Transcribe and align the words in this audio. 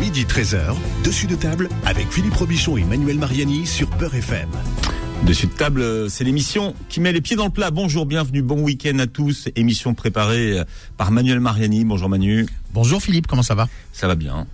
Midi 0.00 0.24
13h, 0.24 0.74
dessus 1.04 1.26
de 1.26 1.34
table 1.34 1.68
avec 1.84 2.10
Philippe 2.10 2.34
Robichon 2.34 2.76
et 2.76 2.84
Manuel 2.84 3.18
Mariani 3.18 3.66
sur 3.66 3.88
Peur 3.90 4.14
FM. 4.14 4.48
Dessus 5.24 5.46
de 5.48 5.52
table, 5.52 6.08
c'est 6.08 6.24
l'émission 6.24 6.74
qui 6.88 7.00
met 7.00 7.12
les 7.12 7.20
pieds 7.20 7.36
dans 7.36 7.46
le 7.46 7.50
plat. 7.50 7.70
Bonjour, 7.70 8.06
bienvenue, 8.06 8.40
bon 8.40 8.60
week-end 8.62 8.98
à 9.00 9.06
tous. 9.06 9.48
Émission 9.56 9.94
préparée 9.94 10.62
par 10.96 11.10
Manuel 11.10 11.40
Mariani. 11.40 11.84
Bonjour 11.84 12.08
Manu. 12.08 12.46
Bonjour 12.72 13.02
Philippe, 13.02 13.26
comment 13.26 13.42
ça 13.42 13.54
va? 13.54 13.68
Ça 13.92 14.06
va 14.06 14.14
bien. 14.14 14.46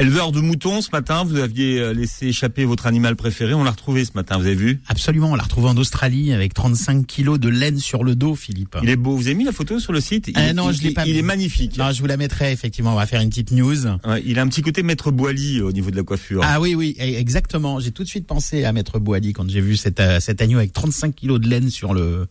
Éleveur 0.00 0.30
de 0.30 0.40
moutons, 0.40 0.80
ce 0.80 0.90
matin, 0.92 1.24
vous 1.24 1.38
aviez 1.38 1.80
euh, 1.80 1.92
laissé 1.92 2.28
échapper 2.28 2.64
votre 2.64 2.86
animal 2.86 3.16
préféré. 3.16 3.52
On 3.54 3.64
l'a 3.64 3.72
retrouvé 3.72 4.04
ce 4.04 4.12
matin, 4.14 4.38
vous 4.38 4.46
avez 4.46 4.54
vu? 4.54 4.80
Absolument, 4.86 5.32
on 5.32 5.34
l'a 5.34 5.42
retrouvé 5.42 5.68
en 5.68 5.76
Australie 5.76 6.32
avec 6.32 6.54
35 6.54 7.04
kilos 7.04 7.40
de 7.40 7.48
laine 7.48 7.78
sur 7.78 8.04
le 8.04 8.14
dos, 8.14 8.36
Philippe. 8.36 8.76
Il 8.80 8.90
est 8.90 8.96
beau. 8.96 9.16
Vous 9.16 9.26
avez 9.26 9.34
mis 9.34 9.42
la 9.42 9.50
photo 9.50 9.80
sur 9.80 9.92
le 9.92 10.00
site? 10.00 10.30
Ah 10.36 10.52
non, 10.52 10.70
je 10.70 10.82
l'ai 10.82 10.92
pas 10.92 11.04
Il 11.04 11.14
mis. 11.14 11.18
est 11.18 11.22
magnifique. 11.22 11.76
Non, 11.78 11.90
je 11.90 11.98
vous 12.00 12.06
la 12.06 12.16
mettrai 12.16 12.52
effectivement, 12.52 12.92
on 12.92 12.96
va 12.96 13.06
faire 13.06 13.20
une 13.20 13.28
petite 13.28 13.50
news. 13.50 13.86
Ouais, 14.04 14.22
il 14.24 14.38
a 14.38 14.42
un 14.42 14.46
petit 14.46 14.62
côté 14.62 14.84
maître 14.84 15.10
Boily 15.10 15.60
au 15.62 15.72
niveau 15.72 15.90
de 15.90 15.96
la 15.96 16.04
coiffure. 16.04 16.42
Ah 16.44 16.60
oui, 16.60 16.76
oui, 16.76 16.94
eh, 17.00 17.16
exactement. 17.18 17.80
J'ai 17.80 17.90
tout 17.90 18.04
de 18.04 18.08
suite 18.08 18.26
pensé 18.26 18.64
à 18.64 18.72
Maître 18.72 19.00
Boali 19.00 19.32
quand 19.32 19.50
j'ai 19.50 19.60
vu 19.60 19.76
cet, 19.76 19.98
euh, 19.98 20.20
cet 20.20 20.40
agneau 20.40 20.58
avec 20.58 20.72
35 20.72 21.12
kilos 21.12 21.40
de 21.40 21.48
laine 21.48 21.70
sur 21.70 21.92
le... 21.92 22.28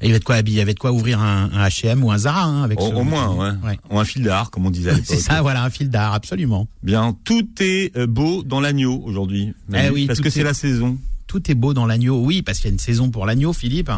Et 0.00 0.06
il 0.06 0.08
y 0.08 0.10
avait 0.12 0.18
de 0.20 0.24
quoi 0.24 0.36
habiller, 0.36 0.56
il 0.56 0.58
y 0.58 0.62
avait 0.62 0.74
de 0.74 0.78
quoi 0.78 0.92
ouvrir 0.92 1.20
un, 1.20 1.50
un 1.52 1.66
H&M 1.68 2.02
ou 2.02 2.10
un 2.10 2.18
Zara 2.18 2.44
hein, 2.44 2.62
avec 2.62 2.80
au, 2.80 2.88
ce- 2.88 2.94
au 2.94 3.04
moins, 3.04 3.34
ouais. 3.34 3.50
Ouais. 3.68 3.78
Ou 3.90 3.98
un 3.98 4.04
fil 4.04 4.22
d'art, 4.22 4.50
comme 4.50 4.64
on 4.66 4.70
disait 4.70 4.90
à 4.90 4.94
l'époque. 4.94 5.06
C'est 5.08 5.20
ça, 5.20 5.42
voilà, 5.42 5.62
un 5.62 5.70
fil 5.70 5.90
d'art, 5.90 6.14
absolument. 6.14 6.68
Bien, 6.82 7.14
tout 7.24 7.46
est 7.60 7.94
euh, 7.96 8.06
beau 8.06 8.42
dans 8.42 8.60
l'agneau 8.60 9.02
aujourd'hui. 9.04 9.52
Eh 9.74 9.90
oui, 9.90 10.06
parce 10.06 10.20
que 10.20 10.30
c'est 10.30 10.40
est- 10.40 10.44
la 10.44 10.54
saison. 10.54 10.96
Tout 11.30 11.48
est 11.48 11.54
beau 11.54 11.74
dans 11.74 11.86
l'agneau. 11.86 12.16
Oui, 12.24 12.42
parce 12.42 12.58
qu'il 12.58 12.66
y 12.66 12.72
a 12.72 12.72
une 12.72 12.80
saison 12.80 13.08
pour 13.10 13.24
l'agneau, 13.24 13.52
Philippe. 13.52 13.90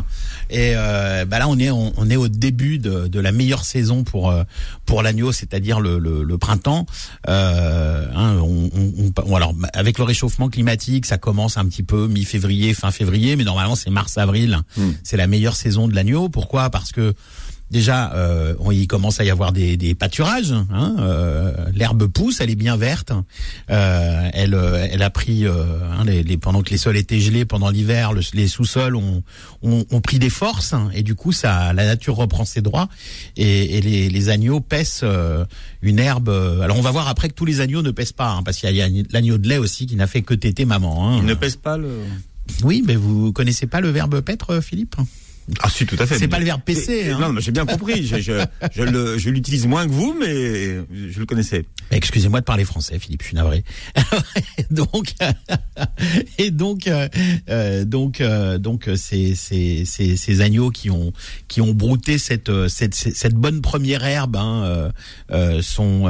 Et 0.50 0.74
euh, 0.76 1.24
bah 1.24 1.38
là, 1.38 1.48
on 1.48 1.58
est 1.58 1.70
on, 1.70 1.94
on 1.96 2.10
est 2.10 2.16
au 2.16 2.28
début 2.28 2.76
de, 2.78 3.08
de 3.08 3.20
la 3.20 3.32
meilleure 3.32 3.64
saison 3.64 4.04
pour 4.04 4.30
euh, 4.30 4.42
pour 4.84 5.02
l'agneau, 5.02 5.32
c'est-à-dire 5.32 5.80
le, 5.80 5.98
le, 5.98 6.24
le 6.24 6.36
printemps. 6.38 6.84
Euh, 7.28 8.06
hein, 8.14 8.36
on, 8.42 8.68
on- 8.76 8.92
on- 8.98 9.08
bon, 9.26 9.34
alors 9.34 9.54
avec 9.72 9.96
le 9.96 10.04
réchauffement 10.04 10.50
climatique, 10.50 11.06
ça 11.06 11.16
commence 11.16 11.56
un 11.56 11.64
petit 11.64 11.82
peu 11.82 12.06
mi-février, 12.06 12.74
fin 12.74 12.90
février, 12.90 13.34
mais 13.36 13.44
normalement 13.44 13.76
c'est 13.76 13.88
mars-avril. 13.90 14.58
Hmm. 14.76 14.90
C'est 15.02 15.16
la 15.16 15.26
meilleure 15.26 15.56
saison 15.56 15.88
de 15.88 15.94
l'agneau. 15.94 16.28
Pourquoi? 16.28 16.68
Parce 16.68 16.92
que 16.92 17.14
Déjà, 17.72 18.12
euh, 18.12 18.54
on- 18.60 18.70
il 18.70 18.86
commence 18.86 19.18
à 19.18 19.24
y 19.24 19.30
avoir 19.30 19.50
des, 19.50 19.76
des 19.76 19.94
pâturages. 19.94 20.52
Hein, 20.70 20.94
euh, 21.00 21.52
L'herbe 21.74 22.06
pousse, 22.06 22.40
elle 22.40 22.50
est 22.50 22.54
bien 22.54 22.76
verte. 22.76 23.12
Euh, 23.70 24.28
elle, 24.34 24.54
euh, 24.54 24.86
elle 24.90 25.02
a 25.02 25.08
pris 25.10 25.46
euh, 25.46 25.64
hein, 25.90 26.04
les, 26.04 26.22
les- 26.22 26.36
pendant 26.36 26.62
que 26.62 26.68
les 26.70 26.76
sols 26.76 26.98
étaient 26.98 27.18
gelés 27.18 27.44
pendant 27.46 27.70
l'hiver, 27.70 28.12
le- 28.12 28.20
les 28.34 28.46
sous-sols 28.46 28.94
ont, 28.94 29.22
ont, 29.62 29.84
ont 29.90 30.00
pris 30.02 30.18
des 30.18 30.28
forces 30.30 30.74
hein, 30.74 30.90
et 30.94 31.02
du 31.02 31.14
coup, 31.14 31.32
ça, 31.32 31.72
la 31.72 31.86
nature 31.86 32.14
reprend 32.16 32.44
ses 32.44 32.60
droits 32.60 32.88
et, 33.38 33.78
et 33.78 33.80
les, 33.80 34.08
les 34.10 34.28
agneaux 34.28 34.60
pèsent 34.60 35.00
euh, 35.02 35.44
une 35.80 35.98
herbe. 35.98 36.28
Alors, 36.62 36.76
on 36.78 36.82
va 36.82 36.90
voir 36.90 37.08
après 37.08 37.28
que 37.30 37.34
tous 37.34 37.46
les 37.46 37.60
agneaux 37.60 37.80
ne 37.82 37.90
pèsent 37.90 38.12
pas, 38.12 38.32
hein, 38.32 38.42
parce 38.42 38.58
qu'il 38.58 38.70
y 38.76 38.82
a, 38.82 38.86
il 38.86 38.96
y 38.98 39.00
a 39.00 39.04
l'agneau 39.12 39.38
de 39.38 39.48
lait 39.48 39.58
aussi 39.58 39.86
qui 39.86 39.96
n'a 39.96 40.06
fait 40.06 40.20
que 40.22 40.34
téter 40.34 40.66
maman. 40.66 41.08
Hein. 41.08 41.18
Il 41.20 41.24
ne 41.26 41.34
pèse 41.34 41.56
pas 41.56 41.78
le. 41.78 41.88
Oui, 42.64 42.82
mais 42.86 42.96
vous 42.96 43.32
connaissez 43.32 43.66
pas 43.66 43.80
le 43.80 43.88
verbe 43.88 44.20
paître, 44.20 44.60
Philippe? 44.60 44.96
Ah 45.60 45.68
si, 45.68 45.86
tout 45.86 45.96
à 45.98 46.06
fait. 46.06 46.18
C'est 46.18 46.28
pas 46.28 46.38
le 46.38 46.44
verbe 46.44 46.62
PC. 46.62 47.10
Hein. 47.10 47.18
Non, 47.20 47.32
mais 47.32 47.40
j'ai 47.40 47.50
bien 47.50 47.66
compris. 47.66 48.06
Je, 48.06 48.20
je, 48.20 48.44
je 48.74 48.82
le- 48.82 49.18
je 49.18 49.28
l'utilise 49.30 49.66
moins 49.66 49.86
que 49.86 49.90
vous, 49.92 50.14
mais 50.18 50.28
je 51.10 51.18
le 51.18 51.26
connaissais. 51.26 51.64
Excusez-moi 51.90 52.40
de 52.40 52.44
parler 52.44 52.64
français, 52.64 52.98
Philippe, 52.98 53.22
je 53.22 53.26
suis 53.28 53.36
navré. 53.36 53.64
donc, 54.70 55.12
et 56.38 56.50
donc, 56.50 56.86
euh, 56.86 57.08
euh, 57.50 57.84
donc, 57.84 58.20
euh, 58.20 58.58
donc, 58.58 58.88
ces, 58.96 59.34
ces, 59.34 59.84
ces, 59.84 60.16
ces 60.16 60.40
agneaux 60.40 60.70
qui 60.70 60.90
ont 60.90 61.12
qui 61.48 61.60
ont 61.60 61.72
brouté 61.74 62.18
cette 62.18 62.50
cette, 62.68 63.34
bonne 63.34 63.60
première 63.62 64.04
herbe 64.04 64.36
hein, 64.36 64.92
euh, 65.32 65.60
sont, 65.62 66.04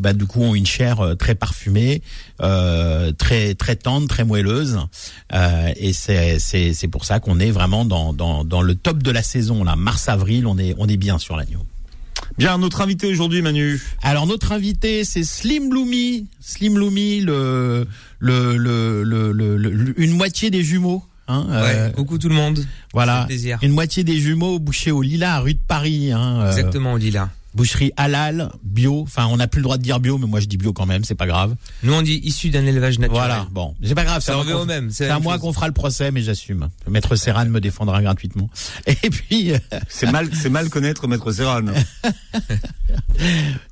bah, 0.00 0.12
du 0.12 0.26
coup, 0.26 0.42
ont 0.42 0.54
une 0.54 0.66
chair 0.66 1.14
très 1.18 1.34
parfumée, 1.34 2.02
très 2.38 3.54
très 3.54 3.76
tendre, 3.76 4.08
très 4.08 4.24
moelleuse, 4.24 4.78
et 5.76 5.92
c'est 5.92 6.38
c'est 6.38 6.72
c'est 6.72 6.88
pour 6.88 7.04
ça 7.04 7.20
qu'on 7.20 7.38
est 7.38 7.50
vraiment 7.50 7.84
dans 7.84 8.12
dans 8.12 8.44
dans 8.44 8.61
le 8.62 8.74
top 8.74 9.02
de 9.02 9.10
la 9.10 9.22
saison 9.22 9.64
là, 9.64 9.76
mars 9.76 10.08
avril, 10.08 10.46
on 10.46 10.58
est 10.58 10.74
on 10.78 10.86
est 10.88 10.96
bien 10.96 11.18
sur 11.18 11.36
l'agneau. 11.36 11.60
Bien, 12.38 12.56
notre 12.58 12.80
invité 12.80 13.06
aujourd'hui, 13.10 13.42
Manu. 13.42 13.80
Alors 14.02 14.26
notre 14.26 14.52
invité 14.52 15.04
c'est 15.04 15.24
Slim 15.24 15.72
Loomy, 15.72 16.26
Slim 16.40 16.78
Loomy, 16.78 17.20
le, 17.20 17.86
le, 18.20 18.56
le, 18.56 19.02
le, 19.02 19.32
le- 19.32 19.56
le- 19.56 20.00
une 20.00 20.12
moitié 20.16 20.50
des 20.50 20.62
jumeaux. 20.62 21.02
Hein, 21.28 21.46
euh, 21.50 21.86
Ouais, 21.88 21.92
coucou 21.92 22.18
tout 22.18 22.28
le 22.28 22.34
monde. 22.34 22.64
voilà, 22.92 23.24
plaisir. 23.26 23.58
une 23.62 23.70
moitié 23.72 24.02
des 24.02 24.18
jumeaux 24.18 24.58
bouchés 24.58 24.90
au 24.90 25.02
Lilas, 25.02 25.40
rue 25.40 25.54
de 25.54 25.60
Paris. 25.68 26.10
Hein, 26.12 26.40
euh, 26.40 26.48
Exactement, 26.50 26.96
Lila. 26.96 27.30
Boucherie 27.54 27.92
halal, 27.96 28.50
bio. 28.62 29.02
Enfin, 29.02 29.26
on 29.26 29.36
n'a 29.36 29.46
plus 29.46 29.58
le 29.58 29.64
droit 29.64 29.76
de 29.76 29.82
dire 29.82 30.00
bio, 30.00 30.18
mais 30.18 30.26
moi 30.26 30.40
je 30.40 30.46
dis 30.46 30.56
bio 30.56 30.72
quand 30.72 30.86
même, 30.86 31.04
c'est 31.04 31.14
pas 31.14 31.26
grave. 31.26 31.54
Nous 31.82 31.92
on 31.92 32.02
dit 32.02 32.20
issu 32.24 32.50
d'un 32.50 32.64
élevage 32.66 32.98
naturel. 32.98 33.20
Voilà, 33.20 33.46
bon, 33.50 33.74
c'est 33.82 33.94
pas 33.94 34.04
grave. 34.04 34.22
Ça 34.22 34.36
revient 34.36 34.52
au 34.54 34.64
même. 34.64 34.90
C'est 34.90 35.08
à 35.08 35.18
moi 35.18 35.38
qu'on 35.38 35.52
fera 35.52 35.66
le 35.66 35.74
procès, 35.74 36.10
mais 36.10 36.22
j'assume. 36.22 36.68
Maître 36.88 37.16
Serran 37.16 37.46
me 37.46 37.60
défendra 37.60 38.02
gratuitement. 38.02 38.48
Et 38.86 39.10
puis, 39.10 39.52
euh, 39.52 39.58
C'est 39.88 40.10
mal, 40.10 40.28
c'est 40.34 40.48
mal 40.50 40.68
connaître 40.70 41.06
Maître 41.08 41.32
Serran. 41.32 41.62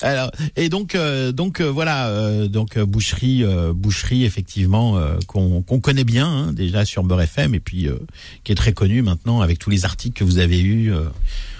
Alors 0.02 0.30
et 0.56 0.68
donc 0.68 0.94
euh, 0.94 1.32
donc 1.32 1.60
euh, 1.60 1.70
voilà 1.70 2.08
euh, 2.08 2.48
donc 2.48 2.76
euh, 2.76 2.86
boucherie 2.86 3.44
euh, 3.44 3.72
boucherie 3.74 4.24
effectivement 4.24 4.96
euh, 4.96 5.18
qu'on 5.26 5.62
qu'on 5.62 5.80
connaît 5.80 6.04
bien 6.04 6.26
hein, 6.28 6.52
déjà 6.52 6.84
sur 6.84 7.02
Beurre 7.02 7.22
FM 7.22 7.54
et 7.54 7.60
puis 7.60 7.86
euh, 7.88 7.98
qui 8.44 8.52
est 8.52 8.54
très 8.54 8.72
connu 8.72 9.02
maintenant 9.02 9.40
avec 9.40 9.58
tous 9.58 9.70
les 9.70 9.84
articles 9.84 10.18
que 10.18 10.24
vous 10.24 10.38
avez 10.38 10.60
eus 10.60 10.92
euh, 10.92 11.04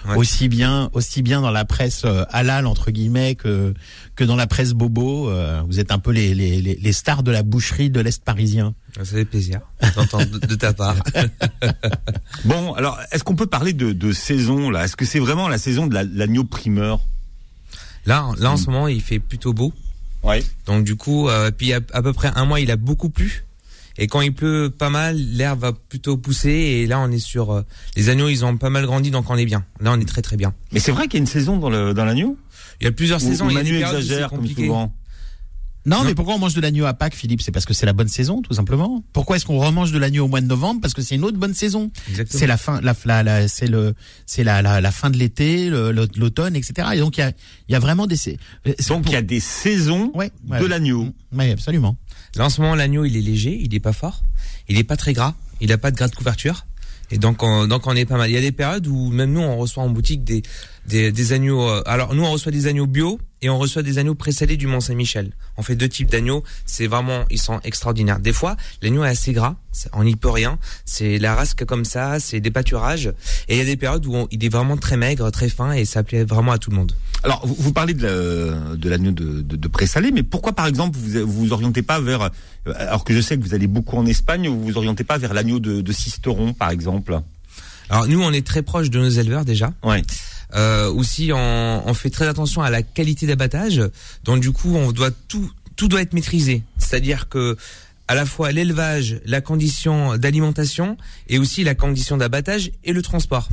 Ouais. 0.09 0.17
aussi 0.17 0.49
bien 0.49 0.89
aussi 0.93 1.21
bien 1.23 1.41
dans 1.43 1.51
la 1.51 1.65
presse 1.65 2.03
euh, 2.05 2.25
halal 2.31 2.67
entre 2.67 2.91
guillemets 2.91 3.35
que 3.35 3.75
que 4.17 4.25
dans 4.25 4.37
la 4.37 4.47
presse 4.47 4.73
bobo 4.73 5.29
euh, 5.29 5.63
vous 5.67 5.79
êtes 5.79 5.93
un 5.93 5.99
peu 5.99 6.11
les, 6.11 6.35
les 6.35 6.61
les 6.63 6.93
stars 6.93 7.23
de 7.23 7.31
la 7.31 7.43
boucherie 7.43 7.91
de 7.91 8.01
l'est 8.01 8.23
parisien. 8.25 8.75
Ça 8.97 9.05
fait 9.05 9.25
plaisir 9.25 9.61
d'entendre 9.97 10.39
de, 10.39 10.55
ta 10.55 10.73
part. 10.73 10.97
Bon, 12.45 12.73
alors, 12.75 12.99
est-ce 13.13 13.23
qu'on 13.25 13.37
peut 13.37 13.47
parler 13.47 13.73
de, 13.73 13.93
de 13.93 14.13
saison 14.13 14.71
là? 14.71 14.85
Est-ce 14.85 14.97
que 14.97 15.05
c'est 15.05 15.19
vraiment 15.21 15.49
la 15.49 15.59
saison 15.59 15.87
de 15.87 15.95
la- 15.95 16.05
l'agneau 16.05 16.45
primeur? 16.45 17.01
Là, 18.07 18.31
là 18.39 18.51
en 18.53 18.57
ce 18.57 18.67
moment, 18.67 18.89
il 18.89 19.01
fait 19.03 19.19
plutôt 19.19 19.53
beau. 19.53 19.73
Oui. 20.23 20.45
Donc 20.67 20.85
du 20.85 20.97
coup, 20.97 21.29
euh, 21.29 21.51
puis 21.51 21.73
à, 21.73 21.81
à 21.93 22.03
peu 22.03 22.13
près 22.13 22.31
un 22.35 22.45
mois, 22.45 22.61
il 22.61 22.71
a 22.71 22.77
beaucoup 22.77 23.11
plu. 23.11 23.45
Et 24.01 24.07
quand 24.09 24.21
il 24.23 24.35
pleut 24.35 24.71
pas 24.77 24.91
mal, 24.91 25.17
l'herbe 25.17 25.61
va 25.61 25.73
plutôt 25.73 26.17
pousser. 26.17 26.51
Et 26.51 26.87
là, 26.87 26.99
on 27.01 27.11
est 27.13 27.19
sur 27.21 27.53
euh, 27.53 27.63
les 27.97 28.09
agneaux, 28.09 28.29
ils 28.29 28.45
ont 28.45 28.57
pas 28.57 28.71
mal 28.71 28.87
grandi, 28.87 29.11
donc 29.11 29.29
on 29.31 29.37
est 29.37 29.45
bien. 29.45 29.65
Là, 29.81 29.93
on 29.93 30.01
est 30.01 30.09
très 30.09 30.23
très 30.23 30.37
bien. 30.37 30.55
Mais 30.73 30.81
c'est 30.81 30.91
vrai 30.91 31.05
qu'il 31.07 31.15
y 31.15 31.21
a 31.21 31.25
une 31.25 31.27
saison 31.27 31.59
dans 31.59 31.71
le 31.71 31.95
dans 31.95 32.05
l'agneau? 32.07 32.37
Il 32.81 32.85
y 32.85 32.87
a 32.89 32.93
plusieurs 32.93 33.21
saisons. 33.21 33.47
ou 33.47 33.51
il 33.51 33.55
y 33.55 33.59
a 33.59 33.63
Manu 33.63 33.77
où 33.77 33.81
exagère 33.81 34.31
comme 34.31 34.39
compliqué. 34.39 34.63
souvent. 34.67 34.93
Non, 35.87 35.99
Non. 36.01 36.05
mais 36.05 36.15
pourquoi 36.15 36.35
on 36.35 36.39
mange 36.39 36.53
de 36.53 36.61
l'agneau 36.61 36.85
à 36.85 36.93
Pâques, 36.93 37.15
Philippe? 37.15 37.41
C'est 37.41 37.53
parce 37.53 37.65
que 37.65 37.73
c'est 37.73 37.87
la 37.87 37.95
bonne 37.95 38.09
saison, 38.09 38.43
tout 38.43 38.53
simplement. 38.53 39.03
Pourquoi 39.15 39.37
est-ce 39.37 39.47
qu'on 39.47 39.59
remange 39.59 39.93
de 39.93 39.99
l'agneau 39.99 40.27
au 40.27 40.29
mois 40.29 40.43
de 40.43 40.47
novembre? 40.47 40.81
Parce 40.83 40.93
que 40.93 41.01
c'est 41.01 41.15
une 41.15 41.25
autre 41.25 41.39
bonne 41.39 41.55
saison. 41.55 41.91
Exactement. 42.11 42.39
C'est 42.39 42.47
la 42.47 42.59
fin, 42.59 42.81
la, 42.83 42.95
la, 43.07 43.23
la- 43.23 43.49
c'est 43.49 43.67
le, 43.67 43.95
c'est 44.27 44.45
la, 44.45 44.61
la, 44.61 44.83
la 44.83 44.91
fin 44.93 45.09
de 45.09 45.17
l'été, 45.17 45.71
l'automne, 45.71 46.55
etc. 46.55 46.89
Et 46.95 46.99
donc 46.99 47.17
il 47.17 47.21
y 47.21 47.23
a, 47.23 47.33
il 47.69 47.73
y 47.73 47.75
a 47.75 47.79
vraiment 47.79 48.07
des. 48.07 48.17
c'est- 48.17 48.37
Donc 48.89 49.05
il 49.07 49.13
y 49.13 49.17
a 49.17 49.23
des 49.23 49.41
saisons 49.41 50.11
ouais, 50.15 50.31
de 50.47 50.67
l'agneau. 50.67 51.09
Oui, 51.33 51.51
absolument. 51.51 51.97
Là, 52.37 52.47
en 52.47 52.49
ce 52.51 52.61
moment, 52.61 52.75
l'agneau, 52.75 53.05
il 53.05 53.17
est 53.17 53.21
léger, 53.21 53.59
il 53.61 53.75
est 53.75 53.81
pas 53.81 53.93
fort, 53.93 54.23
il 54.69 54.79
est 54.79 54.85
pas 54.85 54.97
très 54.97 55.13
gras, 55.13 55.35
il 55.61 55.73
a 55.73 55.79
pas 55.79 55.91
de 55.91 55.97
gras 55.97 56.09
de 56.09 56.15
couverture. 56.15 56.67
Et 57.11 57.19
donc, 57.19 57.43
on, 57.43 57.67
donc 57.67 57.87
on 57.87 57.97
est 57.97 58.05
pas 58.05 58.17
mal. 58.17 58.31
Il 58.31 58.35
y 58.35 58.37
a 58.37 58.41
des 58.41 58.53
périodes 58.53 58.87
où 58.87 59.11
même 59.11 59.33
nous, 59.33 59.41
on 59.41 59.57
reçoit 59.57 59.83
en 59.83 59.89
boutique 59.89 60.23
des, 60.23 60.43
des, 60.87 61.13
des 61.13 61.33
agneaux. 61.33 61.69
euh, 61.69 61.83
alors, 61.87 62.15
nous, 62.15 62.25
on 62.25 62.31
reçoit 62.33 62.53
des 62.53 62.67
agneaux 62.67 62.87
bio 62.87 63.19
et 63.43 63.49
on 63.49 63.59
reçoit 63.59 63.83
des 63.83 63.99
agneaux 63.99 64.15
présalés 64.15 64.57
du 64.57 64.67
Mont 64.67 64.81
Saint-Michel. 64.81 65.33
On 65.57 65.63
fait 65.63 65.77
deux 65.77 65.89
types 65.89 66.11
d'agneaux. 66.11 66.43
C'est 66.67 66.87
vraiment, 66.87 67.25
ils 67.31 67.41
sont 67.41 67.61
extraordinaires. 67.65 68.19
Des 68.19 68.33
fois, 68.33 68.57
l'agneau 68.83 69.05
est 69.05 69.09
assez 69.09 69.33
gras, 69.33 69.57
on 69.93 70.05
n'y 70.05 70.17
peut 70.17 70.29
rien. 70.31 70.59
C'est 70.85 71.19
la 71.19 71.35
rasque 71.35 71.65
comme 71.65 71.85
ça, 71.85 72.21
c'est 72.21 72.41
des 72.41 72.51
pâturages. 72.51 73.13
Et 73.49 73.55
il 73.55 73.59
y 73.59 73.61
a 73.61 73.65
des 73.65 73.77
périodes 73.77 74.05
où 74.07 74.15
on- 74.15 74.29
il 74.31 74.45
est 74.45 74.49
vraiment 74.49 74.77
très 74.77 74.97
maigre, 74.97 75.31
très 75.31 75.49
fin 75.49 75.73
et 75.73 75.85
ça 75.85 76.03
plaît 76.03 76.25
vraiment 76.25 76.53
à 76.53 76.59
tout 76.59 76.71
le 76.71 76.77
monde. 76.77 76.93
Alors, 77.23 77.47
vous, 77.47 77.55
vous 77.59 77.73
parlez 77.73 77.95
de 77.95 78.03
la- 78.03 78.77
de 78.77 78.89
l'agneau 78.89 79.13
de, 79.13 79.43
de, 79.43 79.57
de 79.57 79.69
présalé, 79.69 80.11
mais 80.13 80.23
pourquoi, 80.23 80.53
par 80.53 80.67
exemple, 80.67 80.99
vous 80.99 81.27
vous 81.27 81.33
vous 81.47 81.53
orientez 81.53 81.83
pas 81.83 82.01
vers, 82.01 82.23
euh, 82.23 82.73
alors 82.77 83.05
que 83.05 83.15
je 83.15 83.21
sais 83.21 83.37
que 83.39 83.43
vous 83.43 83.55
allez 83.55 83.67
beaucoup 83.67 83.97
en 83.97 84.07
Espagne, 84.07 84.49
vous 84.49 84.63
vous 84.63 84.77
orientez 84.77 85.05
pas 85.05 85.19
vers 85.19 85.33
l'agneau 85.35 85.61
de, 85.61 85.81
de 85.81 85.93
Sisteron, 85.93 86.53
par 86.53 86.71
exemple? 86.71 87.19
Alors, 87.89 88.07
nous, 88.07 88.23
on 88.23 88.33
est 88.33 88.47
très 88.47 88.63
proche 88.63 88.89
de 88.91 88.99
nos 89.01 89.09
éleveurs 89.09 89.45
déjà. 89.45 89.73
Ouais. 89.83 90.03
Euh, 90.55 90.91
aussi, 90.91 91.31
on, 91.33 91.83
on 91.89 91.95
fait 91.95 92.11
très 92.11 92.27
attention 92.27 92.63
à 92.63 92.71
la 92.71 92.83
qualité 92.83 93.27
d'abattage. 93.27 93.83
Donc 94.25 94.41
du 94.41 94.53
coup, 94.53 94.75
on 94.77 94.93
doit 94.93 95.11
tout, 95.29 95.51
tout 95.77 95.89
doit 95.89 96.03
être 96.03 96.13
maîtrisé. 96.13 96.63
C'est-à-dire 96.79 97.29
que 97.29 97.57
à 98.09 98.17
la 98.17 98.27
fois 98.27 98.51
l'élevage, 98.51 99.21
la 99.25 99.41
condition 99.41 100.17
d'alimentation 100.17 100.97
et 101.29 101.39
aussi 101.39 101.63
la 101.63 101.77
condition 101.77 102.17
d'abattage 102.17 102.73
et 102.83 102.93
le 102.93 103.03
transport. 103.03 103.49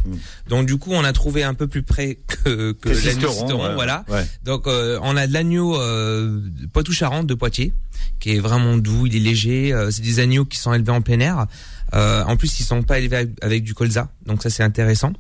Donc 0.50 0.66
du 0.66 0.78
coup, 0.78 0.94
on 0.94 1.04
a 1.04 1.14
trouvé 1.14 1.44
un 1.44 1.54
peu 1.54 1.68
plus 1.68 1.84
près 1.84 2.18
que, 2.26 2.72
que 2.72 2.90
l'agneau 2.90 3.30
voilà. 3.76 4.04
Ouais. 4.10 4.26
Donc 4.46 4.66
euh, 4.66 4.98
on 5.04 5.16
a 5.16 5.28
de 5.28 5.34
l'agneau 5.34 5.80
euh, 5.80 6.42
Poitou-Charentes 6.74 7.28
de 7.28 7.36
Poitiers, 7.36 7.72
qui 8.20 8.32
est 8.32 8.40
vraiment 8.40 8.78
doux, 8.78 9.06
il 9.06 9.16
est 9.16 9.20
léger. 9.20 9.74
euh, 9.74 9.92
c'est 9.92 10.02
des 10.02 10.20
agneaux 10.20 10.46
qui 10.46 10.58
sont 10.58 10.74
élevés 10.74 10.92
en 10.92 11.02
plein 11.02 11.20
air. 11.20 11.46
Euh, 11.94 12.24
en 12.26 12.36
plus, 12.38 12.60
ils 12.60 12.64
sont 12.64 12.84
pas 12.84 13.00
élevés 13.00 13.30
avec, 13.42 13.64
du 13.64 13.74
colza, 13.74 14.10
donc 14.26 14.44
ça 14.44 14.50
c'est 14.50 14.64
intéressant. 14.64 15.14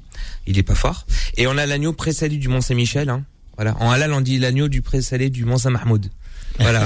Il 0.45 0.57
est 0.57 0.63
pas 0.63 0.75
fort. 0.75 1.05
Et 1.37 1.47
on 1.47 1.57
a 1.57 1.65
l'agneau 1.65 1.93
présalé 1.93 2.37
du 2.37 2.47
Mont 2.47 2.61
Saint-Michel. 2.61 3.09
Hein. 3.09 3.23
Voilà. 3.55 3.75
En 3.79 3.89
halal, 3.89 4.13
on 4.13 4.21
dit 4.21 4.37
l'agneau 4.37 4.67
du 4.67 4.81
présalé 4.81 5.29
du 5.29 5.45
Mont 5.45 5.57
Saint-Mahmoud. 5.57 6.09
Voilà. 6.59 6.85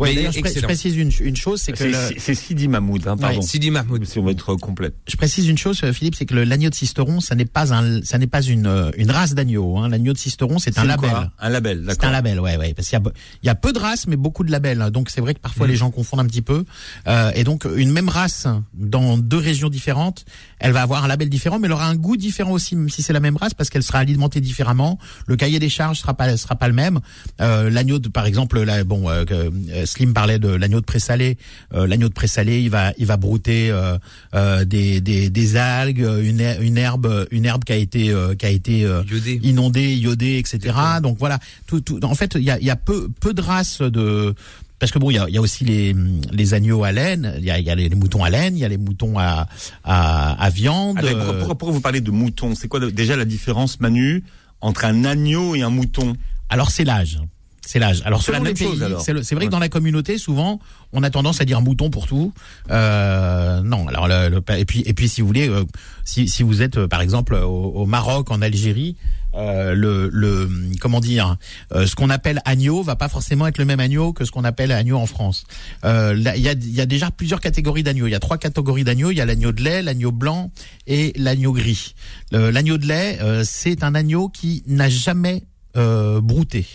Ouais, 0.00 0.14
d'ailleurs, 0.14 0.32
je, 0.32 0.40
pré- 0.40 0.48
je 0.50 0.54
excellent. 0.54 0.66
précise 0.68 0.96
une, 0.96 1.10
une 1.20 1.36
chose, 1.36 1.60
c'est 1.60 1.72
que 1.72 1.78
C'est 1.78 1.88
le- 1.88 1.94
c'est- 1.94 2.18
c'est 2.18 2.34
Sidi 2.34 2.68
Mahmoud, 2.68 3.06
hein, 3.06 3.16
pardon. 3.16 3.40
Ouais, 3.40 3.42
Sidi 3.46 3.70
Mahmoud. 3.70 4.04
Si 4.06 4.18
on 4.18 4.24
veut 4.24 4.32
être 4.32 4.54
complète. 4.56 4.94
je 5.08 5.16
précise 5.16 5.48
une 5.48 5.58
chose, 5.58 5.80
Philippe, 5.92 6.14
c'est 6.14 6.26
que 6.26 6.34
l'agneau 6.34 6.70
de 6.70 6.74
Sisteron, 6.74 7.20
ça 7.20 7.34
n'est 7.34 7.44
pas 7.44 7.72
un, 7.74 8.02
ça 8.02 8.18
n'est 8.18 8.26
pas 8.26 8.42
une, 8.42 8.66
euh, 8.66 8.90
une 8.96 9.10
race 9.10 9.34
d'agneau. 9.34 9.78
Hein. 9.78 9.88
L'agneau 9.88 10.12
de 10.12 10.18
Sisteron, 10.18 10.58
c'est 10.58 10.78
un 10.78 10.82
C'est 10.82 10.88
label. 10.88 11.10
quoi? 11.10 11.30
Un 11.38 11.48
label, 11.48 11.78
C'est 11.80 11.86
d'accord. 11.86 12.08
un 12.08 12.12
label, 12.12 12.40
ouais, 12.40 12.56
ouais. 12.56 12.74
Parce 12.74 12.88
qu'il 12.88 12.98
y 12.98 13.02
a, 13.02 13.12
il 13.42 13.46
y 13.46 13.50
a 13.50 13.54
peu 13.54 13.72
de 13.72 13.78
races, 13.78 14.06
mais 14.06 14.16
beaucoup 14.16 14.44
de 14.44 14.50
labels. 14.50 14.80
hein. 14.82 14.90
Donc 14.90 15.10
c'est 15.10 15.20
vrai 15.20 15.34
que 15.34 15.40
parfois 15.40 15.66
Mm. 15.66 15.70
les 15.70 15.76
gens 15.76 15.90
confondent 15.90 16.20
un 16.20 16.26
petit 16.26 16.42
peu. 16.42 16.64
Euh, 17.08 17.30
et 17.34 17.44
donc 17.44 17.66
une 17.76 17.90
même 17.90 18.08
race 18.08 18.46
dans 18.74 19.16
deux 19.18 19.38
régions 19.38 19.68
différentes, 19.68 20.24
elle 20.58 20.72
va 20.72 20.82
avoir 20.82 21.04
un 21.04 21.08
label 21.08 21.28
différent, 21.28 21.58
mais 21.58 21.66
elle 21.66 21.72
aura 21.72 21.86
un 21.86 21.94
goût 21.96 22.16
différent 22.16 22.52
aussi, 22.52 22.76
même 22.76 22.88
si 22.90 23.02
c'est 23.02 23.12
la 23.12 23.20
même 23.20 23.36
race, 23.36 23.54
parce 23.54 23.70
qu'elle 23.70 23.82
sera 23.82 23.98
alimentée 23.98 24.40
différemment. 24.40 24.98
Le 25.26 25.36
cahier 25.36 25.58
des 25.58 25.68
charges 25.68 26.00
sera 26.00 26.14
pas 26.14 26.36
sera 26.36 26.56
pas 26.56 26.68
le 26.68 26.74
même. 26.74 27.00
Euh, 27.40 27.70
l'agneau, 27.70 27.98
de, 27.98 28.08
par 28.08 28.26
exemple, 28.26 28.53
là, 28.60 28.84
bon, 28.84 29.08
euh, 29.08 29.24
euh, 29.30 29.86
Slim 29.86 30.12
parlait 30.14 30.38
de 30.38 30.48
l'agneau 30.48 30.80
de 30.80 30.84
présalé. 30.84 31.36
Euh, 31.72 31.86
l'agneau 31.86 32.08
de 32.08 32.14
présalé, 32.14 32.60
il 32.60 32.70
va 32.70 32.92
il 32.98 33.06
va 33.06 33.16
brouter 33.16 33.70
euh, 33.70 34.64
des, 34.64 35.00
des 35.00 35.30
des 35.30 35.56
algues, 35.56 36.06
une 36.22 36.40
her- 36.40 36.60
une 36.60 36.78
herbe 36.78 37.26
une 37.30 37.44
herbe 37.44 37.64
qui 37.64 37.72
a 37.72 37.76
été 37.76 38.14
qui 38.38 38.46
a 38.46 38.50
été 38.50 38.84
euh, 38.84 39.02
Iodé. 39.10 39.40
inondé, 39.42 39.94
iodé, 39.96 40.38
etc. 40.38 40.74
Donc 41.02 41.18
voilà, 41.18 41.38
tout, 41.66 41.80
tout, 41.80 42.02
en 42.04 42.14
fait, 42.14 42.34
il 42.36 42.42
y 42.44 42.50
a, 42.50 42.58
il 42.58 42.66
y 42.66 42.70
a 42.70 42.76
peu, 42.76 43.08
peu 43.20 43.34
de 43.34 43.40
races 43.42 43.80
de 43.80 44.34
parce 44.80 44.90
que 44.92 44.98
bon, 44.98 45.10
il 45.10 45.14
y 45.14 45.18
a, 45.18 45.26
il 45.28 45.34
y 45.34 45.38
a 45.38 45.40
aussi 45.40 45.64
les, 45.64 45.94
les 46.32 46.52
agneaux 46.52 46.84
à 46.84 46.92
laine, 46.92 47.34
il 47.38 47.44
y 47.44 47.50
a, 47.50 47.58
il 47.58 47.64
y 47.64 47.70
a 47.70 47.74
les, 47.74 47.88
moutons 47.90 48.22
à 48.24 48.28
laine, 48.28 48.56
il 48.56 48.60
y 48.60 48.64
a 48.64 48.68
les 48.68 48.76
moutons 48.76 49.18
à, 49.18 49.46
à, 49.84 50.32
à 50.44 50.50
viande. 50.50 50.98
Attends, 50.98 51.08
pourquoi, 51.08 51.34
pourquoi- 51.38 51.54
pourquoi 51.58 51.72
vous 51.74 51.80
parlez 51.80 52.00
de 52.02 52.10
mouton 52.10 52.54
C'est 52.54 52.68
quoi 52.68 52.80
déjà 52.90 53.16
la 53.16 53.24
différence, 53.24 53.80
Manu, 53.80 54.24
entre 54.60 54.84
un 54.84 55.04
agneau 55.04 55.54
et 55.54 55.62
un 55.62 55.70
mouton? 55.70 56.14
Alors 56.50 56.70
c'est 56.70 56.84
l'âge. 56.84 57.18
C'est 57.66 57.78
l'âge. 57.78 58.02
Alors 58.04 58.22
C'est 58.22 58.32
la 58.32 58.40
même 58.40 58.56
chose, 58.56 58.78
c'est 59.00 59.12
vrai 59.12 59.22
Ouais. 59.36 59.46
que 59.46 59.50
dans 59.50 59.58
la 59.58 59.68
communauté, 59.68 60.18
souvent, 60.18 60.60
on 60.92 61.02
a 61.02 61.10
tendance 61.10 61.40
à 61.40 61.44
dire 61.44 61.60
mouton 61.62 61.88
pour 61.90 62.06
tout. 62.06 62.32
Euh, 62.70 63.60
non, 63.62 63.86
alors 63.88 64.06
le, 64.08 64.28
le- 64.28 64.42
et 64.58 64.64
puis 64.64 64.82
et 64.86 64.92
puis 64.94 65.08
si 65.08 65.20
vous 65.20 65.26
voulez, 65.26 65.48
euh, 65.48 65.64
si, 66.04 66.28
si 66.28 66.42
vous 66.42 66.60
êtes 66.62 66.76
euh, 66.76 66.88
par 66.88 67.00
exemple 67.00 67.34
au, 67.34 67.48
au 67.74 67.86
Maroc, 67.86 68.30
en 68.30 68.42
Algérie, 68.42 68.96
euh, 69.34 69.74
le, 69.74 70.08
le 70.12 70.48
comment 70.80 71.00
dire, 71.00 71.36
euh, 71.72 71.86
ce 71.86 71.94
qu'on 71.96 72.10
appelle 72.10 72.40
agneau 72.44 72.82
va 72.82 72.96
pas 72.96 73.08
forcément 73.08 73.46
être 73.46 73.58
le 73.58 73.64
même 73.64 73.80
agneau 73.80 74.12
que 74.12 74.24
ce 74.24 74.30
qu'on 74.30 74.44
appelle 74.44 74.70
agneau 74.70 74.96
en 74.98 75.06
France. 75.06 75.44
Euh, 75.84 76.14
Il 76.36 76.42
y, 76.42 76.48
a, 76.48 76.54
y 76.54 76.80
a 76.80 76.86
déjà 76.86 77.10
plusieurs 77.10 77.40
catégories 77.40 77.82
d'agneaux. 77.82 78.06
Il 78.06 78.12
y 78.12 78.14
a 78.14 78.20
trois 78.20 78.38
catégories 78.38 78.84
d'agneaux. 78.84 79.10
Il 79.10 79.16
y 79.16 79.20
a 79.20 79.26
l'agneau 79.26 79.52
de 79.52 79.62
lait, 79.62 79.82
l'agneau 79.82 80.12
blanc 80.12 80.50
et 80.86 81.12
l'agneau 81.16 81.52
gris. 81.52 81.94
L'agneau 82.30 82.78
de 82.78 82.86
lait, 82.86 83.18
euh, 83.22 83.42
c'est 83.44 83.82
un 83.82 83.94
agneau 83.94 84.28
qui 84.28 84.62
n'a 84.66 84.88
jamais 84.88 85.42
euh, 85.76 86.20
brouté. 86.20 86.66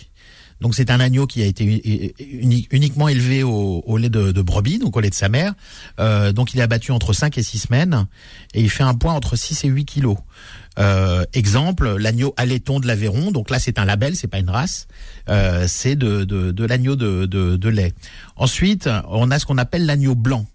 Donc 0.60 0.74
c'est 0.74 0.90
un 0.90 1.00
agneau 1.00 1.26
qui 1.26 1.42
a 1.42 1.46
été 1.46 1.64
uni- 1.64 2.12
uni- 2.18 2.68
uniquement 2.70 3.08
élevé 3.08 3.42
au, 3.42 3.96
lait 3.96 4.10
de, 4.10 4.42
brebis, 4.42 4.78
donc 4.78 4.96
au 4.96 5.00
lait 5.00 5.08
de 5.10 5.14
sa 5.14 5.28
mère. 5.28 5.54
Euh, 5.98 6.32
donc 6.32 6.52
il 6.52 6.60
est 6.60 6.62
abattu 6.62 6.92
entre 6.92 7.12
5 7.12 7.38
et 7.38 7.42
6 7.42 7.58
semaines 7.60 8.06
et 8.54 8.60
il 8.60 8.68
fait 8.70 8.82
un 8.82 8.94
poids 8.94 9.12
entre 9.12 9.36
6 9.36 9.64
et 9.64 9.68
8 9.68 9.84
kilos. 9.86 10.18
Euh, 10.78 11.24
exemple, 11.32 11.96
l'agneau 11.96 12.32
allaiton 12.36 12.78
de 12.78 12.86
l'Aveyron, 12.86 13.32
donc 13.32 13.50
là 13.50 13.58
c'est 13.58 13.78
un 13.78 13.84
label, 13.84 14.16
c'est 14.16 14.28
pas 14.28 14.38
une 14.38 14.50
race, 14.50 14.86
euh, 15.28 15.64
c'est 15.66 15.96
de, 15.96 16.64
l'agneau 16.64 16.94
de, 16.96 17.68
lait. 17.68 17.92
Ensuite, 18.36 18.88
on 19.08 19.30
a 19.30 19.38
ce 19.38 19.46
qu'on 19.46 19.58
appelle 19.58 19.86
l'agneau 19.86 20.14
blanc. 20.14 20.46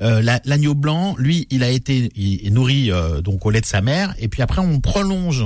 Euh, 0.00 0.22
la- 0.22 0.40
l'agneau 0.44 0.74
blanc, 0.74 1.16
lui, 1.18 1.48
il 1.50 1.64
a 1.64 1.70
été 1.70 2.10
est 2.16 2.50
nourri 2.50 2.92
euh, 2.92 3.20
donc 3.20 3.44
au 3.46 3.50
lait 3.50 3.60
de 3.60 3.66
sa 3.66 3.80
mère, 3.80 4.14
et 4.18 4.28
puis 4.28 4.42
après 4.42 4.60
on 4.60 4.80
prolonge. 4.80 5.44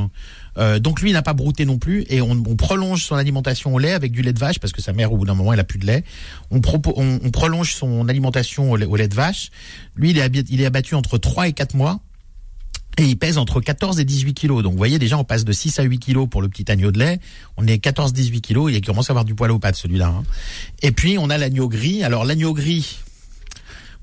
Euh, 0.59 0.79
donc 0.79 1.01
lui, 1.01 1.11
il 1.11 1.13
n'a 1.15 1.23
pas 1.23 1.33
brouté 1.33 1.65
non 1.65 1.79
plus, 1.79 2.05
et 2.09 2.21
on, 2.21 2.31
on 2.33 2.57
prolonge 2.57 3.05
son 3.05 3.17
alimentation 3.17 3.75
au 3.75 3.79
lait 3.79 3.93
avec 3.93 4.13
du 4.13 4.23
lait 4.23 4.33
de 4.33 4.39
vache 4.39 4.59
parce 4.59 4.73
que 4.73 4.83
sa 4.83 4.93
mère, 4.93 5.13
au 5.13 5.17
bout 5.17 5.25
d'un 5.25 5.35
moment, 5.35 5.53
elle 5.53 5.61
a 5.61 5.65
plus 5.65 5.79
de 5.79 5.87
lait. 5.87 6.05
On, 6.51 6.61
on, 6.97 7.21
on 7.23 7.31
prolonge 7.31 7.75
son 7.75 8.09
alimentation 8.09 8.71
au 8.71 8.77
lait, 8.77 9.09
de 9.09 9.15
vache. 9.15 9.51
Lui, 9.97 10.11
il 10.11 10.19
est, 10.19 10.51
il 10.51 10.61
est 10.61 10.67
abattu 10.67 10.95
entre 10.95 11.19
3 11.19 11.49
et 11.49 11.53
4 11.53 11.75
mois. 11.75 12.01
Et 12.99 13.05
il 13.05 13.17
pèse 13.17 13.39
entre 13.39 13.63
14 13.63 14.01
et 14.01 14.05
18 14.05 14.35
kilos. 14.35 14.63
Donc, 14.63 14.73
vous 14.73 14.79
voyez, 14.79 14.99
déjà, 14.99 15.17
on 15.17 15.25
passe 15.25 15.47
de 15.47 15.53
6 15.53 15.79
à 15.79 15.83
8 15.83 15.99
kilos 15.99 16.29
pour 16.29 16.43
le 16.43 16.49
petit 16.51 16.71
agneau 16.71 16.93
de 16.93 16.99
lait. 16.99 17.21
On 17.57 17.67
est 17.67 17.83
14-18 17.83 18.43
kilos. 18.43 18.71
Il 18.71 18.83
commence 18.83 19.09
à 19.09 19.13
avoir 19.13 19.25
du 19.25 19.35
poil 19.35 19.51
aux 19.51 19.59
pattes, 19.59 19.77
celui-là. 19.77 20.09
hein. 20.09 20.25
Et 20.83 20.93
puis, 20.93 21.17
on 21.19 21.31
a 21.31 21.39
l'agneau 21.39 21.71
gris. 21.71 22.05
Alors, 22.05 22.27
l'agneau 22.27 22.53
gris, 22.53 22.99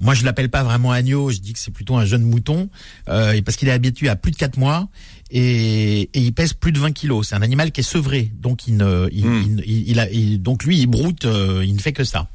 moi, 0.01 0.15
je 0.15 0.25
l'appelle 0.25 0.49
pas 0.49 0.63
vraiment 0.63 0.91
agneau. 0.91 1.29
Je 1.29 1.37
dis 1.37 1.53
que 1.53 1.59
c'est 1.59 1.69
plutôt 1.69 1.97
un 1.97 2.05
jeune 2.05 2.23
mouton, 2.23 2.67
euh, 3.09 3.39
parce 3.43 3.57
qu'il 3.57 3.67
est 3.67 3.71
habitué 3.73 4.09
à 4.09 4.15
plus 4.15 4.31
de 4.31 4.37
4 4.37 4.57
mois 4.57 4.87
et, 5.31 6.01
et 6.13 6.19
il 6.19 6.33
pèse 6.33 6.53
plus 6.53 6.71
de 6.71 6.79
20 6.79 6.91
kilos. 6.91 7.27
C'est 7.29 7.35
un 7.35 7.41
animal 7.41 7.71
qui 7.71 7.81
est 7.81 7.83
sevré, 7.83 8.31
donc 8.39 8.67
il 8.67 8.77
ne, 8.77 9.07
il, 9.11 9.25
Hmm. 9.27 9.59
il- 9.65 9.89
il 9.89 9.99
a, 9.99 10.09
il- 10.09 10.41
donc 10.41 10.63
lui, 10.63 10.79
il 10.79 10.87
broute, 10.87 11.25
euh, 11.25 11.63
il 11.65 11.73
ne 11.75 11.79
fait 11.79 11.93
que 11.93 12.03
ça. 12.03 12.27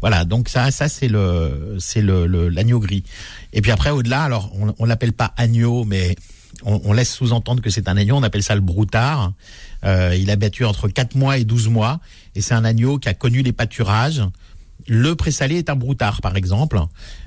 Voilà. 0.00 0.24
Donc 0.24 0.48
ça, 0.48 0.70
ça 0.70 0.88
c'est 0.88 1.08
le, 1.08 1.76
c'est 1.78 2.02
le, 2.02 2.26
le- 2.26 2.48
l'agneau 2.48 2.78
gris. 2.80 3.04
Et 3.52 3.60
puis 3.62 3.70
après, 3.70 3.90
au-delà, 3.90 4.22
alors 4.22 4.50
on, 4.58 4.74
on 4.78 4.84
l'appelle 4.84 5.12
pas 5.12 5.32
agneau, 5.36 5.84
mais 5.84 6.14
on, 6.64 6.80
on 6.84 6.92
laisse 6.92 7.12
sous-entendre 7.12 7.62
que 7.62 7.70
c'est 7.70 7.88
un 7.88 7.96
agneau. 7.96 8.16
On 8.16 8.22
appelle 8.22 8.42
ça 8.42 8.54
le 8.54 8.60
broutard. 8.60 9.32
Euh, 9.84 10.14
il 10.18 10.30
a 10.30 10.36
battu 10.36 10.64
entre 10.64 10.88
4 10.88 11.14
mois 11.16 11.38
et 11.38 11.44
12 11.44 11.68
mois, 11.68 12.00
et 12.34 12.40
c'est 12.40 12.54
un 12.54 12.64
agneau 12.64 12.98
qui 12.98 13.08
a 13.08 13.14
connu 13.14 13.42
les 13.42 13.52
pâturages. 13.52 14.22
Le 14.88 15.14
présalé 15.14 15.56
est 15.58 15.70
un 15.70 15.76
broutard, 15.76 16.20
par 16.20 16.36
exemple. 16.36 16.80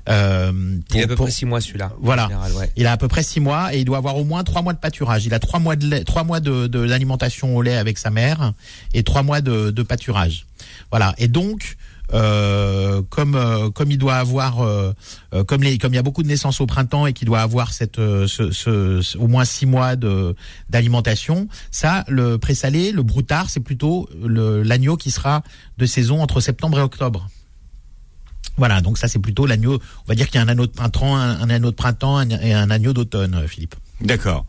Euh, 0.08 0.78
Il 0.94 1.00
a 1.00 1.04
à 1.04 1.06
peu 1.08 1.14
pour- 1.16 1.26
près 1.26 1.32
6 1.32 1.46
mois 1.46 1.60
celui-là. 1.60 1.92
Voilà. 2.00 2.24
général, 2.28 2.52
ouais. 2.52 2.70
il 2.76 2.86
a 2.86 2.92
à 2.92 2.96
peu 2.96 3.08
près 3.08 3.22
six 3.22 3.40
mois 3.40 3.74
et 3.74 3.78
il 3.80 3.84
doit 3.84 3.98
avoir 3.98 4.16
au 4.16 4.24
moins 4.24 4.44
trois 4.44 4.62
mois 4.62 4.72
de 4.72 4.78
pâturage. 4.78 5.26
Il 5.26 5.34
a 5.34 5.38
trois 5.38 5.58
mois 5.60 5.76
de 5.76 5.86
lait, 5.86 6.04
trois 6.04 6.24
mois 6.24 6.40
de, 6.40 6.66
de 6.66 6.78
l'alimentation 6.80 7.56
au 7.56 7.62
lait 7.62 7.76
avec 7.76 7.98
sa 7.98 8.10
mère 8.10 8.52
et 8.94 9.02
trois 9.02 9.22
mois 9.22 9.40
de, 9.40 9.70
de 9.70 9.82
pâturage. 9.82 10.46
Voilà. 10.90 11.14
Et 11.18 11.28
donc, 11.28 11.76
euh, 12.14 13.02
comme 13.10 13.34
euh, 13.34 13.68
comme 13.70 13.90
il 13.90 13.98
doit 13.98 14.14
avoir, 14.14 14.60
euh, 14.62 14.92
euh, 15.34 15.42
comme 15.42 15.64
les 15.64 15.76
comme 15.76 15.92
il 15.92 15.96
y 15.96 15.98
a 15.98 16.02
beaucoup 16.02 16.22
de 16.22 16.28
naissances 16.28 16.60
au 16.60 16.66
printemps 16.66 17.06
et 17.06 17.12
qu'il 17.12 17.26
doit 17.26 17.40
avoir 17.40 17.72
cette 17.72 17.98
euh, 17.98 18.28
ce, 18.28 18.52
ce- 18.52 19.00
ce- 19.02 19.18
au 19.18 19.26
moins 19.26 19.44
six 19.44 19.66
mois 19.66 19.96
de 19.96 20.36
d'alimentation, 20.70 21.48
ça 21.72 22.04
le 22.06 22.38
présalé, 22.38 22.92
le 22.92 23.02
broutard, 23.02 23.50
c'est 23.50 23.58
plutôt 23.60 24.08
l'agneau 24.22 24.96
qui 24.96 25.10
sera 25.10 25.42
de 25.78 25.86
saison 25.86 26.22
entre 26.22 26.40
septembre 26.40 26.78
et 26.78 26.82
octobre. 26.82 27.28
Voilà, 28.56 28.80
donc 28.80 28.98
ça 28.98 29.08
c'est 29.08 29.18
plutôt 29.18 29.46
l'agneau. 29.46 29.74
On 29.74 30.08
va 30.08 30.14
dire 30.14 30.26
qu'il 30.26 30.36
y 30.36 30.38
a 30.38 30.42
un 30.42 30.48
anneau 30.48 30.66
de 30.66 30.72
printemps, 30.72 31.16
un, 31.16 31.40
un 31.40 31.50
anneau 31.50 31.70
de 31.70 31.76
printemps 31.76 32.20
et 32.22 32.52
un 32.54 32.70
agneau 32.70 32.92
d'automne, 32.92 33.34
euh, 33.34 33.46
Philippe. 33.48 33.74
D'accord. 34.00 34.46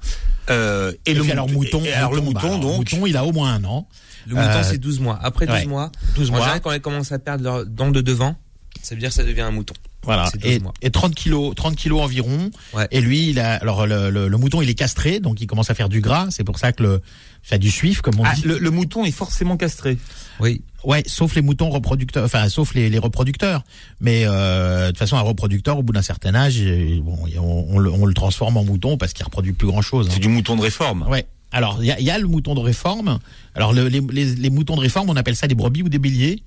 Euh, 0.50 0.94
et, 1.06 1.12
Et, 1.12 1.14
le 1.14 1.30
alors 1.32 1.50
mouton, 1.50 1.82
et 1.84 1.92
alors 1.94 2.14
le 2.14 2.20
bah, 2.22 2.26
mouton 2.26 2.48
alors, 2.48 2.60
donc. 2.60 2.78
mouton, 2.92 3.06
il 3.06 3.18
a 3.18 3.26
au 3.26 3.32
moins 3.34 3.54
un 3.54 3.64
an. 3.66 3.88
Le 4.28 4.36
mouton, 4.36 4.48
Euh, 4.50 4.64
c'est 4.64 4.78
12 4.78 5.00
mois. 5.00 5.20
Après 5.22 5.46
12 5.46 5.56
ouais. 5.56 5.66
mois, 5.66 5.92
12 6.16 6.30
en 6.30 6.32
mois. 6.32 6.40
général, 6.42 6.62
quand 6.62 6.72
elle 6.72 6.82
commence 6.82 7.12
à 7.12 7.20
perdre 7.20 7.44
leur 7.44 7.66
dent 7.66 7.92
de 7.92 8.02
devant, 8.02 8.36
ça 8.82 8.96
veut 8.96 9.00
dire 9.02 9.10
que 9.10 9.16
ça 9.16 9.24
devient 9.24 9.42
un 9.42 9.52
mouton. 9.52 9.74
Voilà. 10.08 10.28
C'est 10.32 10.42
12 10.42 10.52
Et, 10.82 10.88
et 10.88 10.90
30 10.90 11.14
kilos, 11.14 11.54
30 11.56 11.76
kilos 11.76 12.02
environ. 12.02 12.50
Ouais. 12.74 12.88
Et 12.92 13.00
lui, 13.02 13.30
il 13.30 13.40
a, 13.40 13.54
alors 13.58 13.86
le, 13.86 14.10
le- 14.10 14.28
le 14.28 14.38
mouton, 14.38 14.62
il 14.64 14.70
est 14.70 14.74
castré, 14.74 15.20
donc 15.20 15.40
il 15.42 15.46
commence 15.48 15.70
à 15.70 15.76
faire 15.76 15.90
du 15.90 16.02
gras. 16.02 16.28
C'est 16.32 16.44
pour 16.44 16.58
ça 16.58 16.72
que 16.72 16.82
le, 16.82 17.02
fait 17.44 17.60
du 17.60 17.70
suif, 17.72 18.02
comme 18.02 18.20
on 18.20 18.24
Ah, 18.26 18.34
dit. 18.34 18.42
le, 18.44 18.58
le 18.58 18.72
mouton 18.72 19.06
est 19.06 19.12
forcément 19.12 19.56
castré. 19.58 19.98
Oui. 20.40 20.62
Ouais, 20.84 21.04
sauf 21.06 21.36
les 21.36 21.42
moutons 21.42 21.70
reproducteurs, 21.70 22.24
enfin 22.26 22.48
sauf 22.50 22.74
les, 22.74 22.90
les 22.90 22.98
reproducteurs. 23.00 23.64
Mais 24.02 24.24
euh, 24.26 24.84
de 24.86 24.92
toute 24.92 24.98
façon, 25.00 25.18
un 25.18 25.22
reproducteur, 25.22 25.78
au 25.78 25.84
bout 25.84 25.94
d'un 25.94 26.02
certain 26.02 26.34
âge, 26.36 26.62
bon, 27.02 27.18
on, 27.38 27.66
on 27.70 27.78
le, 27.80 27.92
on 27.92 28.06
le 28.06 28.14
transforme 28.14 28.58
en 28.58 28.64
mouton 28.64 28.98
parce 28.98 29.14
qu'il 29.14 29.24
reproduit 29.26 29.54
plus 29.54 29.68
grand 29.68 29.82
chose. 29.82 30.08
C'est 30.12 30.20
du 30.20 30.28
mouton 30.30 30.56
de 30.56 30.62
réforme. 30.62 31.06
Ouais. 31.10 31.26
Alors, 31.52 31.78
il 31.82 31.88
y 31.88 31.92
a, 31.92 32.00
il 32.00 32.06
y 32.06 32.12
a 32.12 32.18
le 32.20 32.28
mouton 32.28 32.56
de 32.56 32.60
réforme. 32.60 33.20
Alors, 33.56 33.72
le- 33.74 33.88
les, 33.88 34.02
les- 34.12 34.36
les 34.36 34.50
moutons 34.50 34.76
de 34.76 34.82
réforme, 34.82 35.10
on 35.10 35.16
appelle 35.16 35.36
ça 35.38 35.48
des 35.48 35.56
brebis 35.56 35.84
ou 35.84 35.90
des 35.90 36.00
béliers. 36.00 36.44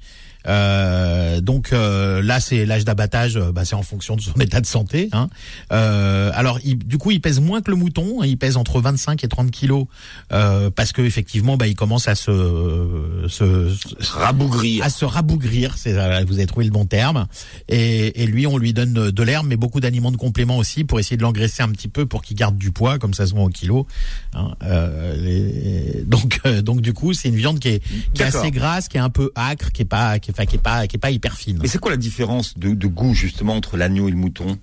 Euh, 0.47 1.41
donc 1.41 1.73
euh, 1.73 2.23
là, 2.23 2.41
c'est 2.41 2.65
l'âge 2.67 2.85
d'abattage, 2.85 3.37
euh, 3.37 3.53
bah, 3.53 3.65
c'est 3.65 3.75
en 3.75 3.83
fonction 3.83 4.17
de 4.17 4.21
son 4.21 4.33
état 4.41 4.61
de 4.61 4.67
santé. 4.67 5.09
Hein. 5.13 5.29
Euh, 5.73 6.31
alors, 6.35 6.59
il- 6.65 6.79
du 6.79 6.99
coup, 6.99 7.11
il 7.11 7.21
pèse 7.21 7.41
moins 7.41 7.61
que 7.61 7.71
le 7.71 7.77
mouton. 7.77 8.23
hein. 8.23 8.27
il 8.27 8.37
pèse 8.39 8.57
entre 8.57 8.81
25 8.81 9.23
et 9.25 9.29
30 9.29 9.51
kilos 9.51 9.87
euh, 10.33 10.71
parce 10.71 10.93
que 10.93 11.03
effectivement, 11.03 11.57
bah, 11.57 11.67
il 11.67 11.75
commence 11.75 12.09
à 12.09 12.15
se, 12.15 13.25
se, 13.29 13.75
se- 13.75 14.13
Rabougrir. 14.13 14.85
à 14.85 14.91
se 14.91 15.05
rabougrir, 15.05 15.77
c'est 15.77 15.93
vous 16.25 16.35
avez 16.35 16.47
trouvé 16.47 16.65
le 16.65 16.71
bon 16.73 16.87
terme. 16.87 17.27
Et, 17.69 18.23
et 18.23 18.27
lui, 18.27 18.47
on 18.47 18.57
lui 18.59 18.73
donne 18.73 18.93
de 19.11 19.23
l'herbe, 19.23 19.47
mais 19.47 19.57
beaucoup 19.57 19.81
d'aliments 19.81 20.13
de 20.13 20.17
complément 20.17 20.57
aussi 20.57 20.85
pour 20.85 20.99
essayer 21.01 21.17
de 21.17 21.23
l'engraisser 21.23 21.63
un 21.63 21.69
petit 21.71 21.89
peu 21.89 22.07
pour 22.07 22.23
qu'il 22.23 22.37
garde 22.37 22.57
du 22.57 22.71
poids, 22.73 22.99
comme 22.99 23.15
ça 23.15 23.27
se 23.27 23.35
vend 23.35 23.45
au 23.45 23.49
kilo. 23.49 23.87
Hein, 24.35 24.55
euh, 24.65 25.17
les- 25.17 26.03
donc, 26.05 26.41
donc 26.63 26.81
du 26.81 26.93
coup, 26.93 27.13
c'est 27.13 27.29
une 27.29 27.37
viande 27.37 27.59
qui 27.59 27.69
est, 27.69 27.83
qui 28.15 28.23
est 28.23 28.27
assez 28.27 28.51
grasse, 28.51 28.89
qui 28.89 28.97
est 28.97 29.01
un 29.01 29.11
peu 29.11 29.31
âcre, 29.37 29.73
qui 29.73 29.83
est 29.83 29.85
pas, 29.87 30.19
qui 30.19 30.30
est, 30.31 30.33
enfin, 30.33 30.47
qui 30.47 30.57
est 30.57 30.61
pas, 30.61 30.87
qui 30.87 30.97
est 30.97 30.99
pas 30.99 31.11
hyper 31.11 31.37
fine. 31.37 31.59
Mais 31.63 31.69
c'est 31.69 31.79
quoi 31.79 31.91
la 31.91 31.97
différence 31.97 32.57
de, 32.59 32.75
de 32.75 32.87
goût 32.87 33.15
justement 33.15 33.55
entre 33.55 33.77
l'agneau 33.77 34.09
et 34.09 34.11
le 34.11 34.17
mouton? 34.17 34.59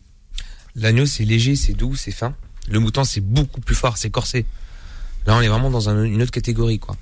L'agneau, 0.75 1.05
c'est 1.05 1.25
léger, 1.25 1.55
c'est 1.55 1.73
doux, 1.73 1.95
c'est 1.95 2.11
fin. 2.11 2.35
Le 2.69 2.79
mouton, 2.79 3.03
c'est 3.03 3.21
beaucoup 3.21 3.61
plus 3.61 3.75
fort, 3.75 3.97
c'est 3.97 4.09
corsé. 4.09 4.45
Là, 5.25 5.35
on 5.37 5.41
est 5.41 5.47
vraiment 5.47 5.69
dans 5.71 5.89
un- 5.89 6.03
une 6.03 6.21
autre 6.21 6.31
catégorie, 6.31 6.79
quoi. 6.79 6.95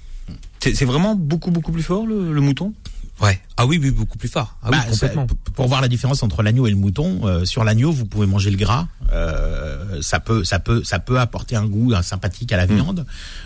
C'est 0.60 0.74
c'est 0.74 0.86
vraiment 0.86 1.14
beaucoup 1.16 1.52
beaucoup 1.52 1.72
plus 1.72 1.84
fort 1.84 2.08
le, 2.08 2.34
le 2.34 2.42
mouton? 2.42 2.74
Ouais. 3.22 3.40
Ah 3.58 3.66
oui, 3.66 3.80
oui, 3.82 3.92
beaucoup 3.92 4.18
plus 4.18 4.28
fort. 4.28 4.58
Ah 4.62 4.68
oui, 4.72 4.78
Bah, 4.78 4.84
complètement. 4.92 5.28
ça- 5.30 5.52
pour 5.54 5.68
voir 5.70 5.80
la 5.82 5.88
différence 5.88 6.22
entre 6.22 6.44
l'agneau 6.44 6.68
et 6.68 6.70
le 6.70 6.76
mouton, 6.76 7.22
euh, 7.24 7.46
sur 7.46 7.64
l'agneau, 7.64 7.92
vous 7.92 8.06
pouvez 8.06 8.28
manger 8.28 8.52
le 8.52 8.58
gras. 8.58 8.88
euh, 9.14 10.02
ça 10.02 10.20
peut, 10.20 10.44
ça 10.44 10.60
peut, 10.60 10.84
ça 10.84 11.00
peut 11.00 11.20
apporter 11.20 11.56
un 11.56 11.66
goût 11.66 11.94
un 11.96 12.02
sympathique 12.02 12.52
à 12.52 12.58
la 12.58 12.66
viande. 12.66 13.06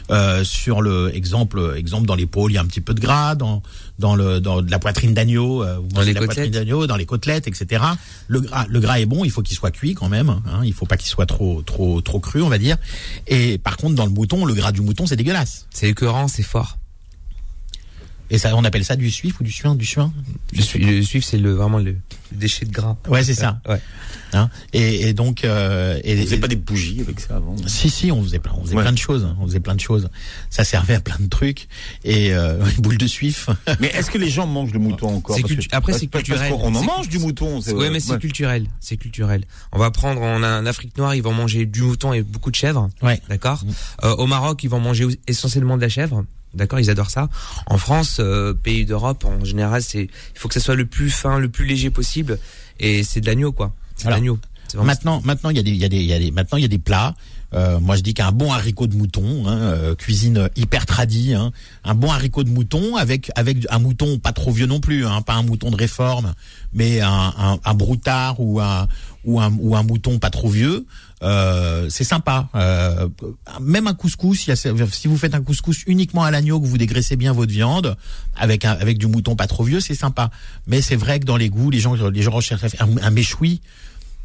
Euh, 0.09 0.43
sur 0.43 0.81
le 0.81 1.15
exemple, 1.15 1.73
exemple 1.75 2.07
dans 2.07 2.15
l'épaule, 2.15 2.51
il 2.51 2.55
y 2.55 2.57
a 2.57 2.61
un 2.61 2.65
petit 2.65 2.81
peu 2.81 2.93
de 2.95 2.99
gras. 2.99 3.35
Dans 3.35 3.61
dans 3.99 4.15
le 4.15 4.39
dans 4.39 4.61
de 4.63 4.71
la 4.71 4.79
poitrine 4.79 5.13
d'agneau, 5.13 5.63
vous 5.63 5.88
mangez 5.93 6.07
les 6.07 6.13
la 6.13 6.21
poitrine 6.21 6.51
d'agneau, 6.51 6.88
dans 6.88 6.95
les 6.95 7.05
côtelettes, 7.05 7.47
etc. 7.47 7.83
Le 8.27 8.41
gras, 8.41 8.65
le 8.67 8.79
gras 8.79 8.99
est 8.99 9.05
bon. 9.05 9.23
Il 9.25 9.29
faut 9.31 9.41
qu'il 9.43 9.55
soit 9.55 9.69
cuit 9.71 9.93
quand 9.93 10.09
même. 10.09 10.29
Hein, 10.29 10.61
il 10.63 10.73
faut 10.73 10.85
pas 10.88 10.97
qu'il 10.97 11.09
soit 11.09 11.25
trop 11.27 11.61
trop 11.61 12.01
trop 12.01 12.19
cru, 12.19 12.41
on 12.41 12.49
va 12.49 12.57
dire. 12.57 12.77
Et 13.27 13.57
par 13.59 13.77
contre, 13.77 13.93
dans 13.95 14.05
le 14.05 14.11
mouton, 14.11 14.45
le 14.45 14.53
gras 14.55 14.71
du 14.71 14.81
mouton, 14.81 15.05
c'est 15.05 15.15
dégueulasse. 15.17 15.67
C'est 15.71 15.89
écœurant, 15.89 16.27
c'est 16.27 16.41
fort. 16.43 16.77
Et 18.31 18.38
ça, 18.38 18.55
on 18.55 18.63
appelle 18.63 18.86
ça 18.86 18.95
du 18.95 19.09
suif 19.09 19.39
ou 19.39 19.43
du 19.43 19.51
suin, 19.51 19.75
du 19.75 19.86
suin? 19.86 20.13
Le, 20.53 20.62
su- 20.62 20.77
le 20.77 21.01
suif, 21.01 21.24
c'est 21.25 21.38
le 21.38 21.53
vraiment 21.53 21.79
le, 21.79 21.91
le 22.31 22.38
déchet 22.38 22.65
de 22.65 22.71
gras. 22.71 22.95
Ouais, 23.07 23.24
c'est 23.24 23.33
ça. 23.33 23.59
Ouais. 23.67 23.81
Hein? 24.33 24.50
Et, 24.74 25.09
et 25.09 25.13
donc, 25.13 25.43
euh, 25.43 26.00
et, 26.03 26.15
Vous 26.15 26.24
faisait 26.25 26.36
et- 26.36 26.39
pas 26.39 26.48
des 26.48 26.55
bougies 26.55 27.01
avec 27.01 27.19
ça 27.19 27.38
avant? 27.38 27.55
Si 27.65 27.89
si, 27.89 28.12
on 28.12 28.21
faisait 28.21 28.38
plein, 28.38 28.53
on 28.55 28.63
faisait 28.63 28.75
Ouais. 28.75 28.83
plein 28.83 28.91
de 28.91 28.98
choses, 29.00 29.25
hein. 29.25 29.36
on 29.41 29.48
faisait 29.48 29.59
plein 29.59 29.74
de 29.74 29.79
choses. 29.79 30.09
Ça 30.51 30.63
servait 30.63 30.93
à 30.93 31.00
plein 31.01 31.17
de 31.19 31.27
trucs 31.27 31.67
et 32.03 32.31
euh, 32.36 32.63
une 32.77 32.81
boule 32.83 32.98
de 33.00 33.07
suif. 33.07 33.50
Mais 33.79 33.88
est-ce 33.88 34.12
que 34.12 34.19
les 34.19 34.29
gens 34.29 34.45
mangent 34.45 34.74
le 34.74 34.79
mouton 34.79 35.15
encore? 35.15 35.36
C'est 35.36 35.41
Parce 35.41 35.55
que- 35.55 35.62
après, 35.75 35.93
c'est 35.93 36.07
parce 36.07 36.24
culturel. 36.24 36.51
qu'on 36.51 36.75
en 36.75 36.83
mange 36.83 37.09
du 37.09 37.17
mouton. 37.17 37.62
c'est- 37.62 37.74
Ouais, 37.74 37.89
mais 37.89 38.00
c'est 38.00 38.12
ouais. 38.12 38.19
culturel. 38.19 38.67
C'est 38.79 38.98
culturel. 38.98 39.43
On 39.71 39.79
va 39.79 39.89
prendre 39.89 40.21
en, 40.21 40.43
en 40.43 40.65
Afrique 40.67 40.95
noire, 41.00 41.15
ils 41.15 41.24
vont 41.24 41.33
manger 41.33 41.65
du 41.65 41.81
mouton 41.81 42.13
et 42.13 42.21
beaucoup 42.21 42.51
de 42.51 42.55
chèvres. 42.55 42.89
Ouais. 43.01 43.19
D'accord? 43.29 43.63
Euh, 44.03 44.15
au 44.17 44.27
Maroc, 44.27 44.63
ils 44.63 44.69
vont 44.69 44.79
manger 44.79 45.07
essentiellement 45.27 45.77
de 45.77 45.81
la 45.81 45.89
chèvre. 45.89 46.24
D'accord, 46.53 46.79
ils 46.79 46.89
adorent 46.89 47.12
ça. 47.12 47.29
En 47.68 47.77
France, 47.77 48.18
euh, 48.20 48.53
pays 48.53 48.86
d'Europe, 48.86 49.24
en 49.25 49.46
général, 49.46 49.84
c'est 49.84 50.03
il 50.03 50.39
faut 50.39 50.48
que 50.48 50.53
ça 50.56 50.60
soit 50.60 50.75
le 50.75 50.86
plus 50.86 51.10
fin, 51.12 51.38
le 51.39 51.50
plus 51.50 51.65
léger 51.65 51.89
possible, 51.89 52.39
et 52.79 53.03
c'est 53.03 53.22
de 53.22 53.27
l'agneau, 53.27 53.51
quoi. 53.51 53.72
C'est 53.96 54.08
de 54.08 54.12
l'agneau. 54.12 54.39
Maintenant, 54.75 55.22
maintenant 55.24 55.50
il 55.50 55.58
y 55.58 55.60
a 55.60 55.63
des, 55.63 55.72
il 55.72 55.77
y 55.77 55.86
a 55.86 55.89
des, 55.89 55.98
il 55.98 56.06
y 56.06 56.13
a 56.13 56.20
des, 56.20 56.32
maintenant 56.32 56.58
il 56.58 56.62
y 56.62 56.65
a 56.65 56.70
des 56.70 56.77
plats. 56.79 57.15
Euh, 57.56 57.79
moi, 57.79 57.96
je 57.96 58.01
dis 58.01 58.13
qu'un 58.13 58.32
bon 58.32 58.51
haricot 58.51 58.86
de 58.86 58.96
mouton, 58.96 59.48
hein, 59.48 59.58
euh, 59.58 59.96
cuisine 59.96 60.50
hyper 60.56 60.86
tradie, 60.86 61.34
hein, 61.34 61.51
un 61.84 61.96
bon 61.96 62.12
haricot 62.12 62.44
de 62.44 62.50
mouton 62.50 62.96
avec 62.96 63.32
avec 63.36 63.65
un 63.72 63.79
mouton 63.79 64.20
pas 64.20 64.34
trop 64.34 64.51
vieux 64.51 64.68
non 64.68 64.79
plus, 64.79 65.08
hein, 65.08 65.24
pas 65.24 65.34
un 65.34 65.41
mouton 65.41 65.72
de 65.72 65.75
réforme, 65.75 66.36
mais 66.74 67.01
un, 67.01 67.34
un, 67.38 67.60
un 67.65 67.74
broutard 67.74 68.39
ou 68.39 68.60
un 68.60 68.88
ou 69.25 69.39
un 69.39 69.53
ou 69.59 69.75
un 69.75 69.83
mouton 69.83 70.19
pas 70.19 70.29
trop 70.29 70.49
vieux. 70.49 70.85
Euh, 71.21 71.88
c'est 71.89 72.03
sympa. 72.05 72.47
Euh, 72.55 73.07
même 73.59 73.88
un 73.88 73.93
couscous, 73.93 74.47
a- 74.49 74.55
si 74.55 75.07
vous 75.07 75.17
faites 75.17 75.35
un 75.35 75.41
couscous 75.41 75.83
uniquement 75.88 76.23
à 76.23 76.31
l'agneau, 76.31 76.59
que 76.61 76.65
vous 76.65 76.77
dégraissez 76.77 77.15
bien 77.17 77.33
votre 77.33 77.51
viande 77.51 77.97
avec 78.38 78.63
un, 78.65 78.71
avec 78.71 78.97
du 78.97 79.07
mouton 79.07 79.35
pas 79.35 79.47
trop 79.47 79.63
vieux, 79.63 79.81
c'est 79.81 79.95
sympa. 79.95 80.31
Mais 80.67 80.81
c'est 80.81 80.95
vrai 80.95 81.19
que 81.19 81.25
dans 81.25 81.38
les 81.38 81.49
goûts, 81.49 81.69
les 81.69 81.79
gens 81.79 81.95
les 81.95 82.21
gens 82.21 82.31
recherchent 82.31 82.63
un, 82.79 82.88
un 83.01 83.09
méchoui 83.09 83.59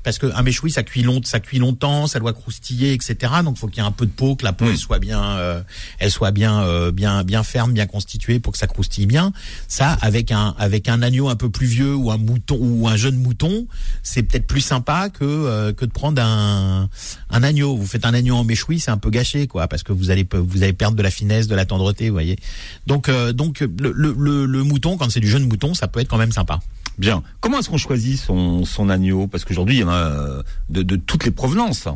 parce 0.05 0.19
que 0.19 0.27
un 0.35 0.43
méchoui 0.43 0.71
ça 0.71 0.83
cuit 0.83 1.03
long, 1.03 1.21
ça 1.25 1.41
cuit 1.41 1.59
longtemps, 1.59 2.07
ça 2.07 2.21
doit 2.21 2.33
croustiller, 2.33 2.93
etc. 2.93 3.33
Donc 3.43 3.57
faut 3.57 3.67
qu'il 3.67 3.83
y 3.83 3.85
ait 3.85 3.89
un 3.89 3.93
peu 3.93 4.07
de 4.07 4.11
peau, 4.11 4.37
que 4.37 4.45
la 4.45 4.53
peau 4.53 4.67
elle 4.69 4.77
soit 4.77 4.99
bien, 4.99 5.23
euh, 5.23 5.63
elle 5.99 6.11
soit 6.11 6.31
bien, 6.31 6.61
euh, 6.63 6.93
bien, 6.93 7.25
bien 7.25 7.43
ferme, 7.43 7.73
bien 7.73 7.87
constituée 7.87 8.39
pour 8.39 8.53
que 8.53 8.59
ça 8.59 8.67
croustille 8.67 9.07
bien. 9.07 9.33
Ça 9.67 9.93
avec 10.03 10.31
un 10.31 10.55
avec 10.59 10.89
un 10.89 11.03
agneau 11.03 11.29
un 11.29 11.37
peu 11.37 11.51
plus 11.51 11.67
vieux 11.67 11.95
ou 11.95 12.11
un 12.11 12.19
mouton 12.19 12.59
ou 12.61 12.87
un 12.87 12.97
jeune 12.97 13.17
mouton, 13.17 13.67
c'est 14.03 14.23
peut-être 14.23 14.47
plus 14.47 14.61
sympa 14.61 15.09
que 15.09 15.25
euh, 15.25 15.73
que 15.73 15.85
de 15.85 15.91
prendre 15.91 16.21
un 16.23 16.89
un 17.31 17.43
agneau. 17.43 17.77
Vous 17.77 17.87
faites 17.87 18.05
un 18.05 18.15
agneau 18.15 18.37
en 18.37 18.45
méchoui, 18.45 18.81
c'est 18.81 18.91
un 18.91 18.99
peu 18.99 19.11
gâché 19.11 19.47
quoi, 19.47 19.67
parce 19.69 19.83
que 19.83 19.93
vous 19.93 20.11
allez 20.11 20.29
vous 20.33 20.63
allez 20.63 20.75
perdre 20.75 20.97
de 20.97 21.03
la 21.03 21.11
finesse, 21.11 21.49
de 21.49 21.55
la 21.55 21.65
tendreté, 21.65 22.09
vous 22.11 22.15
voyez. 22.15 22.39
Donc 22.87 23.09
euh, 23.09 23.33
donc 23.33 23.61
le, 23.61 23.93
le, 23.93 24.15
le, 24.17 24.47
le 24.47 24.63
mouton 24.63 24.99
quand 24.99 25.11
c'est 25.11 25.21
du 25.21 25.29
jeune 25.29 25.49
mouton, 25.49 25.73
ça 25.75 25.89
peut 25.89 26.01
être 26.01 26.09
quand 26.09 26.19
même 26.19 26.33
sympa. 26.33 26.61
Bien. 26.97 27.25
Comment 27.41 27.59
est-ce 27.59 27.69
qu'on 27.69 27.77
choisit 27.79 28.21
son, 28.21 28.65
son 28.65 28.89
agneau? 28.89 29.27
Parce 29.27 29.45
qu'aujourd'hui, 29.45 29.77
il 29.77 29.81
y 29.81 29.85
en 29.85 29.89
a 29.89 29.94
euh, 29.95 30.43
de, 30.69 30.83
de 30.83 30.97
toutes 30.97 31.25
les 31.25 31.31
provenances. 31.31 31.89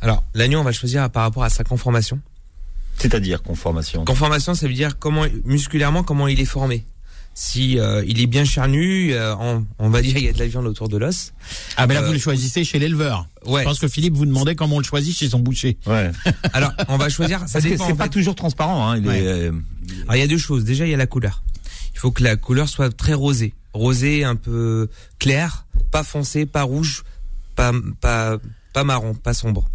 Alors, 0.00 0.22
l'agneau, 0.34 0.60
on 0.60 0.64
va 0.64 0.70
le 0.70 0.76
choisir 0.76 1.08
par 1.10 1.22
rapport 1.24 1.44
à 1.44 1.50
sa 1.50 1.64
conformation. 1.64 2.20
C'est-à-dire 2.96 3.42
conformation. 3.42 4.04
Conformation, 4.04 4.54
ça 4.54 4.66
veut 4.66 4.72
dire 4.74 4.98
comment 4.98 5.24
musculairement 5.44 6.02
comment 6.02 6.26
il 6.28 6.40
est 6.40 6.44
formé. 6.44 6.84
Si 7.34 7.78
euh, 7.78 8.02
il 8.08 8.20
est 8.20 8.26
bien 8.26 8.44
charnu, 8.44 9.12
euh, 9.12 9.32
on, 9.38 9.64
on 9.78 9.90
va 9.90 10.02
dire 10.02 10.16
il 10.16 10.24
y 10.24 10.28
a 10.28 10.32
de 10.32 10.38
la 10.40 10.46
viande 10.48 10.66
autour 10.66 10.88
de 10.88 10.96
l'os. 10.96 11.32
Ah 11.76 11.86
ben 11.86 11.94
là 11.94 12.00
Euh, 12.02 12.06
vous 12.06 12.12
le 12.12 12.18
choisissez 12.18 12.64
chez 12.64 12.80
l'éleveur. 12.80 13.28
Ouais. 13.46 13.60
Je 13.60 13.66
pense 13.68 13.78
que 13.78 13.86
Philippe 13.86 14.14
vous 14.14 14.26
demandait 14.26 14.56
comment 14.56 14.74
on 14.76 14.80
le 14.80 14.84
choisit 14.84 15.16
chez 15.16 15.28
son 15.28 15.38
boucher. 15.38 15.78
Ouais. 15.86 16.10
Alors, 16.52 16.72
on 16.88 16.96
va 16.96 17.08
choisir. 17.08 17.38
Ça 17.40 17.46
Parce 17.54 17.64
que 17.64 17.70
dépend. 17.70 17.86
c'est 17.86 17.92
en 17.92 17.96
pas 17.96 18.04
fait. 18.04 18.10
toujours 18.10 18.34
transparent. 18.34 18.90
Hein. 18.90 18.96
Il 18.98 19.06
Ouais. 19.06 19.20
est, 19.22 19.26
euh, 19.28 19.52
Alors, 20.02 20.16
il 20.16 20.18
y 20.18 20.22
a 20.22 20.26
deux 20.26 20.38
choses. 20.38 20.64
Déjà, 20.64 20.84
il 20.84 20.90
y 20.90 20.94
a 20.94 20.96
la 20.96 21.06
couleur. 21.06 21.44
Il 21.94 21.98
faut 22.00 22.10
que 22.10 22.24
la 22.24 22.34
couleur 22.34 22.68
soit 22.68 22.90
très 22.96 23.14
rosée, 23.14 23.54
rosée 23.72 24.24
un 24.24 24.34
peu 24.34 24.88
claire, 25.20 25.64
pas 25.92 26.02
foncé, 26.02 26.44
pas 26.44 26.64
rouge, 26.64 27.04
pas 27.58 27.72
pas 28.00 28.38
pas 28.72 28.84
marron, 28.84 29.14
pas 29.14 29.34
sombre. 29.34 29.68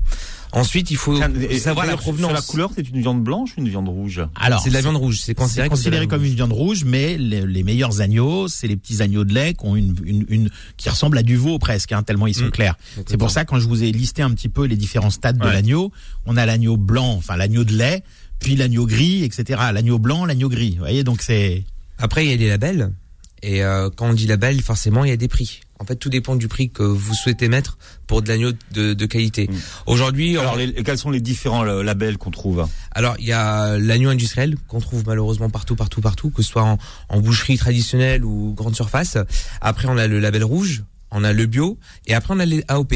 Ensuite, 0.55 0.91
il 0.91 0.97
faut 0.97 1.19
et 1.49 1.57
savoir 1.57 1.87
la 1.87 1.93
sur 1.93 2.01
provenance. 2.01 2.31
la 2.31 2.41
couleur, 2.41 2.69
c'est 2.75 2.87
une 2.87 3.01
viande 3.01 3.23
blanche 3.23 3.53
ou 3.57 3.61
une 3.61 3.69
viande 3.69 3.89
rouge 3.89 4.21
Alors 4.39 4.61
C'est 4.61 4.69
de 4.69 4.75
la 4.75 4.81
viande 4.81 4.97
rouge. 4.97 5.17
C'est 5.17 5.25
c'est 5.25 5.33
considéré, 5.33 5.67
considéré 5.67 6.07
comme 6.07 6.23
une 6.23 6.35
viande 6.35 6.53
rouge, 6.53 6.83
mais 6.85 7.17
les, 7.17 7.41
les 7.41 7.63
meilleurs 7.63 8.01
agneaux, 8.01 8.47
c'est 8.47 8.67
les 8.67 8.77
petits 8.77 9.01
agneaux 9.01 9.23
de 9.25 9.33
lait 9.33 9.55
qui 9.55 9.65
ont 9.65 9.75
une, 9.75 9.95
une, 10.05 10.25
une 10.29 10.49
qui 10.77 10.89
ressemblent 10.89 11.17
à 11.17 11.23
du 11.23 11.35
veau 11.37 11.57
presque, 11.57 11.91
hein, 11.91 12.03
tellement 12.03 12.27
ils 12.27 12.35
sont 12.35 12.45
Mm. 12.45 12.51
clairs. 12.51 12.75
C'est 13.07 13.17
pour 13.17 13.31
ça 13.31 13.45
quand 13.45 13.59
je 13.59 13.67
vous 13.67 13.83
ai 13.83 13.91
listé 13.91 14.21
un 14.21 14.29
petit 14.29 14.47
peu 14.49 14.65
les 14.65 14.77
différents 14.77 15.09
stades 15.09 15.39
de 15.39 15.47
l'agneau, 15.47 15.91
on 16.27 16.37
a 16.37 16.45
l'agneau 16.45 16.77
blanc, 16.77 17.13
enfin 17.17 17.35
l'agneau 17.35 17.63
de 17.63 17.73
lait, 17.73 18.03
puis 18.39 18.55
l'agneau 18.55 18.85
gris, 18.85 19.23
etc. 19.23 19.59
L'agneau 19.73 19.97
blanc, 19.97 20.23
l'agneau 20.23 20.49
gris. 20.49 20.73
Vous 20.73 20.79
voyez, 20.85 21.03
donc 21.03 21.23
c'est 21.23 21.63
Après, 21.97 22.25
il 22.25 22.29
y 22.29 22.33
a 22.33 22.37
les 22.37 22.49
labels. 22.49 22.93
Et 23.41 23.63
euh, 23.63 23.89
quand 23.89 24.07
on 24.07 24.13
dit 24.13 24.27
label, 24.27 24.61
forcément, 24.61 25.03
il 25.03 25.09
y 25.09 25.13
a 25.13 25.17
des 25.17 25.27
prix. 25.27 25.61
En 25.79 25.85
fait, 25.85 25.95
tout 25.95 26.09
dépend 26.09 26.35
du 26.35 26.47
prix 26.47 26.69
que 26.69 26.83
vous 26.83 27.13
souhaitez 27.13 27.49
mettre 27.49 27.77
pour 28.07 28.21
de 28.21 28.29
l'agneau 28.29 28.51
de, 28.71 28.93
de 28.93 29.05
qualité. 29.05 29.49
Mm. 29.51 29.55
Aujourd'hui, 29.87 30.37
Alors, 30.37 30.53
on- 30.53 30.57
les- 30.57 30.71
quels 30.83 30.97
sont 30.97 31.09
les 31.09 31.19
différents 31.19 31.63
labels 31.63 32.17
qu'on 32.17 32.31
trouve 32.31 32.67
Alors 32.91 33.15
il 33.19 33.25
y 33.25 33.33
a 33.33 33.77
l'agneau 33.77 34.09
industriel 34.09 34.55
qu'on 34.67 34.79
trouve 34.79 35.03
malheureusement 35.05 35.49
partout, 35.49 35.75
partout, 35.75 35.99
partout, 35.99 36.29
que 36.29 36.41
ce 36.41 36.49
soit 36.49 36.63
en, 36.63 36.77
en 37.09 37.19
boucherie 37.19 37.57
traditionnelle 37.57 38.23
ou 38.23 38.53
grande 38.53 38.75
surface. 38.75 39.17
Après 39.61 39.87
on 39.89 39.97
a 39.97 40.07
le 40.07 40.19
label 40.19 40.43
rouge, 40.45 40.83
on 41.11 41.23
a 41.23 41.33
le 41.33 41.45
bio, 41.47 41.77
et 42.07 42.13
après 42.13 42.33
on 42.33 42.39
a 42.39 42.45
les 42.45 42.63
AOP, 42.69 42.93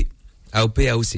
AOP, 0.53 0.79
AOC. 0.87 1.15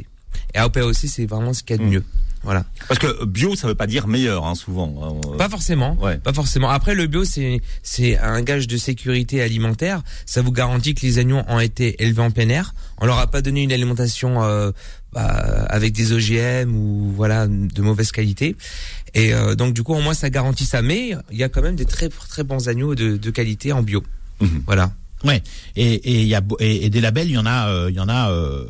Et 0.56 0.58
AOP, 0.58 0.78
AOC 0.78 0.96
c'est 1.08 1.26
vraiment 1.28 1.54
ce 1.54 1.62
qu'il 1.62 1.76
y 1.76 1.80
a 1.80 1.84
de 1.84 1.88
Mm. 1.88 1.92
mieux. 1.92 2.04
Voilà. 2.44 2.64
Parce 2.88 3.00
que 3.00 3.26
bio, 3.26 3.56
ça 3.56 3.68
veut 3.68 3.76
pas 3.76 3.86
dire 3.88 4.08
meilleur, 4.08 4.46
hein, 4.46 4.56
souvent. 4.56 5.20
hein. 5.24 5.38
Pas 5.38 5.50
forcément. 5.50 5.98
Ouais. 6.02 6.18
Pas 6.18 6.32
forcément. 6.34 6.70
Après 6.70 6.96
le 6.96 7.06
bio 7.08 7.26
c'est 7.26 7.62
c'est 7.84 8.18
un 8.18 8.42
gage 8.42 8.68
de 8.68 8.78
sécurité 8.78 9.42
alimentaire. 9.42 10.02
Ça 10.26 10.42
vous 10.42 10.52
garantit 10.52 10.94
que 10.96 11.02
les 11.06 11.20
agneaux 11.20 11.42
ont 11.48 11.60
été 11.60 12.02
élevés 12.04 12.22
en 12.22 12.32
plein 12.32 12.48
air. 12.50 12.74
On 13.00 13.06
leur 13.06 13.18
a 13.20 13.28
pas 13.28 13.42
donné 13.42 13.64
une 13.64 13.72
alimentation 13.74 14.42
euh, 14.44 14.72
bah, 15.14 15.22
avec 15.70 15.92
des 15.94 16.14
OGM 16.14 16.74
ou 16.76 17.12
voilà 17.16 17.46
de 17.48 17.82
mauvaise 17.82 18.12
qualité. 18.12 18.56
Et 19.14 19.34
euh, 19.34 19.56
donc 19.56 19.74
du 19.74 19.84
coup 19.84 19.94
au 19.94 20.02
moins 20.02 20.14
ça 20.14 20.30
garantit 20.30 20.66
ça. 20.66 20.82
Mais 20.82 21.12
il 21.32 21.38
y 21.38 21.44
a 21.44 21.50
quand 21.50 21.62
même 21.62 21.76
des 21.76 21.86
très 21.86 22.08
très 22.10 22.44
bons 22.44 22.70
agneaux 22.70 22.96
de, 22.96 23.18
de 23.18 23.30
qualité 23.32 23.74
en 23.74 23.84
bio. 23.84 24.02
Mhm. 24.42 24.64
Voilà. 24.66 24.92
Ouais, 25.26 25.44
et 25.76 25.94
et 25.96 26.22
il 26.22 26.28
y 26.28 26.36
a 26.36 26.42
et, 26.60 26.86
et 26.86 26.90
des 26.90 27.02
labels, 27.02 27.28
il 27.28 27.34
y 27.34 27.38
en 27.38 27.46
a, 27.46 27.68
euh, 27.70 27.88
il 27.90 27.96
y 27.96 28.00
en 28.00 28.08
a 28.08 28.32
euh, 28.32 28.64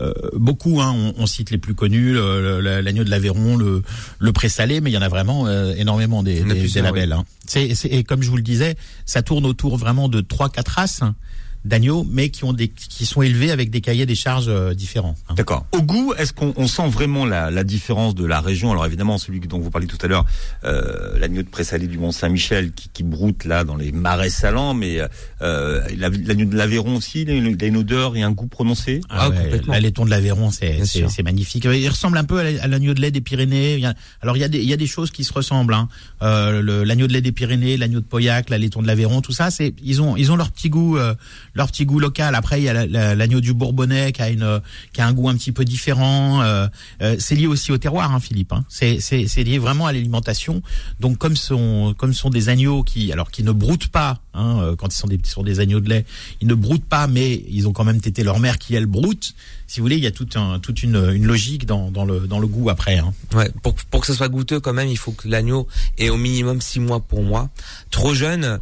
euh, 0.00 0.12
beaucoup. 0.34 0.80
Hein. 0.80 0.94
On, 0.96 1.22
on 1.22 1.26
cite 1.26 1.50
les 1.50 1.58
plus 1.58 1.74
connus, 1.74 2.14
l'agneau 2.14 3.04
de 3.04 3.10
l'Aveyron, 3.10 3.56
le 3.56 3.82
le 4.18 4.32
présalé, 4.32 4.80
mais 4.80 4.90
il 4.90 4.94
y 4.94 4.96
en 4.98 5.02
a 5.02 5.08
vraiment 5.08 5.46
euh, 5.46 5.74
énormément 5.76 6.22
des, 6.22 6.42
des, 6.42 6.68
labels. 6.80 7.12
Hein. 7.12 7.24
C'est 7.46 7.74
c'est- 7.74 7.88
et 7.88 8.02
comme 8.02 8.22
je 8.22 8.30
vous 8.30 8.36
le 8.36 8.42
disais, 8.42 8.76
ça 9.04 9.20
tourne 9.20 9.44
autour 9.44 9.76
vraiment 9.76 10.08
de 10.08 10.22
trois 10.22 10.48
quatre 10.48 10.70
races 10.70 11.02
hein, 11.02 11.14
d'agneaux, 11.64 12.06
mais 12.10 12.30
qui 12.30 12.44
ont 12.44 12.52
des 12.52 12.68
qui 12.68 13.04
sont 13.06 13.22
élevés 13.22 13.50
avec 13.50 13.70
des 13.70 13.80
cahiers 13.80 14.06
des 14.06 14.14
charges 14.14 14.46
euh, 14.48 14.72
différents. 14.74 15.14
hein. 15.28 15.34
D'accord. 15.34 15.66
Au 15.72 15.82
goût, 15.82 16.14
est-ce 16.14 16.32
qu'on 16.32 16.54
on 16.56 16.66
sent 16.66 16.88
vraiment 16.88 17.26
la, 17.26 17.50
la 17.50 17.64
différence 17.64 18.14
de 18.14 18.24
la 18.24 18.40
région? 18.40 18.70
Alors 18.70 18.86
évidemment, 18.86 19.18
celui 19.18 19.40
dont 19.40 19.58
vous 19.58 19.70
parliez 19.70 19.86
tout 19.86 19.98
à 20.02 20.06
l'heure, 20.06 20.24
euh, 20.64 21.18
l'agneau 21.18 21.42
de 21.42 21.48
présalé 21.48 21.86
du 21.86 21.98
Mont 21.98 22.12
Saint-Michel 22.12 22.72
qui, 22.72 22.88
qui 22.88 23.02
broute 23.02 23.44
là 23.44 23.64
dans 23.64 23.76
les 23.76 23.92
marais 23.92 24.30
salants, 24.30 24.72
mais 24.74 25.00
euh, 25.42 25.80
la- 25.96 26.08
l'agneau 26.08 26.46
de 26.46 26.56
l'Aveyron 26.56 26.96
aussi, 26.96 27.22
il 27.22 27.30
a 27.30 27.34
une, 27.34 27.46
il 27.46 27.64
a 27.64 27.66
une 27.66 27.76
odeur 27.76 28.16
et 28.16 28.22
un 28.22 28.30
goût 28.32 28.46
prononcé? 28.46 29.00
Ah, 29.08 29.18
Ah, 29.22 29.28
ouais, 29.30 29.36
complètement. 29.42 29.72
la 29.74 29.80
laiton 29.80 30.04
de 30.04 30.10
l'Aveyron, 30.10 30.50
c'est 30.50 30.84
c'est 30.84 31.22
magnifique. 31.22 31.64
Il 31.70 31.88
ressemble 31.88 32.16
un 32.18 32.24
peu 32.24 32.38
à 32.38 32.44
la- 32.50 32.62
à 32.62 32.66
l'agneau 32.68 32.94
de 32.94 33.00
lait 33.00 33.10
des 33.10 33.20
Pyrénées. 33.20 33.74
Il 33.74 33.80
y 33.80 33.86
a- 33.86 33.94
alors 34.22 34.36
il 34.36 34.40
y 34.40 34.44
a 34.44 34.48
des 34.48 34.58
il 34.60 34.68
y 34.68 34.72
a 34.72 34.76
des 34.76 34.86
choses 34.86 35.10
qui 35.10 35.24
se 35.24 35.32
ressemblent. 35.32 35.74
Hein. 35.74 35.88
Euh, 36.22 36.62
le- 36.62 36.84
l'agneau 36.84 37.06
de 37.06 37.12
lait 37.12 37.20
des 37.20 37.32
Pyrénées, 37.32 37.76
l'agneau 37.76 38.00
de 38.00 38.04
Pauillac, 38.06 38.50
la 38.50 38.58
laiton 38.58 38.80
de 38.82 38.86
l'Aveyron, 38.86 39.20
tout 39.20 39.32
ça, 39.32 39.50
c'est 39.50 39.74
ils 39.82 40.00
ont 40.02 40.16
ils 40.16 40.32
ont 40.32 40.36
leur 40.36 40.50
petit 40.50 40.68
goût 40.70 40.96
euh, 40.96 41.14
leur 41.54 41.68
petit 41.68 41.84
goût 41.84 41.98
local. 41.98 42.34
Après 42.34 42.60
il 42.60 42.64
y 42.64 42.68
a 42.68 42.72
la- 42.72 42.86
la- 42.86 43.14
l'agneau 43.14 43.40
du 43.40 43.52
Bourbonnais 43.54 44.12
qui 44.12 44.22
a 44.22 44.30
une 44.30 44.60
qui 44.92 45.00
a 45.00 45.06
un 45.06 45.12
goût 45.12 45.28
un 45.28 45.34
petit 45.36 45.52
peu 45.52 45.64
différent. 45.64 46.42
Euh, 46.42 46.66
euh, 47.02 47.16
c'est 47.18 47.34
lié 47.34 47.46
aussi 47.46 47.72
au 47.72 47.78
terroir, 47.78 48.14
hein, 48.14 48.20
Philippe. 48.20 48.52
Hein. 48.52 48.64
C'est 48.68 49.00
c'est 49.00 49.44
lié 49.44 49.58
vraiment 49.58 49.86
à 49.86 49.92
l'alimentation. 49.92 50.62
Donc 51.00 51.18
comme 51.18 51.36
sont 51.36 51.94
comme 51.98 52.12
sont 52.12 52.30
des 52.30 52.48
agneaux 52.48 52.82
qui 52.82 53.12
alors 53.12 53.30
qui 53.30 53.42
ne 53.42 53.52
broutent 53.52 53.88
pas 53.88 54.20
hein, 54.34 54.58
euh, 54.60 54.76
quand 54.76 54.92
ils 54.92 54.96
sont 54.96 55.08
des 55.08 55.20
sont 55.24 55.42
des 55.42 55.60
agneaux 55.60 55.80
de 55.80 55.88
lait, 55.88 56.04
ils 56.40 56.48
ne 56.48 56.54
broutent 56.54 56.84
pas, 56.84 57.06
mais 57.06 57.42
ils 57.48 57.66
ont 57.68 57.72
quand 57.72 57.84
même 57.84 58.00
tété 58.00 58.22
leur 58.22 58.38
mère 58.40 58.58
qui 58.58 58.74
elle 58.74 58.86
broute. 58.86 59.34
Si 59.66 59.78
vous 59.78 59.84
voulez, 59.84 59.96
il 59.98 60.02
y 60.02 60.06
a 60.08 60.10
toute 60.10 60.36
un, 60.36 60.58
toute 60.58 60.82
une, 60.82 60.96
une 61.14 61.26
logique 61.26 61.64
dans, 61.64 61.92
dans 61.92 62.04
le 62.04 62.26
dans 62.26 62.40
le 62.40 62.48
goût 62.48 62.70
après. 62.70 62.98
Hein. 62.98 63.12
Ouais, 63.34 63.48
pour, 63.62 63.74
pour 63.74 64.00
que 64.00 64.06
ça 64.08 64.14
soit 64.14 64.28
goûteux 64.28 64.58
quand 64.58 64.72
même, 64.72 64.88
il 64.88 64.98
faut 64.98 65.12
que 65.12 65.28
l'agneau 65.28 65.68
ait 65.96 66.08
au 66.10 66.16
minimum 66.16 66.60
six 66.60 66.80
mois 66.80 66.98
pour 67.00 67.22
moi. 67.22 67.48
Trop 67.92 68.12
jeune, 68.12 68.58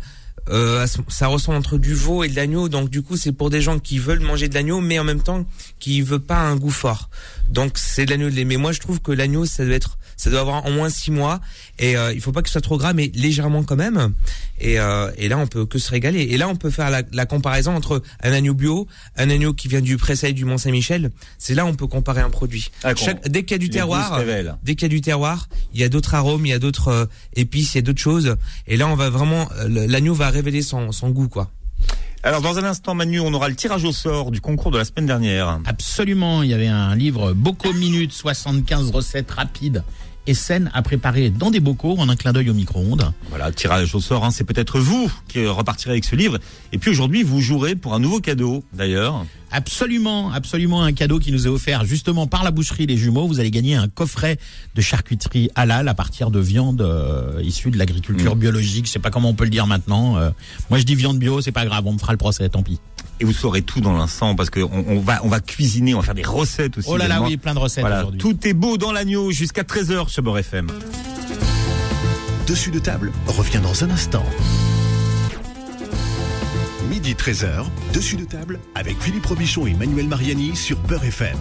euh, 0.51 0.87
ça 1.09 1.27
ressemble 1.27 1.59
entre 1.59 1.79
du 1.79 1.95
veau 1.95 2.25
et 2.25 2.29
de 2.29 2.37
l'agneau. 2.37 2.69
Donc 2.69 2.91
du 2.91 3.03
coup, 3.03 3.17
c'est 3.17 3.33
pour 3.33 3.51
des 3.51 3.61
gens 3.61 3.79
qui 3.79 3.99
veulent 3.99 4.21
manger 4.21 4.49
de 4.49 4.55
l'agneau, 4.55 4.81
mais 4.81 4.99
en 4.99 5.05
même 5.05 5.23
temps 5.23 5.45
qui 5.79 6.01
veut 6.03 6.19
pas 6.19 6.39
un 6.39 6.57
goût 6.57 6.71
fort. 6.71 7.11
Donc 7.49 7.79
c'est 7.79 8.05
de 8.05 8.11
l'agneau 8.11 8.31
de 8.31 8.35
lait. 8.35 8.45
Mais 8.45 8.57
moi, 8.57 8.73
je 8.73 8.81
trouve 8.81 9.01
que 9.01 9.13
l'agneau, 9.13 9.47
ça 9.47 9.65
doit 9.65 9.75
être, 9.75 9.99
ça 10.17 10.31
doit 10.31 10.41
avoir 10.41 10.67
au 10.67 10.71
moins 10.71 10.91
six 10.91 11.11
mois. 11.11 11.41
Et 11.79 11.97
euh, 11.97 12.13
il 12.13 12.21
faut 12.21 12.33
pas 12.33 12.43
que 12.43 12.49
ce 12.49 12.53
soit 12.53 12.61
trop 12.61 12.77
gras, 12.79 12.93
mais 12.93 13.11
légèrement 13.15 13.63
quand 13.65 13.77
même. 13.77 14.13
Et, 14.61 14.79
euh, 14.81 15.11
et 15.17 15.29
là, 15.29 15.39
on 15.39 15.47
peut 15.47 15.65
que 15.67 15.79
se 15.79 15.91
régaler. 15.91 16.21
Et 16.23 16.37
là, 16.37 16.49
on 16.49 16.57
peut 16.57 16.71
faire 16.71 16.91
la, 16.91 17.03
la 17.13 17.27
comparaison 17.27 17.75
entre 17.75 18.03
un 18.23 18.33
agneau 18.33 18.55
bio, 18.55 18.87
un 19.17 19.31
agneau 19.31 19.55
qui 19.55 19.69
vient 19.69 19.81
du 19.81 19.97
Pressailles 19.97 20.35
du 20.35 20.45
Mont 20.45 20.59
Saint-Michel. 20.59 21.11
C'est 21.39 21.55
là 21.55 21.65
on 21.67 21.75
peut 21.75 21.87
comparer 21.87 22.21
un 22.21 22.31
produit. 22.31 22.71
Ah, 22.85 22.95
Chaque- 22.95 23.29
dès 23.29 23.43
qu'il 23.45 23.53
y 23.53 23.55
a 23.55 23.59
du 23.59 23.67
terroir, 23.71 24.19
dès 24.63 24.75
qu'il 24.75 24.83
y 24.83 24.87
a 24.87 24.95
du 24.95 25.01
terroir, 25.01 25.49
il 25.73 25.81
y 25.81 25.85
a 25.85 25.89
d'autres 25.89 26.15
arômes, 26.15 26.45
il 26.47 26.51
y 26.51 26.53
a 26.53 26.59
d'autres 26.59 26.89
euh, 26.89 27.07
épices, 27.35 27.75
il 27.75 27.77
y 27.77 27.79
a 27.79 27.83
d'autres 27.83 28.01
choses. 28.01 28.37
Et 28.67 28.77
là, 28.77 28.87
on 28.89 28.95
va 28.97 29.11
vraiment, 29.11 29.49
euh, 29.61 29.87
l'agneau 29.87 30.15
va 30.15 30.31
révéler 30.31 30.63
son, 30.63 30.93
son 30.93 31.11
goût, 31.11 31.29
quoi. 31.29 31.51
Alors 32.25 32.43
dans 32.43 32.59
un 32.59 32.65
instant, 32.65 32.95
Manu, 32.95 33.21
on 33.21 33.33
aura 33.33 33.49
le 33.49 33.55
tirage 33.55 33.85
au 33.85 33.93
sort 33.93 34.33
du 34.33 34.41
concours 34.41 34.73
de 34.73 34.79
la 34.79 34.85
semaine 34.85 35.07
dernière. 35.07 35.61
Absolument, 35.67 36.43
il 36.43 36.51
y 36.51 36.55
avait 36.55 36.67
un 36.67 36.97
livre 36.97 37.33
Bocaux 37.33 37.73
Minutes, 37.73 38.13
75 38.13 38.91
recettes 38.91 39.31
rapides 39.31 39.85
et 40.27 40.35
saines 40.35 40.71
à 40.75 40.83
préparer 40.83 41.31
dans 41.31 41.51
des 41.51 41.61
bocaux 41.61 41.95
en 41.97 42.09
un 42.09 42.17
clin 42.17 42.33
d'œil 42.33 42.51
au 42.51 42.55
micro-ondes. 42.55 43.13
Voilà, 43.31 43.53
tirage 43.53 43.95
au 43.95 44.01
sort, 44.01 44.25
hein, 44.25 44.31
c'est 44.31 44.45
peut-être 44.45 44.79
vous 44.79 45.11
qui 45.29 45.47
repartirez 45.47 45.93
avec 45.93 46.05
ce 46.05 46.17
livre. 46.17 46.39
Et 46.73 46.79
puis 46.79 46.91
aujourd'hui, 46.91 47.23
vous 47.23 47.41
jouerez 47.41 47.77
pour 47.77 47.95
un 47.95 48.01
nouveau 48.01 48.21
cadeau, 48.21 48.63
d'ailleurs. 48.75 49.25
Absolument, 49.51 50.31
absolument 50.33 50.83
un 50.83 50.93
cadeau 50.93 51.19
qui 51.19 51.33
nous 51.33 51.47
est 51.47 51.51
offert 51.51 51.85
justement 51.85 52.27
par 52.27 52.45
la 52.45 52.51
boucherie 52.51 52.87
Les 52.87 52.97
Jumeaux. 52.97 53.27
Vous 53.27 53.41
allez 53.41 53.51
gagner 53.51 53.75
un 53.77 53.89
coffret 53.89 54.39
de 54.75 54.81
charcuterie 54.81 55.51
halal 55.55 55.89
à 55.89 55.95
partir 55.95 56.31
de 56.31 56.39
viande 56.39 56.81
euh, 56.83 57.41
issue 57.43 57.71
de 57.71 57.79
l'agriculture 57.79 58.37
Mm. 58.37 58.39
biologique. 58.39 58.87
Je 58.87 58.91
sais 58.93 58.99
pas 58.99 59.11
comment 59.11 59.31
on 59.31 59.35
peut 59.35 59.45
le 59.45 59.51
dire 59.51 59.67
maintenant. 59.67 60.17
Euh, 60.19 60.31
moi, 60.71 60.79
je 60.79 60.85
dis 60.85 60.95
viande 60.95 61.19
bio, 61.19 61.41
c'est 61.41 61.53
pas 61.53 61.65
grave, 61.65 61.85
on 61.87 61.93
me 61.95 61.99
fera 61.99 62.13
le 62.13 62.19
procès, 62.19 62.49
tant 62.49 62.63
pis. 62.63 62.79
Et 63.21 63.25
vous 63.25 63.33
saurez 63.33 63.63
tout 63.63 63.81
dans 63.81 63.97
l'instant 63.97 64.37
parce 64.37 64.51
que 64.51 64.61
on, 64.61 64.85
on 64.89 65.01
va 65.01 65.21
on 65.25 65.29
va 65.29 65.41
cuisiner, 65.41 65.95
on 65.95 65.99
va 66.01 66.05
faire 66.05 66.15
des 66.15 66.23
recettes 66.23 66.79
aussi. 66.79 66.89
Oh 66.91 66.97
là 66.97 67.09
là, 67.09 67.21
oui, 67.23 67.37
plein 67.37 67.55
de 67.55 67.59
recettes 67.59 67.81
Voilà, 67.83 68.01
aujourd'hui. 68.01 68.21
tout 68.21 68.47
est 68.47 68.53
beau 68.55 68.77
dans 68.79 68.93
l'agneau 68.93 69.31
jusqu'à 69.33 69.63
13h 69.63 70.09
sur 70.09 70.23
Beurre 70.23 70.39
FM. 70.39 70.69
Dessus 72.47 72.71
de 72.71 72.79
table 72.79 73.13
revient 73.27 73.61
dans 73.63 73.83
un 73.85 73.91
instant. 73.91 74.25
Midi 76.89 77.15
13h, 77.15 77.67
dessus 77.93 78.17
de 78.17 78.25
table 78.25 78.59
avec 78.75 78.99
Philippe 79.01 79.27
Robichon 79.27 79.67
et 79.67 79.75
Manuel 79.75 80.09
Mariani 80.09 80.57
sur 80.57 80.79
Beurre 80.81 81.05
FM. 81.05 81.37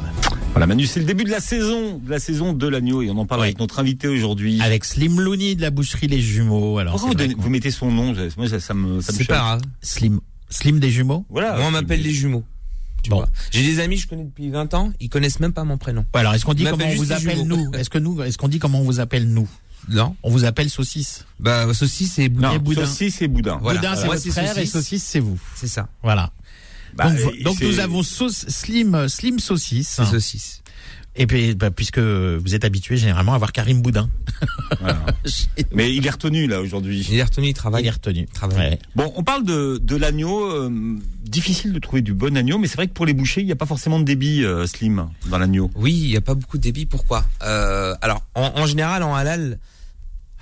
Voilà 0.52 0.68
Manu, 0.68 0.86
c'est 0.86 1.00
le 1.00 1.06
début 1.06 1.24
de 1.24 1.30
la 1.30 1.40
saison, 1.40 2.00
de 2.00 2.10
la 2.10 2.20
saison 2.20 2.54
de 2.54 2.68
l'agneau 2.68 3.02
et 3.02 3.10
on 3.10 3.18
en 3.18 3.26
parle 3.26 3.42
Oui. 3.42 3.48
avec 3.48 3.60
notre 3.60 3.80
invité 3.80 4.08
aujourd'hui. 4.08 4.60
Avec 4.62 4.84
Slim 4.84 5.20
Looney 5.22 5.56
de 5.56 5.62
la 5.62 5.70
boucherie 5.70 6.08
Les 6.08 6.20
Jumeaux. 6.20 6.80
Alors, 6.80 6.94
Pourquoi 7.00 7.26
vous, 7.38 7.50
mettez 7.50 7.72
son 7.72 7.92
nom 7.92 8.14
Moi 8.38 8.50
ça, 8.50 8.60
ça 8.60 8.74
me 8.74 9.02
ça 9.02 9.14
me 9.14 9.26
pas 9.26 9.36
grave. 9.36 9.62
Slim, 9.82 10.20
Slim 10.50 10.80
des 10.80 10.90
Jumeaux. 10.90 11.26
Voilà. 11.30 11.56
Moi, 11.58 11.68
on 11.68 11.72
m'appelle 11.72 12.02
les 12.02 12.12
jumeaux. 12.12 12.44
Bon. 13.10 13.24
J'ai 13.52 13.64
des 13.64 13.80
amis 13.80 13.96
que 13.96 14.02
je 14.02 14.08
connais 14.08 14.26
depuis 14.26 14.50
20 14.50 14.74
ans, 14.74 14.92
ils 15.00 15.08
connaissent 15.10 15.40
même 15.40 15.54
pas 15.54 15.64
mon 15.64 15.78
prénom. 15.78 16.04
Alors, 16.14 16.34
est-ce 16.34 16.44
qu'on 16.46 16.54
dit 16.54 16.66
comment 16.66 16.86
on 16.86 16.96
vous 16.96 17.12
appelle 17.14 17.44
nous? 17.44 17.72
Est-ce 17.74 17.90
que 17.90 18.00
nous, 18.00 18.22
est-ce 18.22 18.38
qu'on 18.38 18.50
dit 18.50 18.60
comment 18.60 18.80
on 18.82 18.84
vous 18.84 19.00
appelle 19.00 19.28
nous? 19.30 19.48
Non. 19.90 20.16
On 20.24 20.30
vous 20.30 20.46
appelle 20.46 20.70
saucisse. 20.70 21.26
Bah, 21.40 21.74
saucisse 21.74 22.20
et 22.20 22.30
boudin. 22.30 22.50
Non, 22.50 22.56
Et 22.56 22.60
boudin. 22.60 22.86
saucisse 22.86 23.22
et 23.22 23.28
boudin. 23.28 23.58
Voilà. 23.62 23.80
Boudin, 23.80 23.96
c'est 23.96 24.08
votre 24.08 24.32
frère 24.32 24.58
et 24.58 24.66
saucisse. 24.66 25.04
c'est 25.04 25.20
vous. 25.20 25.40
C'est 25.56 25.68
ça. 25.68 25.88
Voilà. 26.04 26.32
Bah, 26.96 27.10
donc, 27.12 27.34
et 27.38 27.44
donc 27.44 27.56
c'est- 27.60 27.66
nous 27.68 27.80
avons 27.80 28.04
sauce 28.04 28.46
Slim, 28.48 29.08
Slim 29.08 29.40
saucisse. 29.40 30.02
Saucisse. 30.10 30.62
Et 31.20 31.26
puis, 31.26 31.56
bah, 31.56 31.72
puisque 31.72 31.98
vous 31.98 32.54
êtes 32.54 32.64
habitué 32.64 32.96
généralement 32.96 33.34
à 33.34 33.38
voir 33.40 33.52
Karim 33.52 33.82
Boudin, 33.82 34.08
Voilà. 34.80 35.04
Mais 35.74 35.92
il 35.96 36.06
est 36.06 36.10
retenu 36.12 36.46
là 36.46 36.62
aujourd'hui. 36.62 37.06
Il 37.10 37.18
est 37.18 37.24
retenu, 37.24 37.48
il 37.48 37.50
il 37.50 37.54
travaille. 37.56 37.88
est 37.88 37.90
retenu. 37.90 38.28
Travaille. 38.28 38.58
Ouais. 38.72 38.80
Bon, 38.96 39.12
on 39.16 39.24
parle 39.24 39.44
de, 39.44 39.80
de 39.82 39.96
l'agneau. 39.96 40.44
euh, 40.52 40.70
difficile 41.24 41.74
de 41.74 41.80
trouver 41.80 42.02
du 42.04 42.14
bon 42.14 42.38
agneau, 42.38 42.58
mais 42.60 42.68
c'est 42.68 42.76
vrai 42.76 42.88
que 42.88 42.94
pour 42.94 43.06
les 43.08 43.14
bouchers, 43.14 43.42
il 43.42 43.46
n'y 43.48 43.52
a 43.52 43.56
pas 43.58 43.66
forcément 43.66 44.00
de 44.00 44.06
débit 44.06 44.44
euh, 44.46 44.66
slim 44.68 45.10
dans 45.30 45.38
l'agneau. 45.40 45.70
Oui, 45.76 45.94
il 45.94 46.08
n'y 46.10 46.16
a 46.18 46.22
pas 46.22 46.36
beaucoup 46.36 46.58
de 46.58 46.64
débit. 46.64 46.86
Pourquoi? 46.86 47.26
Euh, 47.44 47.96
Alors, 48.02 48.24
en, 48.36 48.52
en 48.56 48.66
général, 48.68 49.02
en 49.04 49.14
halal, 49.16 49.58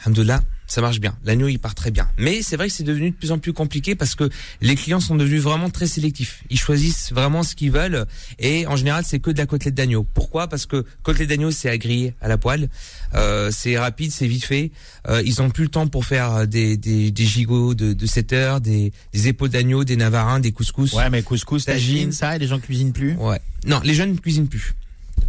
alhamdoulilah, 0.03 0.41
ça 0.67 0.81
marche 0.81 0.99
bien. 0.99 1.15
L'agneau, 1.23 1.47
il 1.47 1.59
part 1.59 1.75
très 1.75 1.91
bien. 1.91 2.07
Mais 2.17 2.41
c'est 2.41 2.57
vrai 2.57 2.67
que 2.67 2.73
c'est 2.73 2.83
devenu 2.83 3.11
de 3.11 3.15
plus 3.15 3.31
en 3.31 3.37
plus 3.37 3.53
compliqué 3.53 3.95
parce 3.95 4.15
que 4.15 4.29
les 4.61 4.75
clients 4.75 4.99
sont 4.99 5.15
devenus 5.15 5.41
vraiment 5.41 5.69
très 5.69 5.87
sélectifs. 5.87 6.43
Ils 6.49 6.59
choisissent 6.59 7.11
vraiment 7.13 7.43
ce 7.43 7.55
qu'ils 7.55 7.71
veulent 7.71 8.05
et 8.39 8.65
en 8.67 8.75
général, 8.75 9.03
c'est 9.05 9.19
que 9.19 9.31
de 9.31 9.37
la 9.37 9.45
côtelette 9.45 9.75
d'agneau. 9.75 10.05
Pourquoi? 10.13 10.47
Parce 10.47 10.65
que 10.65 10.85
côtelette 11.03 11.29
d'agneau, 11.29 11.51
c'est 11.51 11.69
à 11.69 11.77
griller 11.77 12.15
à 12.21 12.27
la 12.27 12.37
poêle. 12.37 12.69
Euh, 13.13 13.51
c'est 13.51 13.77
rapide, 13.77 14.11
c'est 14.11 14.27
vite 14.27 14.45
fait. 14.45 14.71
Euh, 15.07 15.21
ils 15.25 15.41
ont 15.41 15.49
plus 15.49 15.65
le 15.65 15.69
temps 15.69 15.87
pour 15.87 16.05
faire 16.05 16.47
des, 16.47 16.77
des, 16.77 17.11
des 17.11 17.25
gigots 17.25 17.75
de, 17.75 17.93
de 17.93 18.05
7 18.05 18.33
heures, 18.33 18.61
des, 18.61 18.91
des 19.13 19.27
épaules 19.27 19.49
d'agneau, 19.49 19.83
des 19.83 19.97
navarins, 19.97 20.39
des 20.39 20.51
couscous. 20.51 20.93
Ouais, 20.93 21.09
mais 21.09 21.21
couscous, 21.21 21.65
tagine, 21.65 22.11
ça, 22.11 22.35
et 22.35 22.39
les 22.39 22.47
gens 22.47 22.59
cuisinent 22.59 22.93
plus. 22.93 23.15
Ouais. 23.15 23.39
Non, 23.65 23.81
les 23.83 23.93
jeunes 23.93 24.13
ne 24.13 24.17
cuisinent 24.17 24.47
plus. 24.47 24.73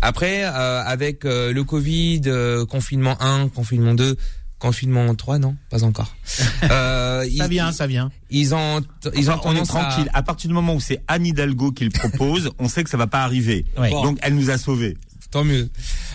Après, 0.02 0.44
euh, 0.44 0.82
avec 0.84 1.24
euh, 1.24 1.52
le 1.52 1.64
Covid, 1.64 2.22
euh, 2.26 2.66
confinement 2.66 3.16
1, 3.22 3.48
confinement 3.48 3.94
2, 3.94 4.16
confinement 4.58 5.14
3, 5.14 5.38
non, 5.38 5.56
pas 5.70 5.84
encore. 5.84 6.14
Euh, 6.64 7.20
Ça 7.22 7.26
ils, 7.26 7.50
vient, 7.50 7.72
ça 7.72 7.86
vient. 7.86 8.10
Ils 8.30 8.54
ont, 8.54 8.80
ils 9.14 9.30
ont 9.30 9.34
Enfin, 9.34 9.50
on 9.50 9.56
est 9.56 9.60
à- 9.60 9.64
tranquille. 9.64 10.10
À... 10.14 10.22
partir 10.22 10.48
du 10.48 10.54
moment 10.54 10.74
où 10.74 10.80
c'est 10.80 11.02
Anne 11.08 11.26
Hidalgo 11.26 11.70
qui 11.72 11.84
le 11.84 11.90
propose, 11.90 12.50
on 12.58 12.68
sait 12.68 12.82
que 12.84 12.90
ça 12.90 12.96
va 12.96 13.06
pas 13.06 13.22
arriver. 13.22 13.64
Ouais. 13.78 13.90
Bon. 13.90 14.02
Donc 14.02 14.18
elle 14.22 14.34
nous 14.34 14.50
a 14.50 14.58
sauvés. 14.58 14.96
Tant 15.30 15.44
mieux. 15.44 15.68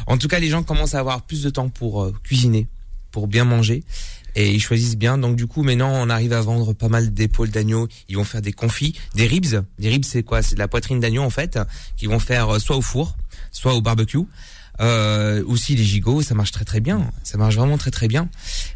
En 0.07 0.17
tout 0.17 0.27
cas, 0.27 0.39
les 0.39 0.49
gens 0.49 0.63
commencent 0.63 0.95
à 0.95 0.99
avoir 0.99 1.21
plus 1.23 1.43
de 1.43 1.49
temps 1.49 1.69
pour 1.69 2.01
euh, 2.03 2.13
cuisiner, 2.23 2.67
pour 3.11 3.27
bien 3.27 3.45
manger. 3.45 3.83
Et 4.35 4.51
ils 4.51 4.61
choisissent 4.61 4.97
bien. 4.97 5.17
Donc 5.17 5.35
du 5.35 5.45
coup, 5.47 5.61
maintenant, 5.63 5.91
on 5.93 6.09
arrive 6.09 6.33
à 6.33 6.41
vendre 6.41 6.73
pas 6.73 6.87
mal 6.87 7.13
d'épaules 7.13 7.49
d'agneau. 7.49 7.87
Ils 8.09 8.15
vont 8.17 8.23
faire 8.23 8.41
des 8.41 8.53
confits, 8.53 8.97
des 9.15 9.27
ribs. 9.27 9.63
Des 9.79 9.89
ribs, 9.89 10.05
c'est 10.05 10.23
quoi? 10.23 10.41
C'est 10.41 10.55
de 10.55 10.59
la 10.59 10.67
poitrine 10.67 10.99
d'agneau 10.99 11.21
en 11.23 11.29
fait, 11.29 11.59
qu'ils 11.97 12.09
vont 12.09 12.19
faire 12.19 12.49
euh, 12.55 12.59
soit 12.59 12.77
au 12.77 12.81
four, 12.81 13.15
soit 13.51 13.73
au 13.75 13.81
barbecue. 13.81 14.19
Euh, 14.81 15.43
aussi 15.45 15.75
les 15.75 15.83
gigots, 15.83 16.21
ça 16.21 16.35
marche 16.35 16.51
très 16.51 16.65
très 16.65 16.79
bien. 16.79 17.11
Ça 17.23 17.37
marche 17.37 17.55
vraiment 17.55 17.77
très 17.77 17.91
très 17.91 18.07
bien. 18.07 18.29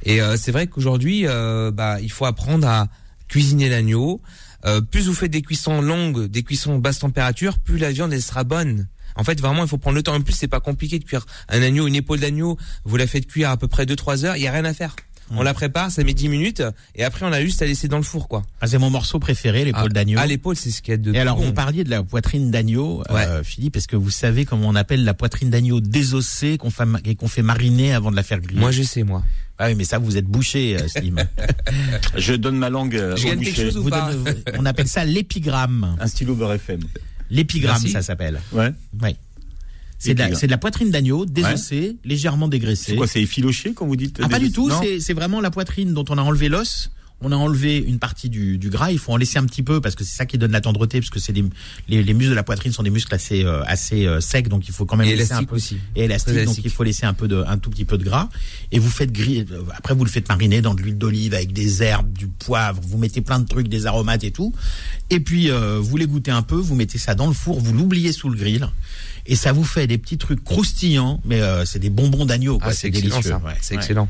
Et 0.04 0.22
euh, 0.22 0.38
c'est 0.38 0.52
vrai 0.52 0.68
qu'aujourd'hui, 0.68 1.24
euh, 1.26 1.72
bah, 1.72 2.00
il 2.02 2.12
faut 2.12 2.26
apprendre 2.26 2.68
à 2.68 2.88
cuisiner 3.28 3.70
l'agneau. 3.70 4.22
Euh, 4.66 4.82
plus 4.82 5.08
vous 5.08 5.14
faites 5.14 5.32
des 5.32 5.42
cuissons 5.42 5.82
longues, 5.82 6.26
des 6.26 6.44
cuissons 6.44 6.78
basse 6.78 7.00
température, 7.00 7.60
plus 7.60 7.78
la 7.78 7.92
viande 7.92 8.14
elle 8.14 8.22
sera 8.22 8.44
bonne. 8.44 8.88
En 9.16 9.24
fait, 9.24 9.40
vraiment, 9.40 9.64
il 9.64 9.70
faut 9.70 9.78
prendre 9.78 9.96
le 9.96 10.04
temps. 10.04 10.14
En 10.14 10.22
plus, 10.22 10.34
c'est 10.34 10.48
pas 10.48 10.60
compliqué 10.60 11.00
de 11.00 11.06
cuire 11.06 11.26
un 11.48 11.62
agneau, 11.62 11.88
une 11.88 11.96
épaule 11.96 12.20
d'agneau. 12.20 12.58
Vous 12.84 12.98
la 12.98 13.08
faites 13.08 13.28
cuire 13.28 13.50
à 13.50 13.58
peu 13.58 13.68
près 13.68 13.86
2-3 13.86 14.26
heures. 14.26 14.36
Il 14.36 14.44
y 14.44 14.48
a 14.48 14.52
rien 14.52 14.66
à 14.66 14.74
faire. 14.74 14.96
On 15.32 15.42
la 15.42 15.54
prépare, 15.56 15.90
ça 15.90 16.04
met 16.04 16.14
10 16.14 16.30
minutes, 16.30 16.62
et 16.96 17.04
après 17.04 17.26
on 17.26 17.32
a 17.32 17.42
juste 17.42 17.62
à 17.62 17.66
laisser 17.66 17.88
dans 17.88 17.98
le 17.98 18.04
four, 18.04 18.28
quoi. 18.28 18.44
Ah, 18.62 18.68
c'est 18.68 18.78
mon 18.78 18.92
morceau 18.92 19.18
préféré, 19.18 19.66
l'épaule 19.66 19.92
d'agneau. 19.92 20.20
Ah, 20.22 20.28
l'épaule, 20.28 20.56
c'est 20.56 20.70
ce 20.70 20.82
qu'il 20.84 20.92
y 20.92 20.94
a 20.94 20.98
de 20.98 21.14
Et 21.14 21.20
alors, 21.20 21.36
plus 21.38 21.46
vous 21.46 21.50
bon. 21.52 21.56
parliez 21.56 21.84
de 21.84 21.90
la 21.90 22.04
poitrine 22.04 22.52
d'agneau, 22.52 23.02
euh, 23.10 23.44
Philippe. 23.44 23.76
Est-ce 23.76 23.88
que 23.88 23.96
vous 23.96 24.12
savez 24.12 24.46
comment 24.46 24.68
on 24.70 24.76
appelle 24.76 25.04
la 25.04 25.14
poitrine 25.16 25.50
d'agneau 25.50 25.80
désossée 25.82 26.58
qu'on 26.60 26.70
fait, 26.70 26.84
et 27.06 27.16
qu'on 27.16 27.28
fait 27.28 27.42
mariner 27.42 27.94
avant 27.94 28.12
de 28.12 28.16
la 28.16 28.24
faire 28.24 28.40
griller? 28.40 28.60
Moi, 28.60 28.70
je 28.72 28.84
sais, 28.84 29.02
moi. 29.04 29.24
Ah 29.58 29.68
oui, 29.68 29.76
mais 29.76 29.84
ça, 29.86 29.98
vous 29.98 30.16
êtes 30.18 30.26
bouché, 30.26 30.78
euh, 30.80 30.88
Slim. 30.88 31.18
Je 32.18 32.34
donne 32.34 32.58
ma 32.58 32.70
langue 32.70 32.96
euh, 32.96 33.16
Je 33.16 33.28
au 33.30 33.36
boucher. 33.36 33.54
chose 33.66 33.78
ou 33.78 33.84
Vous 33.84 33.90
pas 33.90 34.12
donnez- 34.12 34.36
on 34.60 34.66
appelle 34.66 34.88
ça 34.88 35.06
l'épigramme. 35.06 35.96
Un 36.00 36.08
stylo 36.08 36.36
beurre 36.36 36.54
FM. 36.54 36.82
L'épigramme, 37.32 37.74
Merci. 37.82 37.90
ça 37.92 38.02
s'appelle. 38.02 38.40
Ouais. 38.52 38.72
Oui. 39.02 39.16
C'est 39.98 40.14
de, 40.14 40.24
de 40.46 40.52
la 40.52 40.58
poitrine 40.58 40.92
d'agneau 40.92 41.26
désossée, 41.26 41.96
légèrement 42.04 42.48
dégraissée. 42.48 42.92
C'est 42.92 42.96
quoi 42.96 43.08
C'est 43.08 43.22
effiloché 43.22 43.74
quand 43.74 43.88
vous 43.88 43.96
dites 43.96 44.20
Ah, 44.22 44.30
pas 44.30 44.40
du 44.40 44.52
tout, 44.52 44.70
c'est 45.00 45.14
vraiment 45.14 45.42
la 45.42 45.52
poitrine 45.52 45.94
dont 45.94 46.06
on 46.10 46.18
a 46.18 46.22
enlevé 46.22 46.50
l'os. 46.50 46.92
On 47.22 47.32
a 47.32 47.36
enlevé 47.38 47.78
une 47.78 47.98
partie 47.98 48.30
du, 48.30 48.58
du 48.58 48.70
gras. 48.70 48.92
Il 48.92 49.00
faut 49.00 49.14
en 49.14 49.18
laisser 49.18 49.40
un 49.40 49.46
petit 49.46 49.64
peu 49.64 49.80
parce 49.80 49.96
que 49.96 50.04
c'est 50.04 50.16
ça 50.18 50.26
qui 50.26 50.38
donne 50.38 50.52
la 50.52 50.60
tendreté, 50.60 51.00
parce 51.00 51.10
que 51.10 51.18
c'est 51.20 51.32
les, 51.32 52.04
les 52.04 52.14
muscles 52.14 52.32
de 52.32 52.36
la 52.36 52.44
poitrine 52.44 52.74
sont 52.74 52.84
des 52.84 52.90
muscles 52.90 53.16
assez 53.16 53.46
euh, 53.46 53.64
assez 53.66 54.06
euh, 54.06 54.20
secs, 54.20 54.50
donc 54.50 54.68
il 54.68 54.74
faut 54.74 54.86
quand 54.86 54.98
même 54.98 55.08
Et 55.08 55.16
laisser 55.16 55.32
un 55.32 55.38
élastique 55.38 55.50
peu 55.50 55.56
aussi. 55.56 55.78
et 55.96 56.04
élastique, 56.04 56.44
donc 56.44 56.58
il 56.66 56.70
faut 56.70 56.84
laisser 56.84 57.06
un 57.06 57.14
peu 57.14 57.30
de 57.30 57.42
un 57.48 57.58
tout 57.58 57.70
petit 57.70 57.86
peu 57.86 57.98
de 57.98 58.04
gras. 58.04 58.28
Et 58.74 58.80
vous 58.80 58.90
faites 58.90 59.14
griller. 59.14 59.46
euh, 59.50 59.62
Après 59.78 59.96
vous 59.96 60.04
le 60.04 60.10
faites 60.12 60.28
mariner 60.28 60.62
dans 60.62 60.74
de 60.76 60.82
l'huile 60.82 60.98
d'olive 60.98 61.34
avec 61.34 61.54
des 61.54 61.82
herbes, 61.82 62.12
du 62.12 62.28
poivre. 62.28 62.82
Vous 62.84 62.98
mettez 62.98 63.22
plein 63.22 63.40
de 63.40 63.48
trucs, 63.48 63.70
des 63.70 63.86
aromates 63.86 64.26
et 64.26 64.32
tout. 64.32 64.54
Et 65.10 65.22
puis 65.22 65.50
euh, 65.50 65.80
vous 65.80 65.96
les 65.96 66.08
goûtez 66.08 66.32
un 66.32 66.42
peu. 66.44 66.58
Vous 66.58 66.76
mettez 66.76 66.98
ça 66.98 67.16
dans 67.16 67.28
le 67.28 67.34
four. 67.34 67.62
Vous 67.62 67.74
l'oubliez 67.74 68.12
sous 68.12 68.28
le 68.30 68.38
grill. 68.38 68.68
Et 69.28 69.36
ça 69.36 69.52
vous 69.52 69.64
fait 69.64 69.88
des 69.88 69.98
petits 69.98 70.18
trucs 70.18 70.44
croustillants, 70.44 71.20
mais 71.26 71.42
euh, 71.42 71.66
c'est 71.66 71.80
des 71.80 71.90
bonbons 71.90 72.26
d'agneau. 72.26 72.60
Ah, 72.62 72.72
c'est 72.74 72.88
excellent, 72.88 73.10
délicieux. 73.16 73.36
Ouais, 73.36 73.58
C'est 73.62 73.76
excellent. 73.76 74.08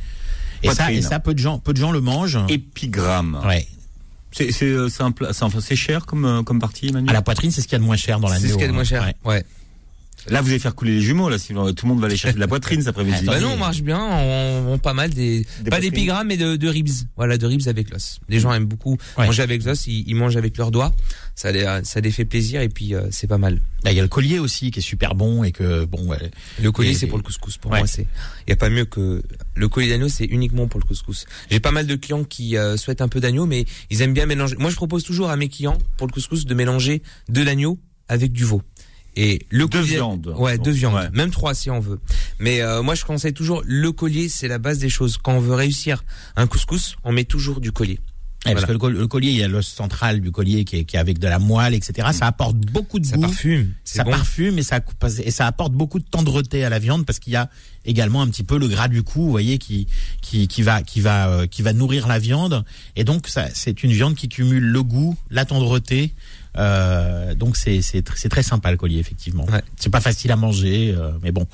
Et 0.63 0.69
ça, 0.69 0.91
et 0.91 1.01
ça, 1.01 1.19
peu 1.19 1.34
de 1.34 1.39
gens, 1.39 1.60
peu 1.60 1.73
de 1.73 1.80
gens 1.80 1.91
le 1.91 2.01
mangent. 2.01 2.39
Épigramme. 2.49 3.39
Ouais. 3.45 3.67
C'est 4.32 4.51
c'est 4.51 4.65
euh, 4.65 4.89
c'est 4.89 5.75
cher 5.78 6.06
comme 6.06 6.25
euh, 6.25 6.43
comme 6.43 6.60
partie, 6.60 6.89
Emmanuel. 6.89 7.10
À 7.10 7.13
la 7.13 7.21
poitrine, 7.21 7.51
c'est 7.51 7.62
ce 7.62 7.67
qu'il 7.67 7.73
y 7.73 7.75
a 7.78 7.80
de 7.80 7.86
moins 7.86 7.95
cher 7.95 8.19
dans 8.19 8.28
la 8.28 8.38
C'est 8.38 8.49
ce 8.49 8.54
qu'il 8.54 8.62
y 8.62 8.65
a 8.65 8.67
de 8.67 8.73
moins 8.73 8.84
cher. 8.84 9.10
Ouais. 9.23 9.45
Là, 10.30 10.42
vous 10.42 10.50
allez 10.50 10.60
faire 10.60 10.76
couler 10.76 10.94
les 10.96 11.02
jumeaux, 11.02 11.30
là, 11.30 11.38
sinon 11.38 11.72
tout 11.74 11.86
le 11.86 11.92
monde 11.92 12.02
va 12.02 12.08
aller 12.08 12.18
chercher 12.18 12.36
de 12.36 12.40
la 12.40 12.48
poitrine 12.48 12.80
cet 12.80 12.90
après-midi. 12.90 13.26
Bah 13.26 13.40
non, 13.40 13.52
on 13.54 13.58
marche 13.58 13.82
bien, 13.82 14.00
on, 14.00 14.74
on 14.74 14.78
pas 14.80 14.94
mal 14.94 15.12
des, 15.14 15.46
Des 15.62 15.70
pas 15.70 15.80
d'épigrammes 15.80 16.28
mais 16.28 16.38
de, 16.38 16.56
de 16.56 16.68
ribs. 16.68 16.90
Voilà, 17.16 17.38
de 17.38 17.46
ribs 17.46 17.68
avec 17.68 17.90
l'os. 17.92 18.20
Les 18.30 18.40
gens 18.40 18.54
aiment 18.54 18.66
beaucoup 18.66 18.98
Ouais. 19.18 19.26
manger 19.28 19.44
avec 19.44 19.64
l'os, 19.64 19.88
ils, 19.88 20.04
ils 20.08 20.16
mangent 20.16 20.38
avec 20.38 20.58
leurs 20.58 20.72
doigts. 20.72 20.94
Ça 21.36 21.52
les, 21.52 21.66
ça 21.84 22.00
les 22.00 22.12
fait 22.12 22.26
plaisir 22.26 22.62
et 22.62 22.70
puis 22.70 22.96
euh, 22.96 23.08
c'est 23.12 23.28
pas 23.28 23.38
mal. 23.38 23.60
Là, 23.84 23.92
il 23.92 23.96
y 23.96 24.00
a 24.00 24.04
le 24.04 24.08
collier 24.08 24.40
aussi 24.40 24.72
qui 24.72 24.80
est 24.80 24.82
super 24.82 25.16
bon 25.16 25.44
et 25.44 25.52
que 25.52 25.86
bon. 25.86 26.06
ouais. 26.08 26.32
Le 26.62 26.72
collier, 26.72 26.94
c'est 26.94 27.08
pour 27.08 27.18
le 27.18 27.24
couscous. 27.24 27.58
Pour 27.58 27.72
Ouais. 27.72 27.80
moi, 27.80 27.88
c'est. 27.88 28.08
Il 28.48 28.50
y 28.50 28.54
a 28.54 28.56
pas 28.56 28.70
mieux 28.70 28.86
que 28.86 29.22
le 29.56 29.68
collier 29.70 29.90
d'agneau, 29.90 30.08
c'est 30.10 30.26
uniquement 30.26 30.68
pour 30.68 30.80
le 30.80 30.86
couscous. 30.86 31.26
J'ai 31.52 31.60
pas 31.60 31.72
mal 31.72 31.86
de 31.88 31.96
clients 31.96 32.24
qui 32.24 32.58
euh, 32.58 32.78
souhaitent 32.78 33.02
un 33.02 33.08
peu 33.10 33.20
d'agneau, 33.20 33.46
mais 33.46 33.66
ils 33.92 34.02
aiment 34.02 34.14
bien 34.14 34.26
mélanger. 34.26 34.56
Moi, 34.58 34.70
je 34.72 34.76
propose 34.76 35.04
toujours 35.04 35.30
à 35.30 35.36
mes 35.38 35.50
clients 35.50 35.78
pour 35.98 36.08
le 36.08 36.12
couscous 36.14 36.46
de 36.46 36.54
mélanger 36.54 37.02
de 37.30 37.42
l'agneau 37.44 37.78
avec 38.08 38.32
du 38.32 38.44
veau. 38.44 38.62
Et 39.15 39.45
le 39.49 39.60
Deux 39.67 39.80
collier- 39.80 39.93
viandes. 39.95 40.34
Ouais, 40.38 40.58
deux 40.58 40.71
viandes. 40.71 40.95
Ouais. 40.95 41.10
Même 41.13 41.32
trois 41.32 41.54
si 41.54 41.69
on 41.69 41.80
veut. 41.80 41.99
Mais 42.39 42.62
euh, 42.62 42.82
moi, 42.84 42.95
je 42.95 43.06
conseille 43.06 43.34
toujours 43.34 43.62
le 43.65 43.91
collier, 43.91 44.28
c'est 44.30 44.47
la 44.49 44.58
base 44.58 44.80
des 44.80 44.89
choses. 44.89 45.17
Quand 45.17 45.34
on 45.34 45.39
veut 45.39 45.56
réussir 45.56 46.04
un 46.36 46.47
couscous, 46.47 46.97
on 47.04 47.12
met 47.13 47.23
toujours 47.23 47.62
du 47.62 47.71
collier. 47.71 47.99
Ouais, 48.45 48.54
Parce 48.54 48.65
que 48.67 48.73
le, 48.73 48.78
col- 48.78 48.93
le 48.93 49.08
collier, 49.08 49.32
il 49.32 49.38
y 49.38 49.43
a 49.43 49.47
l'os 49.47 49.65
central 49.65 50.21
du 50.21 50.32
collier 50.32 50.65
qui 50.65 50.75
est, 50.78 50.84
qui 50.84 50.97
est 50.97 50.99
avec 50.99 51.17
de 51.17 51.28
la 51.28 51.39
moelle, 51.39 51.73
etc. 51.73 52.10
Ça 52.12 52.28
apporte 52.28 52.58
beaucoup 52.58 52.99
de 52.99 53.06
Ça 53.08 53.15
goût. 53.15 53.21
parfume. 53.23 53.73
Ça 53.84 54.04
bon. 54.04 54.12
parfume 54.12 54.60
et 54.60 54.63
ça 54.63 54.82
et 55.23 55.32
ça 55.32 55.47
apporte 55.47 55.73
beaucoup 55.73 55.97
de 55.97 56.06
tendreté 56.06 56.63
à 56.63 56.69
la 56.69 56.78
viande 56.78 57.08
parce 57.08 57.17
qu'il 57.17 57.34
y 57.34 57.38
a 57.38 57.49
également 57.86 58.21
un 58.21 58.28
petit 58.28 58.43
peu 58.43 58.60
le 58.60 58.67
gras 58.67 58.88
du 58.88 59.01
cou, 59.01 59.21
vous 59.23 59.32
voyez, 59.32 59.58
qui 59.58 59.88
qui 60.21 60.47
qui 60.47 60.62
va 60.62 60.84
qui 60.84 61.01
va 61.01 61.28
euh, 61.30 61.47
qui 61.47 61.63
va 61.63 61.73
nourrir 61.73 62.08
la 62.08 62.19
viande 62.19 62.63
et 62.95 63.04
donc 63.04 63.28
ça 63.30 63.47
c'est 63.51 63.82
une 63.84 63.91
viande 63.91 64.13
qui 64.13 64.30
cumule 64.30 64.63
le 64.63 64.84
goût, 64.84 65.15
la 65.32 65.45
tendreté. 65.45 66.13
Euh, 66.58 67.36
donc 67.36 67.58
c'est 67.58 67.82
c'est 67.82 68.00
tr- 68.08 68.13
c'est 68.15 68.30
très 68.30 68.44
sympa 68.44 68.72
le 68.72 68.78
collier 68.78 69.00
effectivement. 69.00 69.46
Ouais. 69.46 69.62
C'est 69.78 69.89
pas 69.89 70.02
facile 70.02 70.32
à 70.32 70.36
manger, 70.36 70.94
euh, 70.98 71.12
mais 71.22 71.32
bon, 71.32 71.46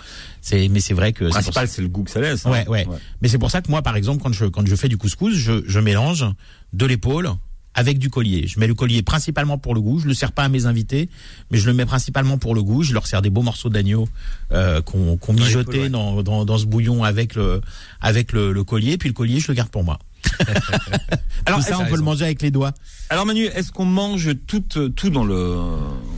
c'est 0.41 0.67
mais 0.69 0.79
c'est 0.79 0.93
vrai 0.93 1.11
que 1.13 1.23
Le 1.25 1.29
principal, 1.31 1.67
c'est 1.67 1.81
le 1.81 1.87
goût 1.87 2.03
que 2.03 2.11
ça 2.11 2.21
laisse. 2.21 2.45
hein. 2.45 2.51
Ouais, 2.51 2.67
ouais. 2.67 2.87
Mais 3.21 3.27
c'est 3.27 3.39
pour 3.39 3.49
ça 3.51 3.61
que 3.61 3.69
moi, 3.71 3.81
par 3.81 3.95
exemple, 3.95 4.21
quand 4.21 4.33
je 4.33 4.45
quand 4.45 4.65
je 4.67 4.75
fais 4.75 4.89
du 4.89 4.97
couscous, 4.97 5.33
je, 5.35 5.63
je 5.65 5.79
mélange 5.79 6.25
de 6.73 6.85
l'épaule 6.85 7.31
avec 7.73 7.99
du 7.99 8.09
collier. 8.09 8.47
Je 8.47 8.59
mets 8.59 8.67
le 8.67 8.73
collier 8.73 9.01
principalement 9.01 9.57
pour 9.57 9.73
le 9.73 9.79
goût. 9.81 9.97
Je 9.99 10.05
le 10.05 10.13
sers 10.13 10.33
pas 10.33 10.43
à 10.43 10.49
mes 10.49 10.65
invités, 10.65 11.07
mais 11.51 11.57
je 11.57 11.65
le 11.67 11.73
mets 11.73 11.85
principalement 11.85 12.37
pour 12.37 12.53
le 12.53 12.61
goût. 12.61 12.83
Je 12.83 12.93
leur 12.93 13.07
sers 13.07 13.21
des 13.21 13.29
beaux 13.29 13.43
morceaux 13.43 13.69
d'agneau 13.69 14.09
euh, 14.51 14.81
qu'on 14.81 15.15
qu'on 15.17 15.33
Dans 15.33 15.41
mijotait 15.43 15.83
ouais. 15.83 15.89
dans, 15.89 16.21
dans 16.21 16.43
dans 16.43 16.57
ce 16.57 16.65
bouillon 16.65 17.03
avec 17.05 17.33
le 17.33 17.61
avec 18.01 18.33
le, 18.33 18.51
le 18.51 18.63
collier. 18.65 18.97
Puis 18.97 19.07
le 19.09 19.13
collier, 19.13 19.39
je 19.39 19.47
le 19.47 19.53
garde 19.55 19.69
pour 19.69 19.83
moi. 19.85 19.99
Alors, 21.45 21.59
Tout 21.59 21.65
ça, 21.65 21.79
on 21.79 21.85
peut 21.85 21.95
le 21.95 22.01
manger 22.03 22.25
avec 22.25 22.41
les 22.41 22.51
doigts. 22.51 22.71
alors 23.09 23.25
Manu, 23.25 23.45
est-ce 23.45 23.71
qu'on 23.71 23.85
mange 23.85 24.29
tout, 24.47 24.63
euh, 24.77 24.89
tout 24.89 25.09
dans 25.09 25.23
le, 25.23 25.55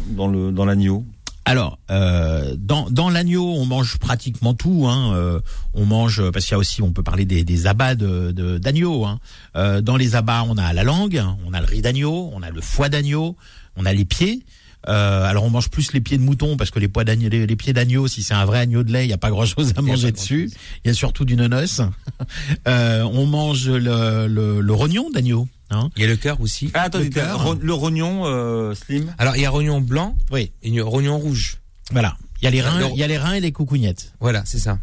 dans 0.10 0.28
le, 0.28 0.52
dans 0.52 0.66
l'agneau? 0.66 1.06
Alors, 1.46 1.78
euh, 1.92 2.56
dans, 2.58 2.90
dans 2.90 3.10
l'agneau, 3.10 3.46
on 3.54 3.66
mange 3.66 3.98
pratiquement 3.98 4.54
tout. 4.54 4.86
Hein. 4.88 5.14
Euh, 5.14 5.40
on 5.74 5.86
mange 5.86 6.30
parce 6.32 6.46
qu'il 6.46 6.54
y 6.54 6.56
a 6.56 6.58
aussi, 6.58 6.82
on 6.82 6.94
peut 6.94 7.04
parler 7.04 7.26
des, 7.26 7.44
des 7.44 7.68
abats 7.68 7.96
de 7.96 8.32
de- 8.32 8.58
d'agneau. 8.58 9.04
hein. 9.06 9.20
Euh, 9.58 9.82
dans 9.82 9.98
les 9.98 10.16
abats, 10.16 10.46
on 10.48 10.58
a 10.58 10.72
la 10.72 10.84
langue, 10.84 11.22
on 11.46 11.54
a 11.54 11.60
le 11.60 11.66
riz 11.68 11.82
d'agneau, 11.82 12.30
on 12.34 12.42
a 12.44 12.50
le 12.50 12.62
foie 12.62 12.88
d'agneau, 12.90 13.36
on 13.76 13.86
a 13.86 13.92
les 13.94 14.06
pieds. 14.06 14.46
Euh, 14.90 15.24
alors 15.24 15.44
on 15.46 15.50
mange 15.50 15.70
plus 15.70 15.94
les 15.94 16.02
pieds 16.02 16.18
de 16.18 16.24
mouton 16.24 16.58
parce 16.58 16.70
que 16.70 16.80
les, 16.80 16.88
poids 16.90 17.04
d'agneau, 17.06 17.30
les, 17.30 17.48
les 17.48 17.56
pieds 17.56 17.72
d'agneau, 17.74 18.08
si 18.08 18.22
c'est 18.24 18.34
un 18.34 18.44
vrai 18.46 18.60
agneau 18.60 18.84
de 18.84 18.92
lait, 18.92 19.06
il 19.06 19.08
n'y 19.08 19.14
a 19.14 19.18
pas 19.18 19.30
grand-chose 19.30 19.74
à 19.78 19.82
manger 19.82 20.12
dessus. 20.12 20.52
Il 20.84 20.88
y 20.90 20.92
a 20.92 20.94
surtout 20.94 21.24
du 21.26 21.36
nonos. 21.36 21.82
euh, 22.68 23.02
on 23.04 23.26
mange 23.26 23.70
le, 23.70 24.28
le, 24.28 24.62
le 24.62 24.74
rognon 24.74 25.10
d'agneau. 25.10 25.48
Hein. 25.70 25.90
Il 25.96 26.02
y 26.02 26.06
a 26.06 26.08
le 26.08 26.16
cœur 26.18 26.40
aussi. 26.42 26.70
Ah, 26.74 26.84
attendez, 26.84 27.06
Le 27.06 27.10
cœur. 27.12 27.56
le 27.60 27.74
rognon 27.74 28.24
euh, 28.26 28.76
slim. 28.76 29.14
Alors, 29.18 29.36
il 29.36 29.42
y 29.42 29.46
a 29.46 29.50
rognon 29.50 29.82
blanc 29.82 30.16
Oui, 30.32 30.52
et 30.62 30.68
il 30.68 30.74
y 30.76 30.80
a 30.80 30.84
rognon 30.84 31.18
rouge. 31.18 31.58
voilà. 31.92 32.16
Il 32.42 32.46
y 32.46 32.48
a 32.48 32.52
les 32.52 32.62
reins, 32.62 32.78
Le- 32.80 32.88
il 32.94 32.98
y 32.98 33.04
a 33.04 33.08
les 33.08 33.18
reins 33.18 33.34
et 33.34 33.40
les 33.40 33.52
coucougnettes. 33.54 34.14
Voilà, 34.20 34.44
c'est 34.46 34.60
ça. 34.60 34.78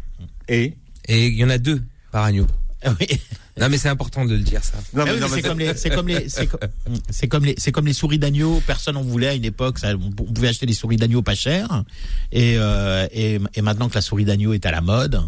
Et? 0.47 0.73
Et 1.07 1.27
il 1.27 1.35
y 1.35 1.43
en 1.45 1.49
a 1.49 1.59
deux 1.59 1.81
par 2.11 2.23
agneau. 2.25 2.47
Oui. 2.99 3.07
Non, 3.59 3.67
mais 3.69 3.77
c'est 3.77 3.89
important 3.89 4.25
de 4.25 4.33
le 4.33 4.39
dire, 4.41 4.63
ça. 4.63 4.77
non, 4.93 5.03
Ah 5.07 5.11
oui, 5.13 5.27
c'est 5.29 5.41
comme 5.41 5.59
les, 5.59 5.75
c'est 5.75 5.89
comme 5.95 6.07
les, 6.07 6.29
c'est 6.29 6.47
co- 6.47 6.57
c'est 7.09 7.27
comme 7.27 7.45
les, 7.45 7.55
c'est 7.57 7.71
comme 7.71 7.85
les 7.85 7.93
souris 7.93 8.17
d'agneau. 8.17 8.61
Personne 8.65 8.97
en 8.97 9.01
voulait 9.03 9.27
à 9.27 9.33
une 9.35 9.45
époque. 9.45 9.77
Ça, 9.77 9.93
on 9.95 10.09
pouvait 10.11 10.47
acheter 10.47 10.65
des 10.65 10.73
souris 10.73 10.95
d'agneau 10.97 11.21
pas 11.21 11.35
chères. 11.35 11.83
Et, 12.31 12.55
euh, 12.57 13.07
et, 13.11 13.39
et 13.53 13.61
maintenant 13.61 13.89
que 13.89 13.95
la 13.95 14.01
souris 14.01 14.25
d'agneau 14.25 14.53
est 14.53 14.65
à 14.65 14.71
la 14.71 14.79
mode, 14.81 15.21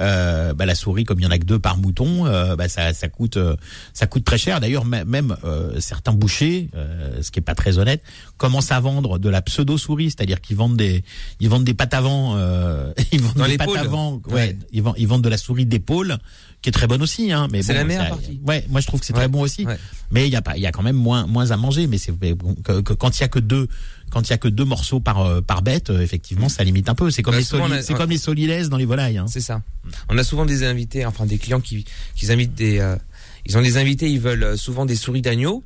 euh, 0.00 0.54
bah, 0.54 0.66
la 0.66 0.74
souris, 0.76 1.04
comme 1.04 1.18
il 1.20 1.24
y 1.24 1.26
en 1.26 1.30
a 1.30 1.38
que 1.38 1.44
deux 1.44 1.58
par 1.58 1.76
mouton, 1.76 2.26
euh, 2.26 2.54
bah, 2.56 2.68
ça, 2.68 2.92
ça 2.94 3.08
coûte, 3.08 3.36
euh, 3.36 3.56
ça 3.92 4.06
coûte 4.06 4.24
très 4.24 4.38
cher. 4.38 4.60
D'ailleurs, 4.60 4.86
mê- 4.86 5.04
même 5.04 5.36
euh, 5.44 5.78
certains 5.80 6.12
bouchers, 6.12 6.70
euh, 6.76 7.22
ce 7.22 7.30
qui 7.32 7.40
est 7.40 7.42
pas 7.42 7.54
très 7.56 7.78
honnête, 7.78 8.02
commencent 8.38 8.72
à 8.72 8.78
vendre 8.80 9.18
de 9.18 9.28
la 9.28 9.42
pseudo 9.42 9.78
souris, 9.78 10.10
c'est-à-dire 10.10 10.40
qu'ils 10.40 10.56
vendent 10.56 10.76
des, 10.76 11.04
ils 11.40 11.48
vendent 11.48 11.64
des 11.64 11.74
pâtes 11.74 11.94
avant, 11.94 12.34
euh, 12.36 12.92
ils 13.12 13.20
vendent 13.20 13.34
Dans 13.34 13.46
des 13.48 13.56
pâtes 13.58 13.66
l'épaule. 13.68 13.78
avant, 13.84 14.12
ouais, 14.28 14.32
Ouais. 14.32 14.56
ils 14.72 14.82
vendent, 14.82 14.94
ils 14.96 15.08
vendent 15.08 15.24
de 15.24 15.28
la 15.28 15.38
souris 15.38 15.66
d'épaule 15.66 16.18
qui 16.64 16.70
est 16.70 16.72
très 16.72 16.86
bonne 16.86 17.02
aussi, 17.02 17.30
hein. 17.30 17.46
Mais 17.52 17.62
C'est 17.62 17.74
bon, 17.74 17.78
la 17.80 17.84
meilleure 17.84 18.08
partie. 18.08 18.40
Ouais, 18.46 18.64
moi 18.70 18.80
je 18.80 18.86
trouve 18.86 18.98
que 18.98 19.04
c'est 19.04 19.12
Ouais. 19.12 19.18
très 19.20 19.28
bon 19.28 19.42
aussi. 19.42 19.66
Ouais. 19.66 19.76
Mais 20.10 20.26
il 20.26 20.32
y 20.32 20.36
a 20.36 20.40
pas, 20.40 20.56
il 20.56 20.62
y 20.62 20.66
a 20.66 20.72
quand 20.72 20.82
même 20.82 20.96
moins, 20.96 21.26
moins 21.26 21.50
à 21.50 21.56
manger. 21.58 21.86
Mais 21.86 21.98
c'est 21.98 22.12
bon, 22.12 22.54
que- 22.64 22.80
que- 22.80 22.94
quand 22.94 23.18
il 23.18 23.20
y 23.20 23.24
a 23.24 23.28
que 23.28 23.38
deux, 23.38 23.68
quand 24.10 24.22
il 24.26 24.30
y 24.30 24.32
a 24.32 24.38
que 24.38 24.48
deux 24.48 24.64
morceaux 24.64 24.98
par 24.98 25.20
euh, 25.20 25.42
par 25.42 25.60
bête, 25.60 25.90
euh, 25.90 26.00
effectivement, 26.00 26.48
ça 26.48 26.64
limite 26.64 26.88
un 26.88 26.94
peu. 26.94 27.10
C'est 27.10 27.22
comme 27.22 27.34
Bah, 27.34 27.42
soli- 27.42 27.82
c'est 27.82 27.92
comme 27.94 28.08
les 28.08 28.16
solilaises 28.18 28.70
dans 28.70 28.78
les 28.78 28.86
volailles. 28.86 29.18
Hein. 29.18 29.26
C'est 29.28 29.42
ça. 29.42 29.60
On 30.08 30.16
a 30.16 30.24
souvent 30.24 30.46
des 30.46 30.64
invités, 30.64 31.04
enfin 31.04 31.26
des 31.26 31.36
clients 31.36 31.60
qui, 31.60 31.84
qui 32.16 32.32
invitent 32.32 32.54
des, 32.54 32.78
euh, 32.78 32.96
ils 33.44 33.58
ont 33.58 33.62
des 33.62 33.76
invités, 33.76 34.08
ils 34.10 34.20
veulent 34.20 34.42
euh, 34.44 34.56
souvent 34.56 34.86
des 34.86 34.96
souris 34.96 35.20
d'agneau. 35.20 35.62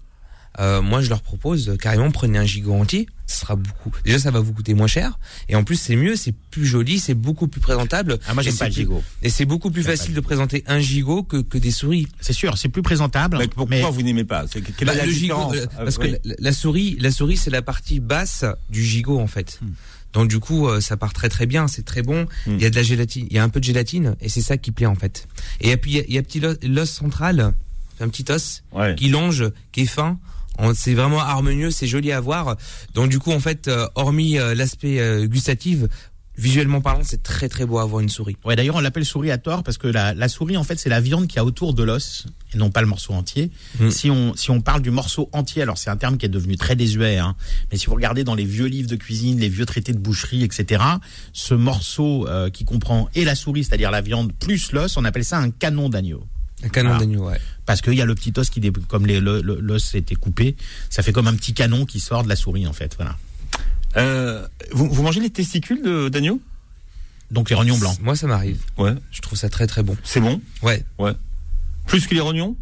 Euh, 0.58 0.82
moi, 0.82 1.00
je 1.02 1.08
leur 1.08 1.22
propose 1.22 1.68
euh, 1.68 1.76
carrément 1.76 2.10
prenez 2.10 2.38
un 2.38 2.44
gigot 2.44 2.74
entier. 2.74 3.06
Ce 3.26 3.40
sera 3.40 3.56
beaucoup. 3.56 3.92
Déjà, 4.04 4.18
ça 4.18 4.30
va 4.30 4.40
vous 4.40 4.52
coûter 4.54 4.72
moins 4.74 4.86
cher, 4.86 5.18
et 5.50 5.54
en 5.54 5.62
plus, 5.62 5.76
c'est 5.76 5.96
mieux, 5.96 6.16
c'est 6.16 6.34
plus 6.50 6.64
joli, 6.66 6.98
c'est 6.98 7.12
beaucoup 7.14 7.46
plus 7.46 7.60
présentable. 7.60 8.18
Ah 8.26 8.32
moi 8.32 8.42
Et 8.42 8.46
j'aime 8.46 8.54
c'est 8.54 8.58
pas 8.60 8.68
le 8.68 8.74
gigot. 8.74 9.02
Et 9.22 9.28
c'est 9.28 9.44
beaucoup 9.44 9.70
plus 9.70 9.82
facile 9.82 10.14
de 10.14 10.20
présenter 10.20 10.64
un 10.66 10.78
gigot 10.78 11.22
que, 11.24 11.36
que 11.42 11.58
des 11.58 11.70
souris. 11.70 12.08
C'est 12.20 12.32
sûr, 12.32 12.56
c'est 12.56 12.70
plus 12.70 12.80
présentable. 12.82 13.36
mais 13.38 13.46
pourquoi 13.48 13.76
mais 13.76 13.82
vous 13.82 14.02
n'aimez 14.02 14.24
pas? 14.24 14.46
C'est- 14.50 14.62
Quelle 14.62 14.88
Bah, 14.88 14.94
est 14.94 14.98
la 14.98 15.06
le 15.06 15.12
gigot, 15.12 15.52
euh, 15.54 15.66
Ah, 15.76 15.84
parce 15.84 15.98
oui. 15.98 16.12
que 16.12 16.18
la, 16.28 16.34
la 16.38 16.52
souris, 16.52 16.96
la 17.00 17.10
souris, 17.10 17.36
c'est 17.36 17.50
la 17.50 17.60
partie 17.62 18.00
basse 18.00 18.44
du 18.70 18.82
gigot 18.82 19.20
en 19.20 19.26
fait. 19.26 19.60
Donc 20.14 20.28
du 20.28 20.38
coup, 20.38 20.66
euh, 20.66 20.80
ça 20.80 20.96
part 20.96 21.12
très 21.12 21.28
très 21.28 21.44
bien, 21.44 21.68
c'est 21.68 21.84
très 21.84 22.00
bon. 22.02 22.22
Hmm. 22.46 22.54
Il 22.56 22.62
y 22.62 22.64
a 22.66 22.70
de 22.70 22.76
la 22.76 22.82
gélatine, 22.82 23.26
il 23.30 23.36
y 23.36 23.38
a 23.38 23.42
un 23.44 23.50
peu 23.50 23.60
de 23.60 23.64
gélatine 23.64 24.16
et 24.22 24.30
c'est 24.30 24.40
ça 24.40 24.56
qui 24.56 24.70
plaît 24.72 24.86
en 24.86 24.94
fait. 24.94 25.28
Et 25.60 25.76
puis 25.76 25.90
il 25.90 25.96
y 25.98 26.00
a, 26.00 26.04
il 26.08 26.14
y 26.14 26.18
a 26.18 26.22
petit 26.22 26.40
l'os 26.40 26.56
l'os 26.62 26.88
central, 26.90 27.52
un 28.00 28.08
petit 28.08 28.24
os 28.32 28.62
Ouais. 28.72 28.94
qui 28.96 29.10
longe, 29.10 29.44
qui 29.70 29.82
est 29.82 29.86
fin. 29.86 30.18
C'est 30.74 30.94
vraiment 30.94 31.20
harmonieux, 31.20 31.70
c'est 31.70 31.86
joli 31.86 32.12
à 32.12 32.20
voir. 32.20 32.56
Donc 32.94 33.10
du 33.10 33.18
coup, 33.18 33.32
en 33.32 33.40
fait, 33.40 33.68
euh, 33.68 33.86
hormis 33.94 34.38
euh, 34.38 34.54
l'aspect 34.54 35.00
euh, 35.00 35.26
gustatif, 35.26 35.80
visuellement 36.38 36.80
parlant, 36.80 37.02
c'est 37.02 37.22
très 37.22 37.48
très 37.48 37.66
beau 37.66 37.78
à 37.78 37.84
voir 37.84 38.00
une 38.00 38.08
souris. 38.08 38.36
Ouais, 38.44 38.56
d'ailleurs, 38.56 38.76
on 38.76 38.80
l'appelle 38.80 39.04
souris 39.04 39.30
à 39.30 39.38
tort 39.38 39.64
parce 39.64 39.76
que 39.76 39.88
la, 39.88 40.14
la 40.14 40.28
souris, 40.28 40.56
en 40.56 40.64
fait, 40.64 40.78
c'est 40.78 40.88
la 40.88 41.00
viande 41.00 41.26
qui 41.26 41.38
a 41.38 41.44
autour 41.44 41.74
de 41.74 41.82
l'os 41.82 42.26
et 42.54 42.56
non 42.56 42.70
pas 42.70 42.80
le 42.80 42.86
morceau 42.86 43.12
entier. 43.12 43.50
Mm. 43.80 43.90
Si 43.90 44.10
on 44.10 44.34
si 44.36 44.50
on 44.50 44.60
parle 44.60 44.80
du 44.80 44.90
morceau 44.90 45.28
entier, 45.32 45.62
alors 45.62 45.76
c'est 45.76 45.90
un 45.90 45.96
terme 45.96 46.16
qui 46.16 46.26
est 46.26 46.30
devenu 46.30 46.56
très 46.56 46.76
désuet, 46.76 47.18
hein, 47.18 47.34
mais 47.70 47.76
si 47.76 47.86
vous 47.86 47.94
regardez 47.94 48.24
dans 48.24 48.36
les 48.36 48.44
vieux 48.44 48.66
livres 48.66 48.88
de 48.88 48.96
cuisine, 48.96 49.38
les 49.40 49.48
vieux 49.48 49.66
traités 49.66 49.92
de 49.92 49.98
boucherie, 49.98 50.44
etc., 50.44 50.82
ce 51.32 51.54
morceau 51.54 52.26
euh, 52.28 52.50
qui 52.50 52.64
comprend 52.64 53.08
et 53.14 53.24
la 53.24 53.34
souris, 53.34 53.64
c'est-à-dire 53.64 53.90
la 53.90 54.00
viande 54.00 54.32
plus 54.32 54.72
l'os, 54.72 54.96
on 54.96 55.04
appelle 55.04 55.24
ça 55.24 55.38
un 55.38 55.50
canon 55.50 55.88
d'agneau. 55.88 56.24
Un 56.64 56.68
canon 56.68 56.96
d'agneau, 56.98 57.28
ouais. 57.28 57.40
Parce 57.66 57.80
qu'il 57.80 57.94
y 57.94 58.00
a 58.02 58.04
le 58.04 58.14
petit 58.14 58.32
os 58.36 58.50
qui, 58.50 58.60
dé- 58.60 58.72
comme 58.88 59.06
les- 59.06 59.20
le- 59.20 59.40
le- 59.42 59.60
l'os 59.60 59.94
était 59.94 60.14
coupé, 60.16 60.56
ça 60.90 61.02
fait 61.02 61.12
comme 61.12 61.28
un 61.28 61.34
petit 61.34 61.54
canon 61.54 61.84
qui 61.86 62.00
sort 62.00 62.24
de 62.24 62.28
la 62.28 62.36
souris, 62.36 62.66
en 62.66 62.72
fait. 62.72 62.94
Voilà. 62.96 63.16
Euh, 63.96 64.46
vous, 64.72 64.88
vous 64.90 65.02
mangez 65.02 65.20
les 65.20 65.30
testicules 65.30 66.10
d'agneau? 66.10 66.40
Donc 67.30 67.50
les 67.50 67.56
rognons 67.56 67.76
blancs. 67.78 67.98
Moi, 68.00 68.16
ça 68.16 68.26
m'arrive. 68.26 68.60
Ouais. 68.78 68.94
Je 69.10 69.20
trouve 69.20 69.38
ça 69.38 69.48
très 69.50 69.66
très 69.66 69.82
bon. 69.82 69.96
C'est 70.02 70.20
bon? 70.20 70.40
Ouais. 70.62 70.82
Plus 71.86 72.06
que 72.06 72.14
les 72.14 72.20
rognons? 72.20 72.56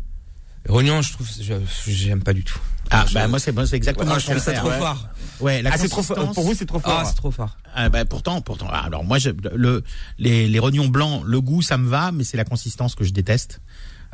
Rognon, 0.68 1.00
je 1.02 1.12
trouve, 1.12 1.28
je- 1.40 1.90
j'aime 1.90 2.22
pas 2.22 2.32
du 2.32 2.42
tout. 2.42 2.59
Ah, 2.90 3.04
Je- 3.09 3.14
bah 3.14 3.26
moi 3.28 3.38
c'est 3.40 3.50
moi, 3.52 3.66
c'est 3.66 3.76
exactement 3.76 4.12
Ah, 4.12 4.20
ce 4.20 4.26
je 4.26 4.30
trouve 4.30 4.42
ça 4.42 4.52
trop 4.54 4.68
ouais. 4.68 4.78
fort. 4.78 5.09
Ouais, 5.40 5.62
la 5.62 5.70
Ah, 5.72 5.78
c'est 5.78 5.88
trop 5.88 6.02
fort. 6.02 6.16
consistance- 6.16 6.35
Pour 6.35 6.44
vous, 6.44 6.54
c'est 6.54 6.66
trop 6.66 6.78
fort. 6.80 6.98
Ah, 7.00 7.04
c'est 7.04 7.14
trop 7.16 7.30
fort. 7.30 7.56
Ah, 7.74 7.88
bah, 7.88 8.04
pourtant, 8.04 8.40
pourtant. 8.40 8.66
ah, 8.70 8.85
Alors 8.85 9.04
moi, 9.04 9.18
je, 9.18 9.30
le, 9.54 9.82
les, 10.18 10.48
les 10.48 10.59
rognons 10.59 10.88
blancs, 10.88 11.22
le 11.26 11.40
goût, 11.40 11.62
ça 11.62 11.78
me 11.78 11.88
va, 11.88 12.11
mais 12.12 12.24
c'est 12.24 12.37
la 12.37 12.44
consistance 12.44 12.94
que 12.94 13.04
je 13.04 13.12
déteste. 13.12 13.61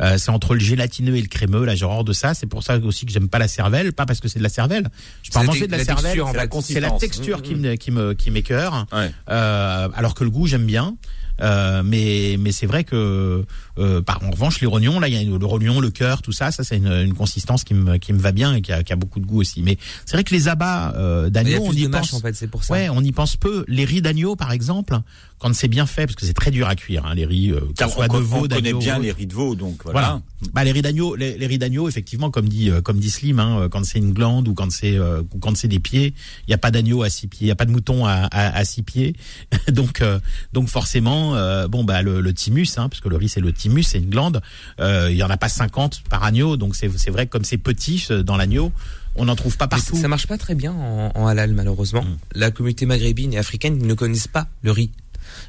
Euh, 0.00 0.18
c'est 0.18 0.30
entre 0.30 0.54
le 0.54 0.60
gélatineux 0.60 1.16
et 1.16 1.22
le 1.22 1.28
crémeux, 1.28 1.64
là 1.64 1.74
j'ai 1.74 1.84
horreur 1.84 2.04
de 2.04 2.12
ça. 2.12 2.34
C'est 2.34 2.46
pour 2.46 2.62
ça 2.62 2.78
aussi 2.78 3.06
que 3.06 3.12
j'aime 3.12 3.28
pas 3.28 3.38
la 3.38 3.48
cervelle, 3.48 3.92
pas 3.92 4.06
parce 4.06 4.20
que 4.20 4.28
c'est 4.28 4.38
de 4.38 4.44
la 4.44 4.48
cervelle. 4.48 4.88
Je 5.22 5.30
peux 5.30 5.34
C'est 5.34 5.38
en 5.38 5.40
la 5.42 5.46
manger 5.46 5.66
de 5.66 5.72
la, 5.72 5.78
la 5.78 5.84
cervelle, 5.84 6.22
c'est 6.62 6.80
la, 6.80 6.88
la 6.88 6.98
texture 6.98 7.38
Mmh, 7.38 7.42
qui 7.42 7.54
me 7.54 7.74
qui 7.76 7.90
me 7.90 8.14
qui 8.14 8.30
m'écœure. 8.30 8.86
Ouais. 8.92 9.10
Euh, 9.30 9.88
alors 9.94 10.14
que 10.14 10.24
le 10.24 10.30
goût 10.30 10.46
j'aime 10.46 10.66
bien. 10.66 10.96
Euh, 11.40 11.82
mais 11.82 12.36
mais 12.38 12.52
c'est 12.52 12.66
vrai 12.66 12.84
que 12.84 13.44
euh, 13.78 14.02
par 14.02 14.22
en 14.22 14.30
revanche 14.30 14.60
les 14.60 14.66
rognons 14.66 15.00
là 15.00 15.08
il 15.08 15.14
y 15.14 15.16
a 15.16 15.22
le 15.38 15.46
rognon, 15.46 15.80
le 15.80 15.90
cœur, 15.90 16.20
tout 16.20 16.30
ça, 16.30 16.50
ça 16.52 16.62
c'est 16.62 16.76
une, 16.76 16.92
une 16.92 17.14
consistance 17.14 17.64
qui 17.64 17.72
me 17.74 17.96
qui 17.96 18.12
me 18.12 18.18
va 18.18 18.32
bien 18.32 18.54
et 18.54 18.60
qui 18.60 18.70
a, 18.70 18.82
qui 18.82 18.92
a 18.92 18.96
beaucoup 18.96 19.18
de 19.18 19.24
goût 19.24 19.40
aussi. 19.40 19.62
Mais 19.62 19.78
c'est 20.04 20.12
vrai 20.16 20.24
que 20.24 20.34
les 20.34 20.48
abats 20.48 20.92
euh, 20.94 21.30
d'agneau 21.30 21.62
on 21.64 21.72
y 21.72 21.88
mâche, 21.88 22.10
pense. 22.10 22.14
en 22.14 22.20
fait, 22.20 22.34
c'est 22.36 22.48
pour 22.48 22.62
ça. 22.64 22.74
Ouais, 22.74 22.88
on 22.90 23.00
y 23.02 23.12
pense 23.12 23.36
peu. 23.36 23.64
Les 23.66 23.84
riz 23.86 24.02
d'agneau 24.02 24.36
par 24.36 24.52
exemple, 24.52 24.98
quand 25.42 25.52
c'est 25.56 25.66
bien 25.66 25.86
fait 25.86 26.06
parce 26.06 26.14
que 26.14 26.24
c'est 26.24 26.34
très 26.34 26.52
dur 26.52 26.68
à 26.68 26.76
cuire 26.76 27.04
hein, 27.04 27.16
les 27.16 27.26
riz 27.26 27.50
euh, 27.50 27.60
Car 27.76 27.90
soit 27.90 28.06
on, 28.08 28.14
de 28.14 28.18
on 28.18 28.20
veau, 28.20 28.40
connaît 28.42 28.62
d'agneau, 28.62 28.78
bien 28.78 28.96
veau. 28.96 29.02
les 29.02 29.10
riz 29.10 29.26
de 29.26 29.34
veau, 29.34 29.54
donc 29.56 29.82
voilà. 29.82 30.00
Voilà. 30.00 30.22
Bah 30.52 30.62
les 30.62 30.70
riz 30.70 30.82
d'agneau, 30.82 31.16
les, 31.16 31.36
les 31.36 31.46
riz 31.46 31.58
d'agneau, 31.58 31.88
effectivement, 31.88 32.30
comme 32.30 32.48
dit 32.48 32.70
euh, 32.70 32.80
comme 32.80 32.98
dit 33.00 33.10
Slim, 33.10 33.40
hein, 33.40 33.62
euh, 33.62 33.68
quand 33.68 33.84
c'est 33.84 33.98
une 33.98 34.12
glande 34.12 34.46
ou 34.46 34.54
quand 34.54 34.70
c'est 34.70 34.96
euh, 34.96 35.22
ou 35.34 35.38
quand 35.40 35.56
c'est 35.56 35.66
des 35.66 35.80
pieds, 35.80 36.14
il 36.46 36.50
y 36.50 36.54
a 36.54 36.58
pas 36.58 36.70
d'agneau 36.70 37.02
à 37.02 37.10
six 37.10 37.26
pieds, 37.26 37.46
il 37.46 37.48
y 37.48 37.52
a 37.52 37.56
pas 37.56 37.64
de 37.64 37.72
mouton 37.72 38.06
à, 38.06 38.12
à, 38.30 38.56
à 38.56 38.64
six 38.64 38.82
pieds, 38.82 39.16
donc 39.72 40.00
euh, 40.00 40.20
donc 40.52 40.68
forcément, 40.68 41.34
euh, 41.34 41.66
bon 41.66 41.82
bah 41.82 42.02
le, 42.02 42.20
le 42.20 42.32
thymus, 42.32 42.78
hein, 42.78 42.88
parce 42.88 43.00
que 43.00 43.08
le 43.08 43.16
riz 43.16 43.28
c'est 43.28 43.40
le 43.40 43.52
thymus, 43.52 43.82
c'est 43.82 43.98
une 43.98 44.10
glande, 44.10 44.42
euh, 44.78 45.08
il 45.10 45.16
y 45.16 45.24
en 45.24 45.30
a 45.30 45.36
pas 45.36 45.48
50 45.48 46.04
par 46.08 46.22
agneau, 46.22 46.56
donc 46.56 46.76
c'est 46.76 46.90
c'est 46.96 47.10
vrai 47.10 47.26
que 47.26 47.32
comme 47.32 47.44
c'est 47.44 47.58
petit 47.58 48.06
euh, 48.10 48.22
dans 48.22 48.36
l'agneau, 48.36 48.72
on 49.16 49.24
n'en 49.24 49.34
trouve 49.36 49.56
pas 49.56 49.66
partout. 49.68 49.96
ça 49.96 50.08
marche 50.08 50.26
pas 50.28 50.38
très 50.38 50.54
bien 50.54 50.72
en, 50.72 51.10
en 51.14 51.26
halal 51.26 51.52
malheureusement. 51.52 52.02
Mm. 52.02 52.16
La 52.36 52.50
communauté 52.52 52.86
maghrébine 52.86 53.32
et 53.34 53.38
africaine 53.38 53.78
ne 53.84 53.94
connaissent 53.94 54.28
pas 54.28 54.46
le 54.62 54.70
riz. 54.70 54.90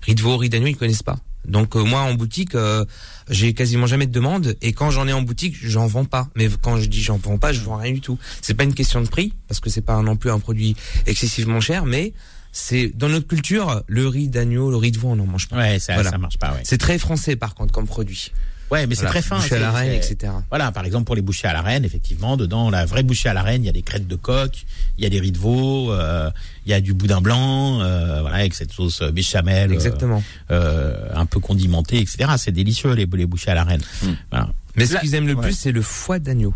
Riz 0.05 0.15
de 0.15 0.21
veau, 0.21 0.37
riz 0.37 0.49
d'agneau, 0.49 0.67
ils 0.67 0.75
connaissent 0.77 1.03
pas. 1.03 1.17
Donc 1.45 1.75
euh, 1.75 1.83
moi 1.83 2.01
en 2.01 2.13
boutique, 2.13 2.55
euh, 2.55 2.85
j'ai 3.29 3.53
quasiment 3.53 3.85
jamais 3.85 4.05
de 4.07 4.11
demande 4.13 4.55
et 4.61 4.71
quand 4.71 4.91
j'en 4.91 5.07
ai 5.07 5.13
en 5.13 5.21
boutique, 5.21 5.55
j'en 5.61 5.87
vends 5.87 6.05
pas. 6.05 6.29
Mais 6.35 6.47
quand 6.61 6.77
je 6.77 6.85
dis 6.85 7.01
j'en 7.01 7.17
vends 7.17 7.37
pas, 7.37 7.51
je 7.51 7.59
vends 7.61 7.75
rien 7.77 7.91
du 7.91 8.01
tout. 8.01 8.17
C'est 8.41 8.53
pas 8.53 8.63
une 8.63 8.73
question 8.73 9.01
de 9.01 9.07
prix 9.07 9.33
parce 9.47 9.59
que 9.59 9.69
c'est 9.69 9.81
pas 9.81 10.01
non 10.01 10.15
plus 10.15 10.31
un 10.31 10.39
produit 10.39 10.75
excessivement 11.05 11.59
cher, 11.59 11.85
mais 11.85 12.13
c'est 12.53 12.91
dans 12.95 13.09
notre 13.09 13.27
culture 13.27 13.83
le 13.87 14.07
riz 14.07 14.29
d'agneau, 14.29 14.69
le 14.69 14.77
riz 14.77 14.91
de 14.91 14.99
veau, 14.99 15.09
on 15.09 15.15
n'en 15.17 15.25
mange 15.25 15.49
pas. 15.49 15.57
Ouais, 15.57 15.79
ça 15.79 15.95
Voilà. 15.95 16.11
ça 16.11 16.17
marche 16.17 16.37
pas. 16.37 16.53
Ouais, 16.53 16.61
C'est 16.63 16.77
très 16.77 16.97
français 16.97 17.35
par 17.35 17.55
contre 17.55 17.73
comme 17.73 17.87
produit. 17.87 18.31
Ouais 18.71 18.87
mais 18.87 18.95
c'est 18.95 19.01
Voilà. 19.01 19.11
très 19.11 19.21
fin. 19.21 19.35
Boucher 19.37 19.55
à 19.55 19.57
c'est- 19.57 19.59
la 19.59 19.71
reine, 19.71 19.91
etc. 19.93 20.33
Voilà, 20.49 20.71
par 20.71 20.85
exemple 20.85 21.05
pour 21.05 21.15
les 21.15 21.21
bouchées 21.21 21.47
à 21.47 21.53
la 21.53 21.61
reine, 21.61 21.85
effectivement, 21.85 22.37
dedans 22.37 22.69
la 22.69 22.85
vraie 22.85 23.03
bouchée 23.03 23.29
à 23.29 23.33
la 23.33 23.41
reine, 23.43 23.63
il 23.63 23.65
y 23.67 23.69
a 23.69 23.73
des 23.73 23.81
crêtes 23.81 24.07
de 24.07 24.15
coq, 24.15 24.65
il 24.97 25.03
y 25.03 25.07
a 25.07 25.09
des 25.09 25.19
riz 25.19 25.31
de 25.31 25.37
veau, 25.37 25.91
euh, 25.91 26.29
il 26.65 26.71
y 26.71 26.73
a 26.73 26.81
du 26.81 26.93
boudin 26.93 27.21
blanc, 27.21 27.81
euh, 27.81 28.21
voilà, 28.21 28.37
avec 28.37 28.53
cette 28.53 28.71
sauce 28.71 29.01
béchamel, 29.03 29.71
euh, 29.71 29.73
Exactement. 29.73 30.23
euh, 30.51 31.07
un 31.13 31.25
peu 31.25 31.39
condimentée, 31.39 31.99
etc. 31.99 32.31
C'est 32.37 32.51
délicieux 32.51 32.93
les, 32.93 33.05
les 33.05 33.25
bouchées 33.25 33.51
à 33.51 33.55
la 33.55 33.63
reine. 33.63 33.81
Mm. 34.01 34.07
Voilà. 34.31 34.49
Mais 34.75 34.85
ce 34.85 34.97
qu'ils 34.97 35.13
aiment 35.15 35.27
le 35.27 35.35
ouais. 35.35 35.41
plus, 35.43 35.53
c'est 35.53 35.71
le 35.71 35.81
foie 35.81 36.19
d'agneau. 36.19 36.53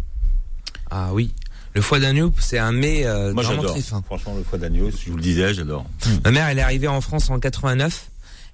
Ah 0.89 1.09
oui. 1.13 1.31
Le 1.73 1.81
foie 1.81 1.99
d'agneau, 1.99 2.33
c'est 2.39 2.57
un 2.57 2.71
mets 2.71 3.05
euh, 3.05 3.33
Moi 3.33 3.43
vraiment 3.43 3.61
j'adore. 3.61 3.75
très 3.75 3.83
fin. 3.83 4.01
Franchement, 4.03 4.33
le 4.35 4.43
foie 4.43 4.57
d'agneau, 4.57 4.89
si 4.89 5.05
je 5.05 5.11
vous 5.11 5.17
le 5.17 5.21
disais, 5.21 5.53
j'adore. 5.53 5.85
Ma 6.23 6.31
mère, 6.31 6.47
elle 6.47 6.57
est 6.57 6.63
arrivée 6.63 6.87
en 6.87 7.01
France 7.01 7.29
en 7.29 7.39
89 7.39 8.09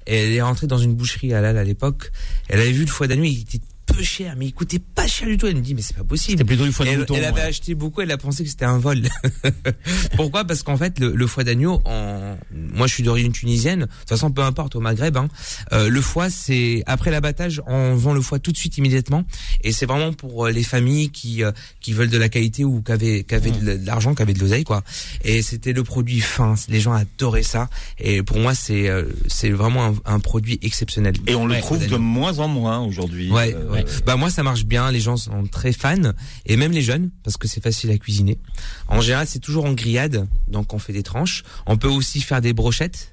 elle 0.05 0.31
est 0.31 0.41
rentrée 0.41 0.67
dans 0.67 0.77
une 0.77 0.93
boucherie 0.93 1.33
halal 1.33 1.57
à 1.57 1.63
l'époque. 1.63 2.11
Elle 2.49 2.59
avait 2.59 2.71
vu 2.71 2.81
le 2.81 2.91
foie 2.91 3.07
d'agneau, 3.07 3.23
il 3.23 3.41
était 3.41 3.59
peu 3.95 4.03
cher, 4.03 4.35
mais 4.37 4.45
il 4.47 4.53
coûtait 4.53 4.79
pas 4.79 5.07
cher 5.07 5.27
du 5.27 5.37
tout. 5.37 5.47
Elle 5.47 5.55
me 5.55 5.61
dit, 5.61 5.75
mais 5.75 5.81
c'est 5.81 5.95
pas 5.95 6.03
possible. 6.03 6.33
C'était 6.39 6.43
plutôt 6.47 6.65
du 6.65 6.71
foie 6.71 6.85
elle, 6.87 6.99
mouton. 6.99 7.15
elle 7.15 7.25
avait 7.25 7.41
ouais. 7.41 7.47
acheté 7.47 7.75
beaucoup, 7.75 8.01
elle 8.01 8.11
a 8.11 8.17
pensé 8.17 8.43
que 8.43 8.49
c'était 8.49 8.65
un 8.65 8.77
vol. 8.79 9.01
Pourquoi? 10.15 10.45
Parce 10.45 10.63
qu'en 10.63 10.77
fait, 10.77 10.99
le, 10.99 11.13
le 11.13 11.27
foie 11.27 11.43
d'agneau, 11.43 11.81
en... 11.85 12.37
moi 12.51 12.87
je 12.87 12.93
suis 12.93 13.03
d'origine 13.03 13.31
tunisienne, 13.31 13.81
de 13.81 13.85
toute 13.85 14.09
façon 14.09 14.31
peu 14.31 14.41
importe 14.41 14.75
au 14.75 14.79
Maghreb, 14.79 15.17
hein, 15.17 15.27
euh, 15.71 15.89
le 15.89 16.01
foie 16.01 16.29
c'est 16.29 16.83
après 16.85 17.11
l'abattage, 17.11 17.61
on 17.67 17.95
vend 17.95 18.13
le 18.13 18.21
foie 18.21 18.39
tout 18.39 18.51
de 18.51 18.57
suite 18.57 18.77
immédiatement, 18.77 19.23
et 19.63 19.71
c'est 19.71 19.85
vraiment 19.85 20.13
pour 20.13 20.45
euh, 20.47 20.51
les 20.51 20.63
familles 20.63 21.09
qui 21.09 21.43
euh, 21.43 21.51
qui 21.81 21.93
veulent 21.93 22.09
de 22.09 22.17
la 22.17 22.29
qualité 22.29 22.63
ou 22.63 22.81
qui 22.81 22.91
avaient, 22.91 23.23
qui 23.23 23.35
avaient 23.35 23.51
de 23.51 23.77
de 23.77 23.85
l'argent, 23.85 24.13
qui 24.15 24.21
avaient 24.21 24.33
de 24.33 24.39
l'oseille 24.39 24.63
quoi. 24.63 24.83
Et 25.23 25.41
c'était 25.41 25.73
le 25.73 25.83
produit 25.83 26.19
fin, 26.19 26.55
les 26.69 26.79
gens 26.79 26.93
adoraient 26.93 27.43
ça, 27.43 27.69
et 27.99 28.23
pour 28.23 28.37
moi 28.39 28.53
c'est 28.55 28.89
euh, 28.89 29.05
c'est 29.27 29.49
vraiment 29.49 29.85
un, 29.85 29.93
un 30.15 30.19
produit 30.19 30.59
exceptionnel. 30.61 31.13
Et 31.27 31.35
on 31.35 31.45
le 31.45 31.53
Ouais, 31.53 31.59
trouve 31.61 31.85
de 31.87 31.97
moins 31.97 32.39
en 32.39 32.47
moins 32.47 32.79
aujourd'hui. 32.79 33.29
Ouais, 33.31 33.53
Euh, 33.53 33.82
ouais. 33.83 33.91
Bah 34.05 34.15
moi 34.15 34.29
ça 34.29 34.43
marche 34.43 34.65
bien, 34.65 34.91
les 34.91 34.99
gens 34.99 35.17
sont 35.17 35.45
très 35.45 35.71
fans 35.73 36.11
et 36.45 36.57
même 36.57 36.71
les 36.71 36.81
jeunes 36.81 37.09
parce 37.23 37.37
que 37.37 37.47
c'est 37.47 37.61
facile 37.63 37.91
à 37.91 37.97
cuisiner. 37.97 38.37
En 38.87 39.01
général, 39.01 39.27
c'est 39.27 39.39
toujours 39.39 39.65
en 39.65 39.73
grillade, 39.73 40.27
donc 40.47 40.73
on 40.73 40.79
fait 40.79 40.93
des 40.93 41.03
tranches. 41.03 41.43
On 41.65 41.77
peut 41.77 41.87
aussi 41.87 42.21
faire 42.21 42.41
des 42.41 42.53
brochettes 42.53 43.09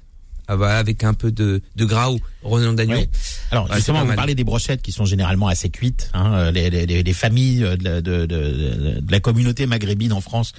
ah 0.47 0.57
bah, 0.57 0.77
avec 0.79 1.03
un 1.05 1.13
peu 1.13 1.31
de, 1.31 1.61
de 1.75 1.85
gras 1.85 2.11
ou 2.11 2.19
rognon 2.43 2.73
d'agneau. 2.73 2.95
Ouais. 2.97 3.09
Alors 3.51 3.67
c'est 3.69 3.75
justement, 3.75 4.03
vous 4.03 4.13
parlez 4.15 4.35
des 4.35 4.43
brochettes 4.43 4.81
qui 4.81 4.91
sont 4.91 5.05
généralement 5.05 5.47
assez 5.47 5.69
cuites. 5.69 6.09
Hein, 6.13 6.51
les, 6.51 6.69
les, 6.69 6.85
les- 6.85 7.03
les 7.03 7.13
familles 7.13 7.63
euh, 7.63 7.77
de- 7.77 8.01
de- 8.01 8.25
de 8.25 9.11
la 9.11 9.19
communauté 9.19 9.65
maghrébine 9.67 10.11
en 10.13 10.19
France 10.19 10.51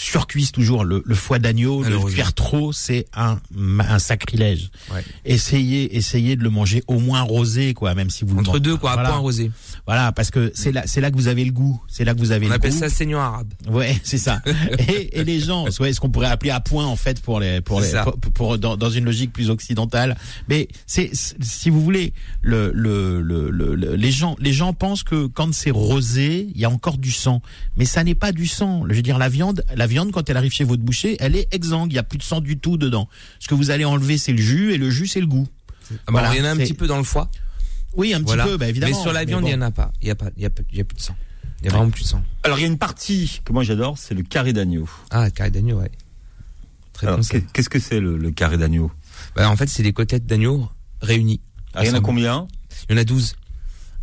surcuisent 0.00 0.52
toujours 0.52 0.84
le, 0.84 1.02
le 1.04 1.14
foie 1.14 1.38
d'agneau. 1.38 1.82
Le 1.82 1.98
cuire 1.98 2.32
trop, 2.32 2.72
c'est 2.72 3.06
un, 3.14 3.38
un 3.78 3.98
sacrilège. 3.98 4.70
Ouais. 4.92 5.04
Essayez, 5.24 5.96
essayez 5.96 6.36
de 6.36 6.42
le 6.42 6.50
manger 6.50 6.82
au 6.86 6.98
moins 6.98 7.22
rosé, 7.22 7.74
quoi, 7.74 7.94
même 7.94 8.10
si 8.10 8.24
vous 8.24 8.38
Entre 8.38 8.58
deux 8.58 8.76
quoi, 8.76 8.92
à 8.92 8.94
voilà. 8.94 9.10
point 9.10 9.18
rosé. 9.18 9.50
Voilà, 9.86 10.12
parce 10.12 10.30
que 10.30 10.52
c'est 10.54 10.72
là, 10.72 10.82
c'est 10.86 11.00
là 11.00 11.10
que 11.10 11.16
vous 11.16 11.28
avez 11.28 11.44
le 11.44 11.52
goût. 11.52 11.80
C'est 11.88 12.04
là 12.04 12.14
que 12.14 12.18
vous 12.20 12.32
avez 12.32 12.46
On 12.46 12.50
le 12.50 12.54
appelle 12.56 12.72
goût. 12.72 12.78
ça 12.78 12.88
saignant 12.88 13.20
arabe. 13.20 13.52
Ouais, 13.68 13.98
c'est 14.04 14.18
ça. 14.18 14.40
et, 14.88 15.18
et 15.20 15.24
les 15.24 15.40
gens, 15.40 15.66
ouais, 15.80 15.92
ce 15.92 16.00
qu'on 16.00 16.10
pourrait 16.10 16.28
appeler 16.28 16.50
à 16.50 16.60
point 16.60 16.86
en 16.86 16.96
fait 16.96 17.20
pour 17.20 17.40
les 17.40 17.60
pour 17.60 17.80
les 17.80 17.90
pour, 18.04 18.32
pour- 18.32 18.58
dans, 18.58 18.76
dans 18.76 18.90
une 18.90 19.04
logique 19.04 19.32
plus 19.32 19.50
occidentale. 19.50 20.16
Mais 20.48 20.68
c'est 20.86 21.10
si 21.14 21.70
vous 21.70 21.80
voulez 21.80 22.12
le, 22.42 22.70
le, 22.74 23.20
le, 23.20 23.50
le- 23.50 23.74
le- 23.74 23.94
les 23.96 24.10
gens 24.12 24.36
les 24.38 24.52
gens 24.52 24.72
pensent 24.72 25.02
que 25.02 25.26
quand 25.26 25.52
c'est 25.54 25.70
rosé, 25.70 26.48
il 26.54 26.60
y 26.60 26.64
a 26.64 26.70
encore 26.70 26.98
du 26.98 27.10
sang. 27.10 27.42
Mais 27.76 27.84
ça 27.84 28.04
n'est 28.04 28.14
pas 28.14 28.32
du 28.32 28.46
sang. 28.46 28.84
Je 28.88 28.94
veux 28.94 29.02
dire 29.02 29.18
la 29.18 29.28
viande 29.28 29.64
la 29.74 29.86
viande 29.86 30.12
quand 30.12 30.28
elle 30.30 30.36
arrive 30.36 30.52
chez 30.52 30.64
votre 30.64 30.82
boucher, 30.82 31.16
elle 31.20 31.34
est 31.36 31.48
exsangue, 31.52 31.92
il 31.92 31.96
y 31.96 31.98
a 31.98 32.02
plus 32.02 32.18
de 32.18 32.22
sang 32.22 32.40
du 32.40 32.58
tout 32.58 32.76
dedans. 32.76 33.08
Ce 33.40 33.48
que 33.48 33.54
vous 33.54 33.70
allez 33.70 33.84
enlever 33.84 34.18
c'est 34.18 34.32
le 34.32 34.38
jus 34.42 34.72
et 34.72 34.78
le 34.78 34.90
jus 34.90 35.06
c'est 35.06 35.20
le 35.20 35.26
goût. 35.26 35.48
Ah 35.92 35.94
Voilà, 36.12 36.32
il 36.34 36.38
y 36.38 36.42
en 36.42 36.44
a 36.44 36.50
un 36.50 36.56
petit 36.56 36.74
peu 36.74 36.86
dans 36.86 36.98
le 36.98 37.02
foie. 37.04 37.28
Oui, 37.96 38.14
un 38.14 38.18
petit 38.18 38.26
Voilà. 38.26 38.44
peu, 38.44 38.56
bah, 38.56 38.68
évidemment. 38.68 38.96
Mais 38.96 39.02
sur 39.02 39.12
la 39.12 39.24
viande, 39.24 39.42
bon. 39.42 39.48
il 39.48 39.52
y 39.52 39.54
en 39.54 39.62
a 39.62 39.70
pas. 39.70 39.92
Il 40.00 40.08
y 40.08 40.10
a 40.10 40.14
pas, 40.14 40.26
il 40.36 40.42
y 40.42 40.46
a, 40.46 40.50
pas- 40.50 40.62
il 40.70 40.78
y 40.78 40.80
a 40.80 40.84
plus 40.84 40.96
de 40.96 41.00
sang. 41.02 41.16
Il 41.60 41.66
y 41.66 41.68
a 41.68 41.72
vraiment 41.72 41.90
plus 41.90 42.04
de 42.04 42.08
sang. 42.08 42.22
Alors 42.44 42.58
il 42.58 42.62
y 42.62 42.64
a 42.64 42.68
une 42.68 42.78
partie 42.78 43.40
que 43.44 43.52
moi 43.52 43.62
j'adore, 43.64 43.98
c'est 43.98 44.14
le 44.14 44.22
carré 44.22 44.52
d'agneau. 44.52 44.88
Ah, 45.10 45.30
carré 45.30 45.50
d'agneau, 45.50 45.78
ouais. 45.80 45.90
Très 46.92 47.06
Alors, 47.06 47.20
Qu'est-ce 47.52 47.68
que 47.68 47.78
c'est 47.78 48.00
le, 48.00 48.16
le 48.16 48.30
carré 48.30 48.56
d'agneau? 48.58 48.90
Bah, 49.36 49.48
en 49.50 49.56
fait, 49.56 49.68
c'est 49.68 49.82
des 49.82 49.92
côtelettes 49.92 50.26
d'agneau 50.26 50.68
réunies. 51.02 51.40
Ah, 51.74 51.84
Il 51.84 51.88
y 51.88 51.90
en 51.90 51.94
a 51.94 52.00
combien? 52.00 52.46
Il 52.88 52.92
y 52.94 52.98
en 52.98 53.00
a 53.00 53.04
12. 53.04 53.34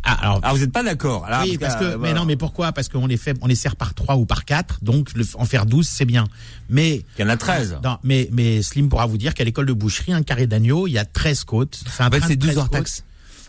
Ah, 0.04 0.12
alors 0.22 0.40
Ah 0.44 0.52
vous 0.52 0.60
n'êtes 0.60 0.72
pas 0.72 0.84
d'accord 0.84 1.26
oui, 1.42 1.58
parce 1.58 1.74
que, 1.76 1.84
euh, 1.84 1.98
mais 1.98 2.14
non, 2.14 2.24
mais 2.24 2.36
pourquoi? 2.36 2.72
Parce 2.72 2.88
qu'on 2.88 3.06
les 3.08 3.16
fait, 3.16 3.36
on 3.42 3.46
les 3.48 3.56
sert 3.56 3.74
par 3.76 3.94
3 3.94 4.16
ou 4.16 4.24
par 4.26 4.44
4, 4.44 4.78
donc 4.82 5.12
le- 5.14 5.24
en 5.34 5.44
faire 5.44 5.66
12, 5.66 5.86
c'est 5.88 6.04
bien. 6.04 6.24
Mais, 6.70 7.02
Il 7.18 7.22
y 7.22 7.24
en 7.24 7.28
a 7.28 7.36
13. 7.36 7.78
non, 7.82 7.98
mais, 8.04 8.28
mais 8.32 8.62
Slim 8.62 8.88
pourra 8.88 9.06
vous 9.06 9.18
dire 9.18 9.34
qu'à 9.34 9.42
l'école 9.44 9.66
de 9.66 9.72
boucherie, 9.72 10.12
un 10.12 10.22
carré 10.22 10.46
d'agneau, 10.46 10.86
il 10.86 10.92
y 10.92 10.98
a 10.98 11.04
13 11.04 11.42
côtes. 11.44 11.80
C'est 11.90 12.02
un 12.04 12.06
En 12.06 12.10
fait, 12.12 12.20
c'est 12.20 12.36
de 12.36 12.40
12 12.40 12.50
13 12.50 12.58
hors 12.58 12.64
côtes. 12.70 12.72
taxe. 12.78 13.04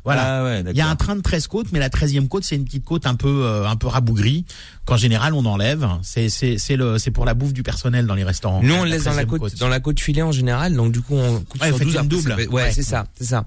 Voilà. 0.06 0.40
Ah 0.40 0.44
ouais, 0.44 0.64
Il 0.70 0.76
y 0.78 0.82
a 0.82 0.88
un 0.88 0.96
train 0.96 1.16
de 1.16 1.22
13 1.22 1.48
côtes, 1.48 1.68
mais 1.72 1.80
la 1.80 1.90
13e 1.90 2.28
côte, 2.28 2.44
c'est 2.44 2.56
une 2.56 2.66
petite 2.66 2.86
côte 2.86 3.06
un 3.06 3.16
peu, 3.16 3.44
euh, 3.46 3.68
un 3.68 3.76
peu 3.76 3.88
rabougrie, 3.88 4.46
qu'en 4.86 4.98
général, 4.98 5.34
on 5.34 5.46
enlève. 5.46 5.88
C'est, 6.02 6.30
c'est, 6.30 6.58
c'est 6.58 6.76
le, 6.76 6.98
c'est 6.98 7.12
pour 7.12 7.26
la 7.26 7.34
bouffe 7.34 7.54
du 7.54 7.64
personnel 7.64 8.06
dans 8.08 8.16
les 8.16 8.24
restaurants. 8.24 8.62
Nous, 8.64 8.74
on 8.74 8.84
le 8.84 8.90
laisse 8.90 9.04
dans 9.04 9.14
la 9.14 9.24
13e 9.26 9.28
côte, 9.28 9.58
dans 9.60 9.68
la 9.68 9.80
côte 9.80 10.00
filet 10.00 10.22
en 10.22 10.32
général, 10.32 10.76
donc 10.76 10.92
du 10.92 11.02
coup, 11.02 11.16
on 11.16 11.40
coupe 11.42 11.62
Ouais, 11.62 11.68
sur 11.68 11.78
vous 11.78 11.92
faites 11.92 12.08
12 12.08 12.26
une 12.26 12.32
après, 12.32 12.46
double. 12.46 12.54
Ouais. 12.56 12.72
c'est 12.72 12.84
ça, 12.84 13.06
c'est 13.16 13.26
ça. 13.26 13.46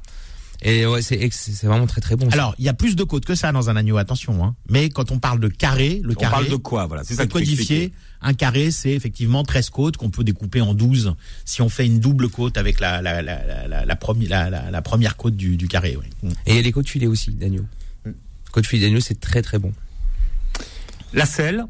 Et 0.64 0.86
ouais, 0.86 1.02
c'est 1.02 1.18
vraiment 1.64 1.86
très 1.88 2.00
très 2.00 2.14
bon. 2.14 2.30
ça. 2.30 2.34
Alors, 2.34 2.54
il 2.58 2.64
y 2.64 2.68
a 2.68 2.72
plus 2.74 2.94
de 2.94 3.02
côtes 3.02 3.24
que 3.24 3.34
ça 3.34 3.50
dans 3.50 3.68
un 3.68 3.74
agneau, 3.76 3.96
attention, 3.96 4.44
hein. 4.44 4.54
Mais 4.70 4.90
quand 4.90 5.10
on 5.10 5.18
parle 5.18 5.40
de 5.40 5.48
carré, 5.48 6.00
le 6.04 6.12
On 6.12 6.14
carré. 6.14 6.30
parle 6.32 6.48
de 6.48 6.54
quoi 6.56 6.86
Voilà, 6.86 7.02
c'est 7.02 7.14
ça 7.14 7.26
codifié. 7.26 7.92
Un 8.20 8.32
carré, 8.34 8.70
c'est 8.70 8.92
effectivement 8.92 9.42
13 9.42 9.70
côtes 9.70 9.96
qu'on 9.96 10.10
peut 10.10 10.22
découper 10.22 10.60
en 10.60 10.74
12 10.74 11.14
si 11.44 11.62
on 11.62 11.68
fait 11.68 11.84
une 11.86 11.98
double 11.98 12.28
côte 12.28 12.56
avec 12.56 12.78
la, 12.78 13.02
la, 13.02 13.22
la, 13.22 13.44
la, 13.44 13.66
la, 13.66 13.84
la 13.84 13.96
premi- 13.96 14.28
la, 14.28 14.48
la- 14.50 14.70
la 14.70 14.82
première 14.82 15.16
côte 15.16 15.36
du, 15.36 15.56
du 15.56 15.66
carré. 15.66 15.96
ouais. 15.96 16.08
Mm. 16.22 16.28
Et 16.46 16.50
il 16.52 16.54
y 16.56 16.58
a 16.60 16.62
les 16.62 16.70
côtes 16.72 16.88
filées 16.88 17.08
aussi 17.08 17.32
d'agneau. 17.32 17.64
Côte 18.52 18.66
filet 18.66 18.86
d'agneau, 18.86 19.00
c'est 19.00 19.18
très 19.18 19.42
très 19.42 19.58
bon. 19.58 19.72
La 21.12 21.26
selle, 21.26 21.64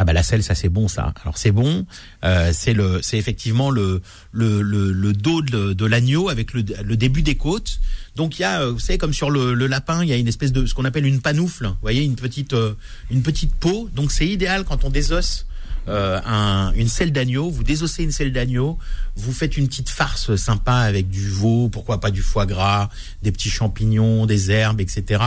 Ah 0.00 0.04
bah 0.04 0.12
la 0.12 0.22
selle, 0.22 0.44
ça 0.44 0.54
c'est 0.54 0.68
bon 0.68 0.86
ça. 0.86 1.12
Alors 1.22 1.36
c'est 1.36 1.50
bon, 1.50 1.84
euh, 2.24 2.52
c'est 2.54 2.72
le, 2.72 3.00
c'est 3.02 3.18
effectivement 3.18 3.68
le 3.70 4.00
le, 4.30 4.62
le, 4.62 4.92
le 4.92 5.12
dos 5.12 5.42
de, 5.42 5.72
de 5.72 5.84
l'agneau 5.86 6.28
avec 6.28 6.52
le, 6.54 6.64
le 6.84 6.96
début 6.96 7.22
des 7.22 7.34
côtes. 7.34 7.80
Donc 8.14 8.38
il 8.38 8.42
y 8.42 8.44
a, 8.44 8.62
euh, 8.62 8.70
vous 8.70 8.78
savez 8.78 8.96
comme 8.96 9.12
sur 9.12 9.28
le, 9.28 9.54
le 9.54 9.66
lapin, 9.66 10.04
il 10.04 10.08
y 10.08 10.12
a 10.12 10.16
une 10.16 10.28
espèce 10.28 10.52
de 10.52 10.66
ce 10.66 10.74
qu'on 10.74 10.84
appelle 10.84 11.04
une 11.04 11.20
panoufle. 11.20 11.66
Vous 11.66 11.76
voyez 11.82 12.04
une 12.04 12.14
petite 12.14 12.52
euh, 12.52 12.74
une 13.10 13.22
petite 13.22 13.52
peau. 13.54 13.90
Donc 13.92 14.12
c'est 14.12 14.28
idéal 14.28 14.64
quand 14.64 14.84
on 14.84 14.90
désosse 14.90 15.46
euh, 15.88 16.20
un, 16.24 16.72
une 16.74 16.88
selle 16.88 17.12
d'agneau. 17.12 17.50
Vous 17.50 17.64
désossez 17.64 18.04
une 18.04 18.12
selle 18.12 18.32
d'agneau, 18.32 18.78
vous 19.16 19.32
faites 19.32 19.56
une 19.56 19.66
petite 19.66 19.88
farce 19.88 20.36
sympa 20.36 20.74
avec 20.74 21.08
du 21.08 21.28
veau, 21.28 21.68
pourquoi 21.68 21.98
pas 21.98 22.10
du 22.10 22.22
foie 22.22 22.46
gras, 22.46 22.88
des 23.22 23.32
petits 23.32 23.50
champignons, 23.50 24.26
des 24.26 24.50
herbes, 24.50 24.80
etc. 24.80 25.22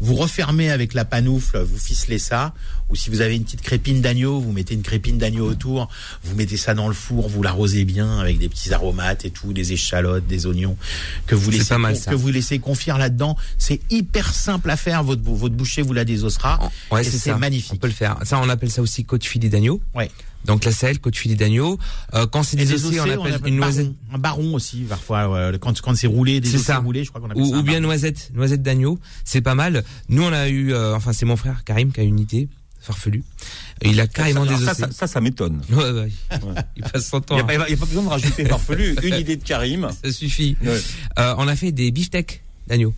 Vous 0.00 0.14
refermez 0.14 0.70
avec 0.70 0.94
la 0.94 1.04
panoufle, 1.04 1.58
vous 1.62 1.78
ficelez 1.78 2.18
ça. 2.18 2.54
Ou 2.90 2.96
si 2.96 3.10
vous 3.10 3.20
avez 3.20 3.36
une 3.36 3.44
petite 3.44 3.62
crépine 3.62 4.00
d'agneau, 4.00 4.40
vous 4.40 4.52
mettez 4.52 4.74
une 4.74 4.82
crépine 4.82 5.18
d'agneau 5.18 5.48
autour, 5.48 5.88
vous 6.22 6.34
mettez 6.34 6.56
ça 6.56 6.74
dans 6.74 6.88
le 6.88 6.94
four, 6.94 7.28
vous 7.28 7.42
l'arrosez 7.42 7.84
bien 7.84 8.18
avec 8.18 8.38
des 8.38 8.48
petits 8.48 8.72
aromates 8.72 9.24
et 9.24 9.30
tout, 9.30 9.52
des 9.52 9.72
échalotes, 9.72 10.26
des 10.26 10.46
oignons, 10.46 10.76
que 11.26 11.34
vous 11.34 11.50
laissez 11.50 11.76
mal, 11.78 11.98
que 11.98 12.14
vous 12.14 12.30
laissez 12.30 12.58
confire 12.58 12.98
là-dedans. 12.98 13.36
C'est 13.58 13.80
hyper 13.90 14.32
simple 14.32 14.70
à 14.70 14.76
faire. 14.76 15.02
Votre 15.02 15.22
votre 15.22 15.54
boucher 15.54 15.82
vous 15.82 15.92
la 15.92 16.04
désossera. 16.04 16.70
Ouais, 16.90 17.04
c'est 17.04 17.18
ça. 17.18 17.36
On 17.36 17.38
magnifique. 17.38 17.80
peut 17.80 17.86
le 17.86 17.92
faire. 17.92 18.18
Ça, 18.24 18.38
on 18.40 18.48
appelle 18.48 18.70
ça 18.70 18.82
aussi 18.82 19.04
côte 19.04 19.24
filet 19.24 19.48
d'agneau. 19.48 19.80
Ouais. 19.94 20.10
Donc 20.44 20.64
la 20.64 20.72
selle, 20.72 20.98
côte 20.98 21.16
filet 21.16 21.34
d'agneau. 21.34 21.78
Euh, 22.12 22.26
quand 22.26 22.42
c'est 22.42 22.60
ossets, 22.60 23.00
on 23.00 23.04
ossets, 23.04 23.12
appelle 23.12 23.40
une 23.46 23.56
noisette. 23.56 23.86
baron, 23.86 23.96
un 24.12 24.18
baron 24.18 24.54
aussi 24.54 24.80
parfois 24.88 25.34
euh, 25.34 25.58
quand 25.58 25.80
quand 25.80 25.96
c'est 25.96 26.06
roulé 26.06 26.42
ça. 26.44 26.78
roulés, 26.78 27.04
je 27.04 27.08
crois 27.08 27.20
qu'on 27.20 27.30
appelle 27.30 27.46
ça. 27.46 27.56
Ou, 27.56 27.62
bien 27.62 27.74
baron. 27.74 27.86
noisette, 27.86 28.30
noisette 28.34 28.62
d'agneau, 28.62 28.98
c'est 29.24 29.40
pas 29.40 29.54
mal. 29.54 29.84
Nous 30.08 30.22
on 30.22 30.32
a 30.32 30.48
eu, 30.48 30.72
euh, 30.72 30.94
enfin 30.94 31.12
c'est 31.12 31.24
mon 31.26 31.36
frère 31.36 31.64
Karim 31.64 31.92
qui 31.92 32.00
a 32.00 32.02
une 32.02 32.20
idée 32.20 32.48
farfelu. 32.84 33.22
Et 33.82 33.88
il 33.90 34.00
a 34.00 34.06
carrément 34.06 34.46
des 34.46 34.56
ça, 34.56 34.74
ça, 34.74 34.88
ça, 34.92 35.06
ça 35.06 35.20
m'étonne. 35.20 35.62
Ouais, 35.70 35.90
ouais. 35.90 36.08
Il 36.76 36.82
passe 36.82 37.08
son 37.08 37.18
Il 37.18 37.24
temps. 37.24 37.34
n'y 37.34 37.40
a, 37.40 37.44
pas- 37.44 37.68
y 37.68 37.72
a 37.74 37.76
pas 37.76 37.86
besoin 37.86 38.02
de 38.04 38.08
rajouter 38.08 38.44
farfelu. 38.48 38.96
Une 39.02 39.14
idée 39.14 39.36
de 39.36 39.42
Karim. 39.44 39.88
Ça 40.04 40.12
suffit. 40.12 40.56
Ouais. 40.62 40.80
Euh, 41.18 41.34
on 41.38 41.48
a 41.48 41.56
fait 41.56 41.72
des 41.72 41.90
beefsteaks 41.90 42.42
d'agneau 42.66 42.94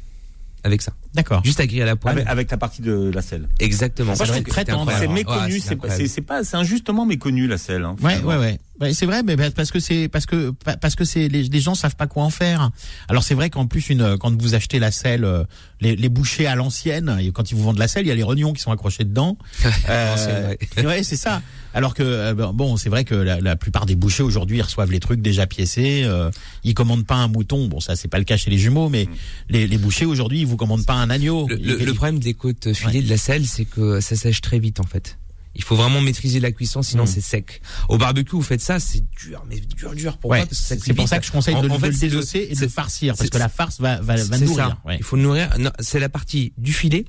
avec 0.64 0.82
ça. 0.82 0.92
D'accord. 1.14 1.42
Juste 1.44 1.60
à 1.60 1.66
griller 1.66 1.82
à 1.82 1.86
la 1.86 1.96
poêle. 1.96 2.16
Avec, 2.16 2.28
avec 2.28 2.50
la 2.50 2.56
partie 2.56 2.82
de 2.82 3.10
la 3.14 3.22
selle. 3.22 3.48
Exactement. 3.60 4.14
Moi, 4.16 4.24
je 4.26 4.32
trouve 4.32 4.42
que 4.42 4.52
C'est 4.98 5.08
méconnu, 5.08 5.54
Ouais, 5.82 6.06
c'est 6.08 6.20
pas, 6.20 6.42
injustement 6.56 7.06
méconnu 7.06 7.46
la 7.46 7.56
selle. 7.56 7.84
Hein, 7.84 7.96
Ouais, 8.02 8.20
ouais, 8.20 8.36
ouais. 8.36 8.58
Ouais, 8.80 8.92
c'est 8.92 9.06
vrai, 9.06 9.22
mais 9.22 9.36
parce 9.50 9.70
que 9.70 9.80
c'est 9.80 10.08
parce 10.08 10.26
que 10.26 10.50
pa- 10.50 10.76
parce 10.76 10.94
que 10.96 11.04
c'est 11.04 11.28
les, 11.28 11.44
les 11.44 11.60
gens 11.60 11.74
savent 11.74 11.96
pas 11.96 12.06
quoi 12.06 12.24
en 12.24 12.30
faire. 12.30 12.70
Alors 13.08 13.22
c'est 13.22 13.34
vrai 13.34 13.48
qu'en 13.48 13.66
plus 13.66 13.88
une 13.88 14.18
quand 14.18 14.38
vous 14.40 14.54
achetez 14.54 14.78
la 14.78 14.90
selle, 14.90 15.24
euh, 15.24 15.44
les, 15.80 15.96
les 15.96 16.08
bouchers 16.10 16.46
à 16.46 16.54
l'ancienne, 16.56 17.18
quand 17.32 17.50
ils 17.50 17.54
vous 17.56 17.62
vendent 17.62 17.78
la 17.78 17.88
selle, 17.88 18.04
il 18.04 18.08
y 18.08 18.12
a 18.12 18.14
les 18.14 18.22
rognons 18.22 18.52
qui 18.52 18.60
sont 18.60 18.72
accrochés 18.72 19.04
dedans. 19.04 19.38
Euh, 19.88 20.54
c'est 20.74 20.86
ouais, 20.86 21.02
c'est 21.02 21.16
ça. 21.16 21.40
Alors 21.72 21.94
que 21.94 22.02
euh, 22.02 22.34
bon, 22.34 22.52
bon, 22.52 22.76
c'est 22.76 22.88
vrai 22.88 23.04
que 23.04 23.14
la, 23.14 23.40
la 23.40 23.56
plupart 23.56 23.86
des 23.86 23.94
bouchers 23.94 24.22
aujourd'hui 24.22 24.60
reçoivent 24.60 24.90
les 24.90 25.00
trucs 25.00 25.20
déjà 25.22 25.46
piécés. 25.46 26.02
Euh, 26.04 26.30
ils 26.64 26.74
commandent 26.74 27.06
pas 27.06 27.14
un 27.16 27.28
mouton. 27.28 27.68
Bon, 27.68 27.80
ça 27.80 27.94
c'est 27.96 28.08
pas 28.08 28.18
le 28.18 28.24
cas 28.24 28.36
chez 28.36 28.50
les 28.50 28.58
jumeaux, 28.58 28.88
mais 28.88 29.06
les, 29.48 29.66
les 29.66 29.78
bouchers 29.78 30.06
aujourd'hui 30.06 30.40
ils 30.40 30.46
vous 30.46 30.56
commandent 30.56 30.86
pas 30.86 30.94
un 30.94 31.08
agneau. 31.10 31.46
Le- 31.48 31.76
le 31.84 31.94
problème 31.94 32.18
des 32.18 32.34
côtes 32.34 32.72
filées 32.72 33.02
de 33.02 33.08
la 33.10 33.16
selle, 33.16 33.46
c'est 33.46 33.64
que 33.64 34.00
ça 34.00 34.16
sèche 34.16 34.40
très 34.40 34.58
vite 34.58 34.80
en 34.80 34.84
fait. 34.86 35.18
Il 35.56 35.62
faut 35.64 35.74
vraiment 35.74 36.00
maîtriser 36.00 36.38
la 36.38 36.52
cuisson, 36.52 36.82
sinon 36.82 37.04
Mm. 37.04 37.06
c'est 37.08 37.20
sec. 37.20 37.60
Au 37.88 37.98
barbecue, 37.98 38.36
vous 38.36 38.42
faites 38.42 38.60
ça, 38.60 38.78
c'est 38.78 39.02
dur, 39.18 39.44
mais 39.48 39.58
dur, 39.58 39.94
dur. 39.94 40.18
Pourquoi 40.18 40.40
Ouais, 40.40 40.46
c'est 40.52 40.94
pour 40.94 41.08
ça 41.08 41.18
que 41.18 41.26
je 41.26 41.32
conseille 41.32 41.54
de, 41.54 41.58
En- 41.60 41.62
le- 41.62 41.70
en 41.72 41.76
de 41.76 41.80
fait, 41.80 41.90
le 41.90 41.96
désosser 41.98 42.46
et 42.50 42.54
de 42.54 42.60
le 42.60 42.68
farcir 42.68 43.14
parce 43.16 43.30
que 43.30 43.38
la 43.38 43.48
farce 43.48 43.80
va, 43.80 44.00
va, 44.00 44.16
va 44.22 44.38
nourrir. 44.38 44.76
Ouais. 44.84 44.96
Il 44.98 45.02
faut 45.04 45.16
nourrir. 45.16 45.50
C'est 45.80 45.98
la 45.98 46.08
partie 46.08 46.52
du 46.58 46.72
filet 46.72 47.04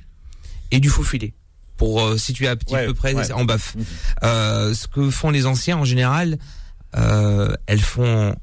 et 0.72 0.80
du 0.80 0.90
faux 0.90 1.04
filet 1.04 1.34
pour 1.76 2.02
euh, 2.02 2.18
situer 2.18 2.48
à 2.48 2.56
petit 2.56 2.74
Ouais, 2.74 2.86
peu 2.88 2.94
près 2.94 3.14
ouais. 3.14 3.32
en 3.34 3.46
bœuf. 3.46 3.76
Mhm. 3.76 3.86
Euh, 4.24 4.74
ce 4.74 4.88
que 4.88 5.10
font 5.10 5.30
les 5.30 5.46
anciens 5.46 5.78
en 5.78 5.86
général, 5.86 6.38
euh, 6.96 7.54
elles 7.68 7.82
font, 7.82 8.36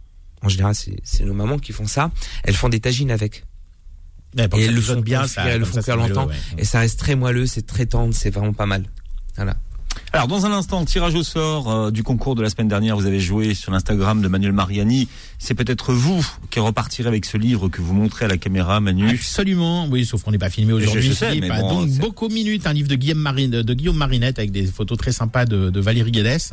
en 0.42 0.48
général, 0.48 0.74
c'est 1.02 1.24
nos 1.24 1.34
mamans 1.34 1.58
qui 1.58 1.72
font 1.72 1.86
ça. 1.86 2.10
Elles 2.44 2.54
font 2.54 2.68
des 2.68 2.80
tagines 2.80 3.10
avec. 3.10 3.44
Ouais, 4.36 4.48
Et 4.56 4.64
elles 4.64 4.74
le 4.74 4.80
font 4.80 5.00
bien, 5.00 5.26
ça, 5.28 5.46
elles 5.46 5.60
le 5.60 5.64
font 5.64 5.80
cuire 5.80 5.96
longtemps. 5.96 6.28
Et 6.58 6.64
ça 6.64 6.80
reste 6.80 6.98
très 6.98 7.14
moelleux, 7.14 7.46
c'est 7.46 7.66
très 7.66 7.86
tendre, 7.86 8.12
c'est 8.14 8.30
vraiment 8.30 8.52
pas 8.52 8.66
mal. 8.66 8.84
Voilà. 9.36 9.56
Alors 10.12 10.28
dans 10.28 10.46
un 10.46 10.52
instant, 10.52 10.84
tirage 10.84 11.14
au 11.14 11.22
sort 11.22 11.70
euh, 11.70 11.90
du 11.90 12.02
concours 12.02 12.34
de 12.34 12.42
la 12.42 12.48
semaine 12.48 12.68
dernière, 12.68 12.96
vous 12.96 13.06
avez 13.06 13.20
joué 13.20 13.54
sur 13.54 13.72
l'Instagram 13.72 14.22
de 14.22 14.28
Manuel 14.28 14.52
Mariani. 14.52 15.08
C'est 15.38 15.54
peut-être 15.54 15.92
vous 15.92 16.24
qui 16.50 16.60
repartirez 16.60 17.08
avec 17.08 17.24
ce 17.24 17.36
livre 17.36 17.68
que 17.68 17.82
vous 17.82 17.94
montrez 17.94 18.26
à 18.26 18.28
la 18.28 18.36
caméra, 18.36 18.80
Manu. 18.80 19.10
Absolument, 19.10 19.86
oui, 19.88 20.04
sauf 20.04 20.22
qu'on 20.22 20.30
n'est 20.30 20.38
pas 20.38 20.50
filmé 20.50 20.72
aujourd'hui. 20.72 21.10
Bon, 21.48 21.80
Donc, 21.80 21.90
Beaucoup 21.98 22.28
Minutes, 22.28 22.66
un 22.66 22.72
livre 22.72 22.88
de 22.88 22.94
Guillaume, 22.94 23.18
Marine, 23.18 23.50
de 23.50 23.74
Guillaume 23.74 23.96
Marinette 23.96 24.38
avec 24.38 24.52
des 24.52 24.66
photos 24.66 24.98
très 24.98 25.12
sympas 25.12 25.46
de, 25.46 25.70
de 25.70 25.80
Valérie 25.80 26.12
Guédès. 26.12 26.50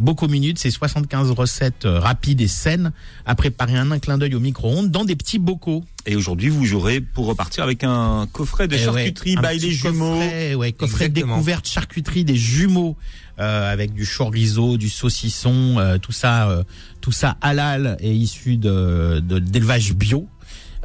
Beaucoup 0.00 0.26
Minutes, 0.26 0.58
c'est 0.58 0.70
75 0.70 1.30
recettes 1.30 1.84
euh, 1.84 2.00
rapides 2.00 2.40
et 2.40 2.48
saines 2.48 2.92
à 3.26 3.34
préparer 3.34 3.78
en 3.78 3.90
un 3.90 3.98
clin 3.98 4.18
d'œil 4.18 4.34
au 4.34 4.40
micro-ondes 4.40 4.90
dans 4.90 5.04
des 5.04 5.16
petits 5.16 5.38
bocaux. 5.38 5.84
Et 6.06 6.16
aujourd'hui, 6.16 6.48
vous 6.50 6.64
jouerez 6.66 7.00
pour 7.00 7.26
repartir 7.26 7.64
avec 7.64 7.82
un 7.82 8.28
coffret 8.32 8.68
de 8.68 8.74
Eh 8.74 8.78
ouais, 8.78 8.84
charcuterie 8.84 9.36
un 9.38 9.42
by 9.52 9.58
les 9.58 9.70
jumeaux. 9.70 10.10
Coffret, 10.18 10.54
ouais, 10.54 10.72
coffret 10.72 11.04
Exactement. 11.06 11.34
découverte 11.36 11.66
charcuterie 11.68 12.24
des 12.24 12.36
jumeaux 12.36 12.96
euh, 13.40 13.72
avec 13.72 13.94
du 13.94 14.04
chorizo, 14.06 14.76
du 14.76 14.90
saucisson, 14.90 15.76
euh, 15.78 15.96
tout 15.98 16.12
ça, 16.12 16.50
euh, 16.50 16.62
tout 17.00 17.10
ça 17.12 17.36
halal 17.40 17.96
et 18.00 18.12
issu 18.14 18.56
de 18.58 19.20
de- 19.26 19.38
d'élevage 19.38 19.94
bio. 19.94 20.28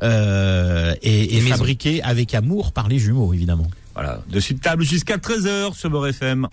Euh, 0.01 0.95
et, 1.01 1.35
et 1.37 1.41
fabriqué 1.41 2.01
avec 2.03 2.33
amour 2.33 2.71
par 2.71 2.87
les 2.87 2.99
jumeaux, 2.99 3.33
évidemment. 3.33 3.67
Voilà, 3.95 4.21
dessus 4.29 4.53
de 4.53 4.59
table 4.61 4.83
jusqu'à 4.83 5.17
13h 5.17 5.75
sur 5.75 5.89
Beurre 5.89 6.07
FM. 6.07 6.47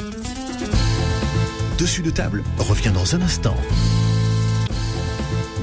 Dessus 1.79 2.03
de 2.03 2.11
table 2.11 2.43
revient 2.59 2.91
dans 2.93 3.15
un 3.15 3.21
instant. 3.23 3.57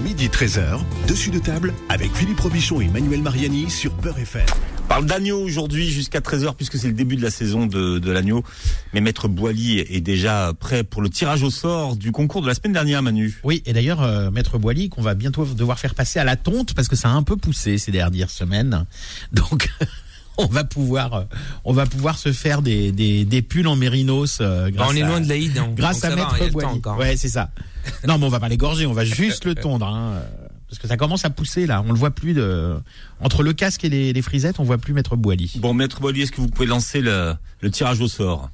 Midi 0.04 0.28
13h, 0.28 0.82
dessus 1.08 1.30
de 1.30 1.39
table 1.39 1.74
avec 1.88 2.13
Philippe 2.13 2.42
Robichon 2.42 2.82
et 2.82 2.89
Manuel 2.89 3.22
Mariani 3.22 3.70
sur 3.70 3.94
Beurre 3.94 4.20
FM. 4.20 4.46
On 4.84 4.88
parle 4.88 5.06
d'agneau 5.06 5.39
aujourd'hui 5.39 5.89
jusqu'à 5.89 6.20
13h 6.20 6.56
puisque 6.56 6.78
c'est 6.78 6.88
le 6.88 6.94
début 6.94 7.16
de 7.16 7.22
la 7.22 7.32
saison 7.32 7.68
de, 7.68 8.00
de 8.00 8.12
l'agneau. 8.12 8.44
Mais 8.94 9.00
Maître 9.00 9.30
Boily 9.30 9.80
est 9.80 10.02
déjà 10.02 10.52
prêt 10.60 10.84
pour 10.84 11.02
le 11.02 11.10
tirage 11.10 11.42
au 11.42 11.50
sort 11.50 11.96
du 11.96 12.12
concours 12.12 12.42
de 12.42 12.48
la 12.48 12.54
semaine 12.54 12.74
dernière, 12.74 13.02
Manu. 13.02 13.39
Oui, 13.46 13.63
et 13.66 13.72
d'ailleurs, 13.72 14.02
euh, 14.02 14.30
Maître 14.30 14.58
Boily, 14.58 14.89
qu'on 14.89 15.02
va 15.02 15.13
bientôt 15.13 15.46
devoir 15.46 15.80
faire 15.80 15.96
passer 15.96 16.20
à 16.20 16.26
la 16.26 16.36
tonte 16.36 16.74
parce 16.74 16.89
que 16.89 16.98
ça 16.98 17.10
a 17.10 17.13
un 17.13 17.24
peu 17.24 17.38
poussé 17.38 17.78
ces 17.78 17.94
dernières 17.94 18.30
semaines. 18.30 18.86
Donc, 19.32 19.70
on 20.38 20.46
va 20.48 20.63
pouvoir, 20.63 21.13
euh, 21.13 21.24
on 21.65 21.74
va 21.74 21.86
pouvoir 21.86 22.17
se 22.17 22.32
faire 22.34 22.62
des, 22.62 22.91
des, 22.91 23.26
des 23.26 23.41
pulls 23.41 23.67
en 23.67 23.76
mérinos 23.76 24.39
euh, 24.41 24.69
grâce 24.72 24.89
on 24.91 24.96
est 24.96 25.02
à- 25.04 25.08
loin 25.08 25.22
de 25.22 25.30
l'Aïd. 25.30 25.58
Hein, 25.58 25.69
grâce 25.76 26.02
donc 26.02 26.12
à 26.12 26.15
va, 26.15 26.15
Maître 26.15 26.52
Boily. 26.52 26.67
encore. 26.67 26.98
Ouais, 26.98 27.15
c'est 27.17 27.30
ça. 27.30 27.50
Non, 28.08 28.17
mais 28.17 28.26
on 28.26 28.30
va 28.30 28.39
pas 28.39 28.48
l'égorger, 28.50 28.86
on 28.86 28.93
va 28.93 29.04
juste 29.06 29.43
le 29.46 29.56
tondre, 29.56 29.86
hein, 29.86 30.13
euh, 30.15 30.26
parce 30.69 30.80
que 30.80 30.88
ça 30.88 30.96
commence 30.98 31.26
à 31.26 31.30
pousser 31.30 31.65
là. 31.67 31.84
On 31.86 31.91
le 31.91 31.98
voit 32.00 32.12
plus 32.12 32.34
de 32.34 32.76
entre 33.22 33.43
le 33.43 33.52
casque 33.54 33.84
et 33.84 33.89
les, 33.89 34.13
les 34.13 34.22
frisettes, 34.22 34.60
on 34.60 34.63
voit 34.63 34.78
plus 34.78 34.93
Maître 34.93 35.15
Boily. 35.17 35.52
Bon, 35.58 35.74
Maître 35.74 36.00
Boily, 36.00 36.22
est-ce 36.22 36.32
que 36.32 36.39
vous 36.41 36.48
pouvez 36.48 36.65
lancer 36.67 37.02
le, 37.02 37.34
le 37.62 37.69
tirage 37.72 38.00
au 38.02 38.08
sort? 38.08 38.50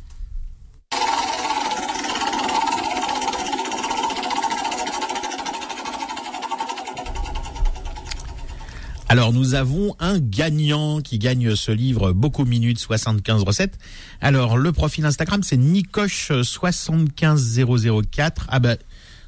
Alors 9.12 9.34
nous 9.34 9.56
avons 9.56 9.96
un 10.00 10.20
gagnant 10.20 11.02
qui 11.02 11.18
gagne 11.18 11.56
ce 11.56 11.72
livre 11.72 12.12
Beaucoup 12.12 12.46
minutes 12.46 12.78
75 12.78 13.42
recettes. 13.42 13.80
Alors 14.22 14.56
le 14.56 14.72
profil 14.72 15.04
Instagram 15.04 15.42
c'est 15.42 15.58
Nicoche 15.58 16.32
75004. 16.44 18.46
Ah 18.50 18.60
bah 18.60 18.76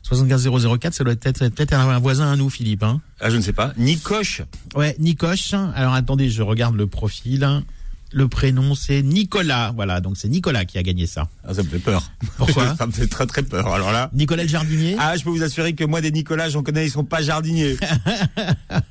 75004 0.04 0.94
ça 0.94 1.04
doit 1.04 1.13
être 1.13 1.50
peut-être 1.50 1.74
un 1.74 1.98
voisin 1.98 2.32
à 2.32 2.36
nous 2.36 2.52
Philippe 2.52 2.84
hein. 2.84 3.02
Ah, 3.20 3.32
je 3.32 3.38
ne 3.38 3.41
sais 3.41 3.54
pas. 3.54 3.74
Nicoche. 3.76 4.44
Ouais, 4.76 4.96
Nicoche. 5.00 5.56
Alors 5.74 5.96
attendez, 5.96 6.30
je 6.30 6.44
regarde 6.44 6.76
le 6.76 6.86
profil. 6.86 7.63
Le 8.13 8.28
prénom 8.28 8.76
c'est 8.76 9.02
Nicolas. 9.02 9.71
Voilà, 9.76 10.02
donc 10.02 10.17
c'est 10.17 10.28
Nicolas 10.30 10.65
qui 10.65 10.78
a 10.78 10.84
gagné 10.84 11.08
ça. 11.08 11.28
Ah, 11.45 11.54
ça 11.54 11.63
me 11.63 11.67
fait 11.69 11.80
peur. 11.80 12.12
Pourquoi 12.38 12.76
Ça 12.78 12.86
me 12.88 12.91
fait 12.91 13.08
très 13.08 13.26
très 13.26 13.43
peur. 13.43 13.67
Alors 13.67 13.91
là. 13.91 14.10
Nicolas 14.13 14.43
le 14.43 14.50
jardinier? 14.50 14.95
Ah, 15.00 15.15
je 15.17 15.24
peux 15.24 15.30
vous 15.30 15.43
assurer 15.43 15.74
que 15.74 15.84
moi, 15.84 16.02
des 16.02 16.12
Nicolas, 16.12 16.50
j'en 16.50 16.62
connais, 16.63 16.86
ils 16.86 16.91
sont 16.91 17.04
pas 17.06 17.21
jardiniers. 17.21 17.78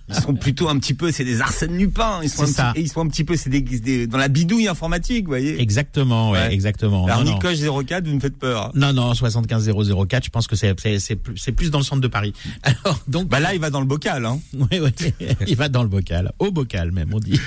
Ils 0.09 0.15
sont 0.17 0.35
plutôt 0.35 0.69
un 0.69 0.77
petit 0.79 0.93
peu, 0.95 1.13
c'est 1.13 1.25
des 1.25 1.41
Arsène 1.41 1.77
Lupin. 1.79 2.19
Ils 2.23 2.29
sont, 2.29 2.43
un 2.43 2.47
ça. 2.47 2.71
petit, 2.73 2.81
et 2.81 2.83
ils 2.83 2.89
sont 2.89 3.01
un 3.01 3.07
petit 3.09 3.23
peu, 3.23 3.37
c'est 3.37 3.49
des, 3.49 3.61
des- 3.61 4.07
dans 4.09 4.19
la 4.19 4.27
bidouille 4.27 4.67
informatique, 4.67 5.25
vous 5.25 5.31
voyez. 5.31 5.61
Exactement, 5.61 6.33
ouais, 6.33 6.39
Ouais. 6.41 6.53
exactement. 6.53 7.07
Alors, 7.07 7.19
Non, 7.19 7.25
non. 7.27 7.35
Nicoche 7.35 7.59
04, 7.87 8.09
vous 8.09 8.15
me 8.17 8.21
faites 8.21 8.37
peur. 8.37 8.73
Non, 8.75 8.93
non, 8.93 9.15
75004, 9.15 10.25
je 10.25 10.31
pense 10.31 10.47
que 10.49 10.57
c'est 10.57 10.75
c'est 10.81 10.99
c'est 10.99 11.15
plus, 11.17 11.37
c'est 11.37 11.53
plus 11.53 11.71
dans 11.71 11.79
le 11.79 11.85
centre 11.85 12.01
de 12.01 12.09
Paris. 12.09 12.33
Alors 12.65 13.01
donc 13.07 13.29
Bah 13.29 13.39
là, 13.39 13.55
il 13.55 13.61
va 13.61 13.71
dans 13.71 13.81
le 13.81 13.87
bocal, 13.87 14.27
hein. 14.27 14.41
Oui, 14.55 14.81
oui, 14.81 15.13
il 15.47 15.57
va 15.57 15.69
dans 15.69 15.83
le 15.85 15.89
bocal, 15.89 16.33
au 16.41 16.51
bocal 16.51 16.91
même, 16.91 17.11
on 17.15 17.21
dit. 17.21 17.39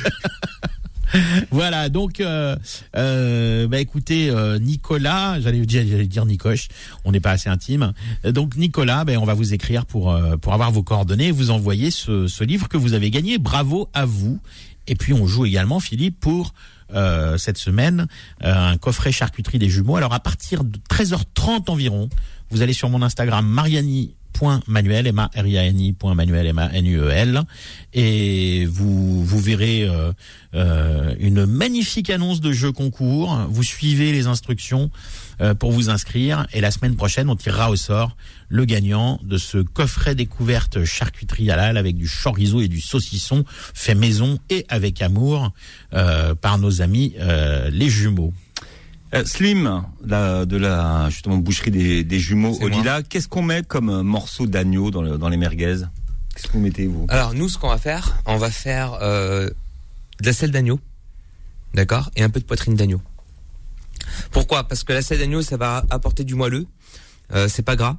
voilà, 1.51 1.89
donc, 1.89 2.19
euh, 2.19 2.55
euh, 2.95 3.67
bah 3.67 3.79
écoutez, 3.79 4.29
euh, 4.29 4.59
Nicolas, 4.59 5.39
j'allais 5.39 5.65
dire, 5.65 5.83
dire 6.07 6.25
Nicoche, 6.25 6.67
on 7.05 7.11
n'est 7.11 7.19
pas 7.19 7.31
assez 7.31 7.49
intime. 7.49 7.93
Donc 8.23 8.55
Nicolas, 8.55 9.05
ben 9.05 9.17
on 9.17 9.25
va 9.25 9.33
vous 9.33 9.53
écrire 9.53 9.85
pour 9.85 10.11
euh, 10.11 10.37
pour 10.37 10.53
avoir 10.53 10.71
vos 10.71 10.83
coordonnées, 10.83 11.31
vous 11.31 11.51
envoyer 11.51 11.91
ce, 11.91 12.43
livre 12.43 12.67
que 12.67 12.77
vous 12.77 12.93
avez 12.93 13.11
gagné. 13.11 13.37
Bravo 13.37 13.89
à 13.93 14.05
vous. 14.05 14.39
Et 14.87 14.95
puis 14.95 15.13
on 15.13 15.27
joue 15.27 15.45
également, 15.45 15.79
Philippe, 15.79 16.19
pour 16.19 16.53
euh, 16.93 17.37
cette 17.37 17.57
semaine 17.57 18.07
un 18.41 18.77
coffret 18.77 19.11
charcuterie 19.11 19.59
des 19.59 19.69
jumeaux. 19.69 19.95
Alors 19.95 20.13
à 20.13 20.19
partir 20.19 20.63
de 20.63 20.77
13h30 20.89 21.69
environ, 21.69 22.09
vous 22.49 22.61
allez 22.61 22.73
sur 22.73 22.89
mon 22.89 23.01
Instagram 23.01 23.45
Mariani 23.45 24.13
Manuel, 24.67 25.07
M 25.07 25.19
A 25.19 25.29
R 25.35 25.47
I 25.47 25.95
Manuel, 26.15 26.47
M 26.47 26.69
N 26.73 26.85
U 26.85 26.99
E 26.99 27.09
L 27.09 27.41
et 27.93 28.65
vous 28.65 29.23
vous 29.23 29.39
verrez 29.39 29.83
euh, 29.83 30.11
euh, 30.55 31.15
une 31.19 31.45
magnifique 31.45 32.09
annonce 32.09 32.41
de 32.41 32.51
jeu 32.51 32.71
concours. 32.71 33.35
Vous 33.49 33.63
suivez 33.63 34.11
les 34.11 34.27
instructions 34.27 34.89
euh, 35.41 35.53
pour 35.53 35.71
vous 35.71 35.89
inscrire 35.89 36.45
et 36.53 36.61
la 36.61 36.71
semaine 36.71 36.95
prochaine 36.95 37.29
on 37.29 37.35
tirera 37.35 37.71
au 37.71 37.75
sort 37.75 38.15
le 38.49 38.65
gagnant 38.65 39.19
de 39.23 39.37
ce 39.37 39.57
coffret 39.57 40.15
découverte 40.15 40.83
charcuterie 40.83 41.49
halal 41.49 41.77
avec 41.77 41.95
du 41.95 42.07
chorizo 42.07 42.61
et 42.61 42.67
du 42.67 42.81
saucisson 42.81 43.43
fait 43.47 43.95
maison 43.95 44.39
et 44.49 44.65
avec 44.69 45.01
amour 45.01 45.51
par 45.89 46.57
nos 46.59 46.81
amis 46.81 47.15
les 47.71 47.89
jumeaux. 47.89 48.33
Euh, 49.13 49.25
Slim, 49.25 49.83
la, 50.03 50.45
de 50.45 50.57
la 50.57 51.09
justement 51.09 51.37
boucherie 51.37 51.71
des, 51.71 52.03
des 52.03 52.19
jumeaux. 52.19 52.57
Olila, 52.61 53.03
qu'est-ce 53.03 53.27
qu'on 53.27 53.43
met 53.43 53.61
comme 53.63 53.89
euh, 53.89 54.03
morceau 54.03 54.47
d'agneau 54.47 54.89
dans, 54.91 55.01
le- 55.01 55.17
dans 55.17 55.29
les 55.29 55.37
merguez? 55.37 55.81
Qu'est-ce 56.35 56.47
que 56.47 56.53
vous 56.53 56.59
mettez 56.59 56.87
vous? 56.87 57.05
Alors 57.09 57.33
nous, 57.35 57.47
ce 57.47 57.57
qu'on 57.59 57.69
va 57.69 57.77
faire, 57.77 58.17
on 58.25 58.37
va 58.37 58.49
faire 58.49 58.93
euh, 59.01 59.49
de 60.21 60.25
la 60.25 60.33
selle 60.33 60.49
d'agneau, 60.51 60.79
d'accord, 61.75 62.09
et 62.15 62.23
un 62.23 62.29
peu 62.31 62.39
de 62.39 62.45
poitrine 62.45 62.73
d'agneau. 62.75 63.01
Pourquoi? 64.31 64.67
Parce 64.67 64.83
que 64.83 64.93
la 64.93 65.01
selle 65.01 65.19
d'agneau, 65.19 65.41
ça 65.41 65.57
va 65.57 65.85
apporter 65.89 66.23
du 66.23 66.35
moelleux. 66.35 66.65
euh, 67.33 67.47
c'est 67.47 67.61
pas 67.63 67.75
gras. 67.75 67.97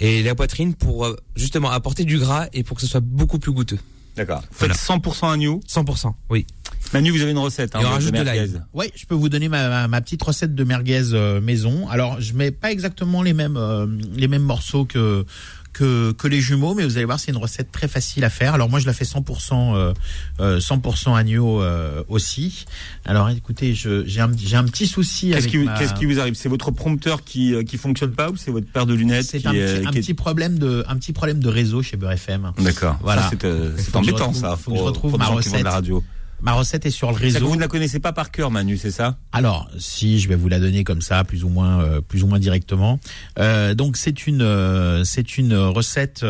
Et 0.00 0.22
la 0.22 0.34
poitrine 0.34 0.74
pour 0.74 1.04
euh, 1.06 1.16
justement 1.36 1.70
apporter 1.70 2.04
du 2.04 2.18
gras 2.18 2.46
et 2.52 2.62
pour 2.62 2.76
que 2.76 2.82
ce 2.82 2.86
soit 2.88 3.00
beaucoup 3.00 3.38
plus 3.38 3.52
goûteux. 3.52 3.78
D'accord. 4.16 4.42
Faites 4.52 4.72
100% 4.72 5.32
agneau? 5.32 5.60
100%, 5.68 6.12
oui. 6.30 6.46
Manu, 6.92 7.10
vous 7.10 7.22
avez 7.22 7.32
une 7.32 7.38
recette. 7.38 7.74
Hein, 7.74 7.80
Et 7.80 7.84
on 7.84 7.88
de 7.88 7.94
rajoute 7.94 8.12
de 8.12 8.18
merguez. 8.22 8.38
l'ail. 8.40 8.60
Oui, 8.72 8.86
je 8.94 9.04
peux 9.06 9.14
vous 9.14 9.28
donner 9.28 9.48
ma, 9.48 9.68
ma, 9.68 9.88
ma 9.88 10.00
petite 10.00 10.22
recette 10.22 10.54
de 10.54 10.64
merguez 10.64 11.12
euh, 11.12 11.40
maison. 11.40 11.88
Alors, 11.88 12.20
je 12.20 12.34
mets 12.34 12.50
pas 12.52 12.70
exactement 12.70 13.22
les 13.22 13.32
mêmes 13.32 13.56
euh, 13.56 13.86
les 14.14 14.28
mêmes 14.28 14.42
morceaux 14.42 14.84
que 14.84 15.24
que, 15.72 16.12
que 16.12 16.28
les 16.28 16.40
jumeaux, 16.40 16.72
mais 16.74 16.84
vous 16.84 16.96
allez 16.98 17.04
voir, 17.04 17.18
c'est 17.18 17.32
une 17.32 17.36
recette 17.36 17.72
très 17.72 17.88
facile 17.88 18.22
à 18.22 18.30
faire. 18.30 18.54
Alors 18.54 18.70
moi, 18.70 18.78
je 18.78 18.86
la 18.86 18.92
fais 18.92 19.04
100% 19.04 19.74
euh, 19.74 19.92
euh, 20.38 20.60
100% 20.60 21.16
agneau 21.16 21.60
euh, 21.62 22.04
aussi. 22.08 22.64
Alors, 23.04 23.28
écoutez, 23.30 23.74
je- 23.74 24.04
j'ai 24.06 24.20
un 24.20 24.30
j'ai 24.38 24.54
un 24.54 24.62
petit 24.62 24.86
souci 24.86 25.30
Qu'est-ce 25.32 25.48
qui, 25.48 25.56
vous- 25.56 25.64
ma- 25.64 25.76
qu'est-ce 25.76 25.94
qui 25.94 26.04
vous 26.06 26.20
arrive? 26.20 26.34
C'est 26.36 26.48
votre 26.48 26.70
prompteur 26.70 27.24
qui 27.24 27.52
euh, 27.56 27.64
qui 27.64 27.76
fonctionne 27.76 28.12
pas 28.12 28.30
ou 28.30 28.36
c'est 28.36 28.52
votre 28.52 28.68
paire 28.68 28.86
de 28.86 28.94
lunettes 28.94 29.26
C'est 29.26 29.44
un, 29.46 29.52
euh, 29.52 29.78
petit, 29.80 29.86
un 29.88 29.90
qui 29.90 29.98
est- 29.98 30.00
petit 30.02 30.14
problème 30.14 30.60
de 30.60 30.84
un 30.86 30.94
petit 30.96 31.12
problème 31.12 31.40
de 31.40 31.48
réseau 31.48 31.82
chez 31.82 31.96
Beurre 31.96 32.12
FM. 32.12 32.52
D'accord. 32.60 32.96
Voilà. 33.02 33.26
C'est 33.30 33.42
euh, 33.44 33.76
Faut 33.76 33.98
embêtant 33.98 34.32
ça. 34.32 34.54
faut 34.56 34.70
que 34.70 34.76
je 34.78 34.82
retrouve 34.82 35.10
pour 35.10 35.18
ma 35.18 35.24
font 35.24 35.32
de 35.32 35.40
la 35.44 35.50
recette. 35.50 35.66
radio. 35.66 36.04
Ma 36.44 36.52
recette 36.52 36.84
est 36.84 36.90
sur 36.90 37.10
le 37.10 37.16
réseau. 37.16 37.46
vous 37.48 37.56
ne 37.56 37.60
la 37.60 37.68
connaissez 37.68 38.00
pas 38.00 38.12
par 38.12 38.30
cœur, 38.30 38.50
Manu, 38.50 38.76
c'est 38.76 38.90
ça? 38.90 39.16
Alors, 39.32 39.66
si 39.78 40.20
je 40.20 40.28
vais 40.28 40.36
vous 40.36 40.48
la 40.48 40.60
donner 40.60 40.84
comme 40.84 41.00
ça, 41.00 41.24
plus 41.24 41.42
ou 41.42 41.48
moins, 41.48 41.82
euh, 41.82 42.00
plus 42.02 42.22
ou 42.22 42.26
moins 42.26 42.38
directement. 42.38 43.00
Euh, 43.38 43.72
donc 43.74 43.96
c'est 43.96 44.26
une, 44.26 44.42
euh, 44.42 45.04
c'est 45.04 45.38
une 45.38 45.54
recette 45.56 46.24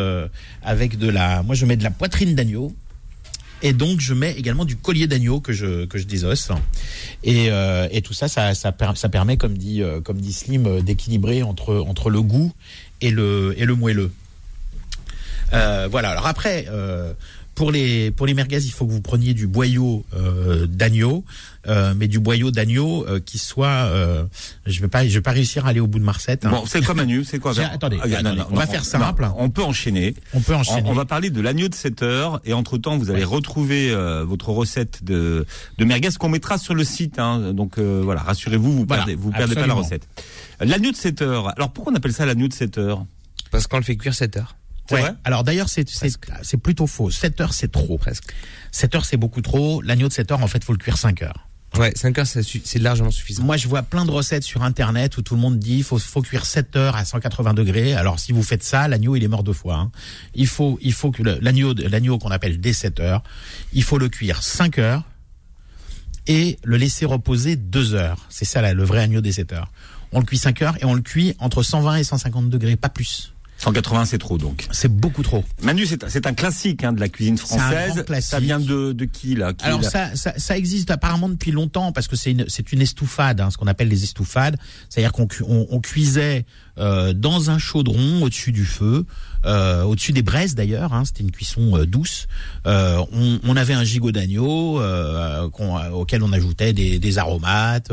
avec 0.63 0.97
de 0.97 1.09
la. 1.09 1.43
Moi, 1.43 1.53
je 1.53 1.65
mets 1.65 1.75
de 1.75 1.83
la 1.83 1.91
poitrine 1.91 2.33
d'agneau. 2.33 2.73
Et 3.61 3.73
donc 3.73 3.99
je 3.99 4.13
mets 4.13 4.33
également 4.33 4.63
du 4.65 4.75
collier 4.75 5.07
d'agneau 5.07 5.39
que 5.39 5.51
je 5.53 5.85
que 5.85 5.97
je 5.97 6.03
désosse 6.05 6.49
et, 7.23 7.47
euh, 7.49 7.87
et 7.89 8.01
tout 8.01 8.13
ça 8.13 8.27
ça 8.27 8.53
ça, 8.53 8.71
per- 8.73 8.91
ça 8.95 9.07
permet 9.09 9.37
comme 9.37 9.57
dit 9.57 9.81
comme 10.03 10.19
dit 10.19 10.33
Slim 10.33 10.81
d'équilibrer 10.81 11.41
entre 11.41 11.73
entre 11.87 12.09
le 12.09 12.21
goût 12.21 12.51
et 13.01 13.11
le 13.11 13.55
et 13.57 13.65
le 13.65 13.73
moelleux. 13.73 14.11
Euh, 15.53 15.87
voilà. 15.89 16.09
Alors 16.11 16.27
après, 16.27 16.65
euh, 16.69 17.13
pour 17.55 17.71
les 17.71 18.11
pour 18.11 18.27
les 18.27 18.33
merguez, 18.33 18.63
il 18.65 18.71
faut 18.71 18.85
que 18.85 18.91
vous 18.91 19.01
preniez 19.01 19.33
du 19.33 19.47
boyau 19.47 20.05
euh, 20.15 20.67
d'agneau, 20.67 21.23
euh, 21.67 21.93
mais 21.95 22.07
du 22.07 22.19
boyau 22.19 22.51
d'agneau 22.51 23.05
euh, 23.07 23.19
qui 23.19 23.37
soit. 23.37 23.67
euh, 23.67 24.25
je 24.65 24.81
vais 24.81 24.87
pas 24.89 25.07
je 25.07 25.13
vais 25.13 25.21
pas 25.21 25.31
réussir 25.31 25.65
à 25.65 25.69
aller 25.69 25.79
au 25.79 25.87
bout 25.87 25.99
de 25.99 26.03
ma 26.03 26.11
recette. 26.11 26.45
hein. 26.45 26.49
Bon, 26.51 26.63
c'est 26.67 26.83
quoi 26.85 26.93
Manu 26.93 27.23
C'est 27.23 27.39
quoi? 27.39 27.57
Attendez, 27.59 27.97
Ah, 28.01 28.07
non, 28.07 28.15
attendez, 28.17 28.39
non, 28.39 28.47
on 28.51 28.55
va 28.55 28.67
faire 28.67 28.81
non, 28.81 28.85
simple. 28.85 29.27
On 29.37 29.49
peut 29.49 29.63
enchaîner. 29.63 30.15
On 30.33 30.41
peut 30.41 30.53
enchaîner. 30.53 30.83
on 30.85 30.93
va 30.93 31.05
parler 31.05 31.29
de 31.29 31.39
l'agneau 31.41 31.67
de 31.69 31.75
7 31.75 32.03
heures 32.03 32.41
et 32.45 32.53
entre 32.53 32.77
temps 32.77 32.97
vous 32.97 33.09
allez 33.09 33.23
retrouver 33.23 33.89
euh, 33.91 34.23
votre 34.25 34.49
recette 34.49 35.03
de, 35.03 35.45
de 35.77 35.85
merguez 35.85 36.09
qu'on 36.19 36.29
mettra 36.29 36.57
sur 36.57 36.75
le 36.75 36.83
site. 36.83 37.19
Hein. 37.19 37.53
Donc 37.53 37.77
euh, 37.77 38.01
voilà, 38.03 38.21
rassurez-vous, 38.21 38.71
vous 38.71 38.85
Voilà, 38.85 39.03
perdez, 39.05 39.15
vous 39.15 39.31
perdez 39.31 39.55
pas 39.55 39.65
la 39.67 39.73
recette. 39.73 40.07
L'agneau 40.59 40.91
de 40.91 40.95
7 40.97 41.21
heures. 41.21 41.53
Alors 41.57 41.71
pourquoi 41.71 41.93
on 41.93 41.95
appelle 41.95 42.13
ça 42.13 42.25
l'agneau 42.25 42.47
de 42.49 42.53
7 42.53 42.77
heures 42.77 43.05
Parce 43.51 43.67
qu'on 43.67 43.77
le 43.77 43.83
fait 43.83 43.95
cuire 43.95 44.13
7 44.13 44.37
heures. 44.37 44.55
Ouais. 44.91 45.01
vrai 45.01 45.15
Alors 45.23 45.43
d'ailleurs, 45.43 45.69
c'est 45.69 45.87
c'est 45.89 46.57
plutôt 46.57 46.87
faux. 46.87 47.09
7 47.09 47.41
heures, 47.41 47.53
c'est 47.53 47.71
trop. 47.71 47.97
Presque. 47.97 48.33
7 48.71 48.95
heures, 48.95 49.05
c'est 49.05 49.17
beaucoup 49.17 49.41
trop. 49.41 49.81
L'agneau 49.81 50.07
de 50.07 50.13
7 50.13 50.31
heures, 50.31 50.43
en 50.43 50.47
fait, 50.47 50.63
faut 50.63 50.73
le 50.73 50.77
cuire 50.77 50.97
5 50.97 51.21
heures. 51.23 51.47
Ouais, 51.77 51.91
5 51.93 52.17
heures, 52.19 52.27
c'est 52.27 52.79
largement 52.79 53.11
suffisant. 53.11 53.43
Moi, 53.43 53.57
je 53.57 53.67
vois 53.67 53.83
plein 53.83 54.05
de 54.05 54.11
recettes 54.11 54.43
sur 54.43 54.63
Internet 54.63 55.17
où 55.17 55.21
tout 55.21 55.35
le 55.35 55.41
monde 55.41 55.59
dit 55.59 55.83
faut 55.83 55.99
faut 55.99 56.21
cuire 56.21 56.45
7 56.45 56.75
heures 56.77 56.95
à 56.95 57.03
180 57.03 57.53
degrés. 57.53 57.93
Alors, 57.93 58.19
si 58.19 58.31
vous 58.31 58.43
faites 58.43 58.63
ça, 58.63 58.87
l'agneau 58.87 59.15
il 59.17 59.23
est 59.23 59.27
mort 59.27 59.43
deux 59.43 59.51
fois. 59.53 59.75
hein. 59.75 59.91
Il 60.35 60.47
faut 60.47 60.79
il 60.81 60.93
faut 60.93 61.11
que 61.11 61.21
l'agneau 61.23 61.73
l'agneau 61.73 62.17
qu'on 62.17 62.31
appelle 62.31 62.61
dès 62.61 62.71
7 62.71 62.99
heures, 63.01 63.23
il 63.73 63.83
faut 63.83 63.97
le 63.97 64.07
cuire 64.07 64.41
5 64.41 64.77
heures 64.79 65.03
et 66.27 66.57
le 66.63 66.77
laisser 66.77 67.05
reposer 67.05 67.57
2 67.57 67.93
heures. 67.93 68.25
C'est 68.29 68.45
ça 68.45 68.61
là, 68.61 68.73
le 68.73 68.83
vrai 68.83 69.01
agneau 69.01 69.19
des 69.21 69.33
7 69.33 69.51
heures. 69.51 69.71
On 70.13 70.19
le 70.19 70.25
cuit 70.25 70.37
5 70.37 70.61
heures 70.61 70.77
et 70.79 70.85
on 70.85 70.93
le 70.93 71.01
cuit 71.01 71.35
entre 71.39 71.61
120 71.61 71.97
et 71.97 72.03
150 72.05 72.49
degrés, 72.49 72.77
pas 72.77 72.89
plus. 72.89 73.33
180 73.57 74.05
c'est 74.05 74.17
trop 74.17 74.37
donc. 74.37 74.67
C'est 74.71 74.91
beaucoup 74.91 75.23
trop. 75.23 75.43
Manu, 75.63 75.85
c'est 75.85 76.03
un- 76.03 76.09
c'est 76.09 76.27
un 76.27 76.33
classique 76.33 76.83
hein, 76.83 76.91
de 76.93 76.99
la 76.99 77.09
cuisine 77.09 77.35
un 77.35 77.37
grand 77.37 77.57
française. 77.57 78.03
classique. 78.05 78.29
Ça 78.29 78.39
vient 78.39 78.59
de, 78.59 78.91
de 78.91 79.05
qui 79.05 79.35
là 79.35 79.53
Qui, 79.53 79.65
Alors 79.65 79.81
là 79.81 79.89
ça, 79.89 80.15
ça, 80.15 80.33
ça 80.37 80.57
existe 80.57 80.91
apparemment 80.91 81.29
depuis 81.29 81.51
longtemps 81.51 81.91
parce 81.91 82.07
que 82.07 82.15
c'est 82.15 82.31
une, 82.31 82.45
c'est 82.49 82.71
une 82.73 82.81
estouffade, 82.81 83.39
hein, 83.41 83.49
ce 83.51 83.57
qu'on 83.57 83.67
appelle 83.67 83.87
les 83.87 84.03
estouffades. 84.03 84.57
C'est-à-dire 84.89 85.11
qu'on 85.13 85.27
on, 85.47 85.67
on 85.69 85.79
cuisait 85.79 86.45
euh, 86.77 87.13
dans 87.13 87.49
un 87.49 87.57
chaudron 87.57 88.21
au-dessus 88.23 88.51
du 88.51 88.65
feu, 88.65 89.05
euh, 89.45 89.83
au-dessus 89.83 90.11
des 90.11 90.21
braises 90.23 90.55
d'ailleurs. 90.55 90.93
Hein, 90.93 91.05
C'était 91.05 91.23
une 91.23 91.31
cuisson 91.31 91.77
euh, 91.77 91.85
douce. 91.85 92.27
Euh, 92.67 92.97
on, 93.13 93.39
on 93.45 93.55
avait 93.55 93.73
un 93.73 93.85
gigot 93.85 94.11
d'agneau 94.11 94.81
euh, 94.81 95.47
euh, 95.59 95.89
auquel 95.91 96.21
on 96.23 96.33
ajoutait 96.33 96.73
des, 96.73 96.99
des 96.99 97.17
aromates, 97.17 97.91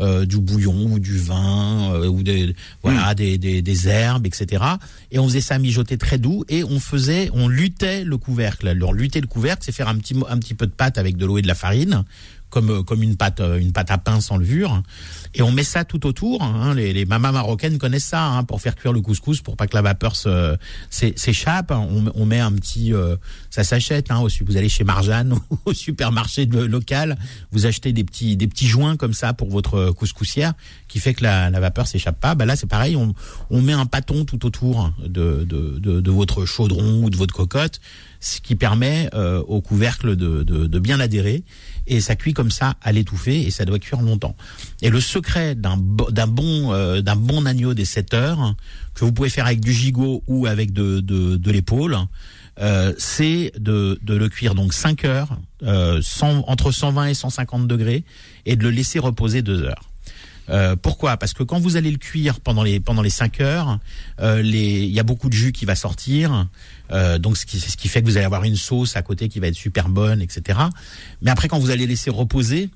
du 0.00 0.38
bouillon 0.40 0.92
ou 0.92 0.98
du 0.98 1.18
vin 1.18 1.92
euh, 1.94 2.06
ou 2.08 2.22
des 2.22 2.54
voilà 2.82 3.14
des, 3.14 3.36
des, 3.38 3.60
des 3.62 3.88
herbes, 3.88 4.26
etc. 4.26 4.62
Et 5.10 5.18
on 5.18 5.26
faisait 5.28 5.40
ça 5.40 5.58
mijoter 5.58 5.98
très 5.98 6.18
doux 6.18 6.44
et 6.48 6.64
on 6.64 6.80
faisait, 6.80 7.30
on 7.32 7.48
lutait 7.48 8.04
le 8.04 8.16
couvercle. 8.16 8.68
Alors 8.68 8.92
lutter 8.92 9.20
le 9.20 9.26
couvercle, 9.26 9.62
c'est 9.64 9.72
faire 9.72 9.88
un 9.88 9.96
petit 9.96 10.16
un 10.28 10.38
petit 10.38 10.54
peu 10.54 10.66
de 10.66 10.72
pâte 10.72 10.98
avec 10.98 11.16
de 11.16 11.26
l'eau 11.26 11.38
et 11.38 11.42
de 11.42 11.48
la 11.48 11.54
farine, 11.54 12.04
comme 12.50 12.70
euh, 12.70 12.82
comme 12.82 13.02
une 13.02 13.16
pâte 13.16 13.40
euh, 13.40 13.58
une 13.58 13.72
pâte 13.72 13.90
à 13.90 13.98
pain 13.98 14.20
sans 14.20 14.36
levure. 14.36 14.82
Et 15.34 15.42
on 15.42 15.50
met 15.50 15.64
ça 15.64 15.84
tout 15.84 16.06
autour. 16.06 16.42
Hein, 16.42 16.74
les, 16.74 16.92
les 16.92 17.04
mamas 17.06 17.32
marocaines 17.32 17.78
connaissent 17.78 18.04
ça 18.04 18.24
hein, 18.24 18.44
pour 18.44 18.60
faire 18.60 18.74
cuire 18.76 18.92
le 18.92 19.00
couscous, 19.00 19.40
pour 19.40 19.56
pas 19.56 19.66
que 19.66 19.74
la 19.74 19.82
vapeur 19.82 20.14
se 20.16 20.56
s'é- 20.90 21.14
s'échappe. 21.16 21.70
On, 21.72 22.04
on 22.14 22.24
met 22.24 22.38
un 22.40 22.52
petit, 22.52 22.92
euh, 22.94 23.16
ça 23.50 23.64
s'achète. 23.64 24.10
Hein, 24.10 24.24
vous 24.46 24.56
allez 24.56 24.68
chez 24.68 24.84
Marjane 24.84 25.34
au 25.64 25.72
supermarché 25.74 26.46
local, 26.46 27.18
vous 27.52 27.66
achetez 27.66 27.92
des 27.92 28.04
petits 28.04 28.36
des 28.36 28.46
petits 28.46 28.68
joints 28.68 28.96
comme 28.96 29.12
ça 29.14 29.32
pour 29.32 29.50
votre 29.50 29.90
couscoussière, 29.90 30.52
qui 30.88 30.98
fait 31.00 31.14
que 31.14 31.22
la, 31.24 31.50
la 31.50 31.60
vapeur 31.60 31.86
s'échappe 31.86 32.20
pas. 32.20 32.34
Bah 32.34 32.44
là 32.46 32.54
c'est 32.56 32.66
pareil, 32.68 32.94
on, 32.96 33.14
on 33.50 33.60
met 33.60 33.72
un 33.72 33.86
pâton 33.86 34.24
tout 34.24 34.46
autour 34.46 34.92
de, 35.04 35.44
de, 35.44 35.78
de, 35.78 36.00
de 36.00 36.10
votre 36.10 36.44
chaudron 36.46 37.02
ou 37.02 37.10
de 37.10 37.16
votre 37.16 37.34
cocotte, 37.34 37.80
ce 38.20 38.40
qui 38.40 38.54
permet 38.54 39.10
euh, 39.14 39.42
au 39.48 39.60
couvercle 39.60 40.16
de, 40.16 40.42
de, 40.42 40.66
de 40.66 40.78
bien 40.78 41.00
adhérer 41.00 41.42
et 41.86 42.00
ça 42.00 42.16
cuit 42.16 42.32
comme 42.32 42.50
ça 42.50 42.74
à 42.82 42.92
l'étouffer 42.92 43.42
et 43.42 43.50
ça 43.50 43.64
doit 43.66 43.78
cuire 43.78 44.00
longtemps. 44.00 44.36
Et 44.80 44.88
le 44.90 45.00
bo- 45.76 46.10
d'un 46.10 46.26
bon 46.26 46.72
euh, 46.72 47.00
d'un 47.00 47.16
bon 47.16 47.46
agneau 47.46 47.74
des 47.74 47.84
7 47.84 48.14
heures 48.14 48.54
que 48.94 49.04
vous 49.04 49.12
pouvez 49.12 49.30
faire 49.30 49.46
avec 49.46 49.60
du 49.60 49.72
gigot 49.72 50.22
ou 50.26 50.46
avec 50.46 50.72
de 50.72 51.00
de, 51.00 51.50
l'épaule, 51.50 51.96
euh, 52.60 52.92
c'est 52.98 53.52
de, 53.58 53.98
de 54.02 54.14
le 54.14 54.28
cuire 54.28 54.54
donc 54.54 54.72
5 54.72 55.04
heures, 55.04 55.38
euh, 55.64 56.00
100 56.02 56.44
entre 56.46 56.70
120 56.70 57.06
et 57.06 57.14
150 57.14 57.66
degrés, 57.66 58.04
et 58.46 58.54
de 58.56 58.62
le 58.62 58.70
laisser 58.70 58.98
reposer 58.98 59.42
2 59.42 59.62
heures. 59.64 59.90
Pourquoi? 60.82 61.16
Parce 61.16 61.32
que 61.32 61.42
quand 61.42 61.58
vous 61.58 61.76
allez 61.76 61.90
le 61.90 61.96
cuire 61.96 62.38
pendant 62.40 62.62
les 62.62 62.78
pendant 62.78 63.00
les 63.00 63.08
5 63.08 63.40
heures, 63.40 63.78
il 64.22 64.54
y 64.54 65.00
a 65.00 65.02
beaucoup 65.02 65.30
de 65.30 65.34
jus 65.34 65.52
qui 65.52 65.64
va 65.64 65.74
sortir, 65.74 66.46
donc 67.18 67.38
ce 67.38 67.46
qui 67.46 67.58
ce 67.60 67.76
qui 67.78 67.88
fait 67.88 68.02
que 68.02 68.06
vous 68.06 68.18
allez 68.18 68.26
avoir 68.26 68.44
une 68.44 68.56
sauce 68.56 68.94
à 68.96 69.02
côté 69.02 69.28
qui 69.30 69.40
va 69.40 69.46
être 69.46 69.54
super 69.56 69.88
bonne, 69.88 70.20
etc. 70.20 70.58
Mais 71.22 71.30
après 71.30 71.48
quand 71.48 71.58
vous 71.58 71.70
allez 71.70 71.86
laisser 71.86 72.10
reposer, 72.10 72.68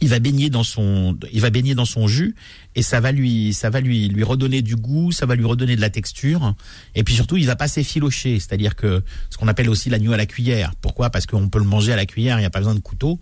il 0.00 0.08
va 0.08 0.18
baigner 0.20 0.50
dans 0.50 0.62
son 0.62 1.18
il 1.32 1.40
va 1.40 1.50
baigner 1.50 1.74
dans 1.74 1.84
son 1.84 2.06
jus 2.06 2.34
et 2.76 2.82
ça 2.82 3.00
va 3.00 3.10
lui 3.10 3.52
ça 3.52 3.68
va 3.70 3.80
lui 3.80 4.08
lui 4.08 4.22
redonner 4.22 4.62
du 4.62 4.76
goût, 4.76 5.10
ça 5.12 5.26
va 5.26 5.34
lui 5.34 5.44
redonner 5.44 5.74
de 5.76 5.80
la 5.80 5.90
texture 5.90 6.54
et 6.94 7.02
puis 7.02 7.14
surtout 7.14 7.36
il 7.36 7.46
va 7.46 7.56
pas 7.56 7.68
s'effilocher, 7.68 8.38
c'est-à-dire 8.38 8.76
que 8.76 9.02
ce 9.30 9.36
qu'on 9.36 9.48
appelle 9.48 9.68
aussi 9.68 9.90
l'agneau 9.90 10.12
à 10.12 10.16
la 10.16 10.26
cuillère. 10.26 10.72
Pourquoi? 10.80 11.10
Parce 11.10 11.26
qu'on 11.26 11.48
peut 11.48 11.58
le 11.58 11.64
manger 11.64 11.92
à 11.92 11.96
la 11.96 12.06
cuillère, 12.06 12.38
il 12.38 12.42
n'y 12.42 12.46
a 12.46 12.50
pas 12.50 12.60
besoin 12.60 12.74
de 12.74 12.80
couteau. 12.80 13.18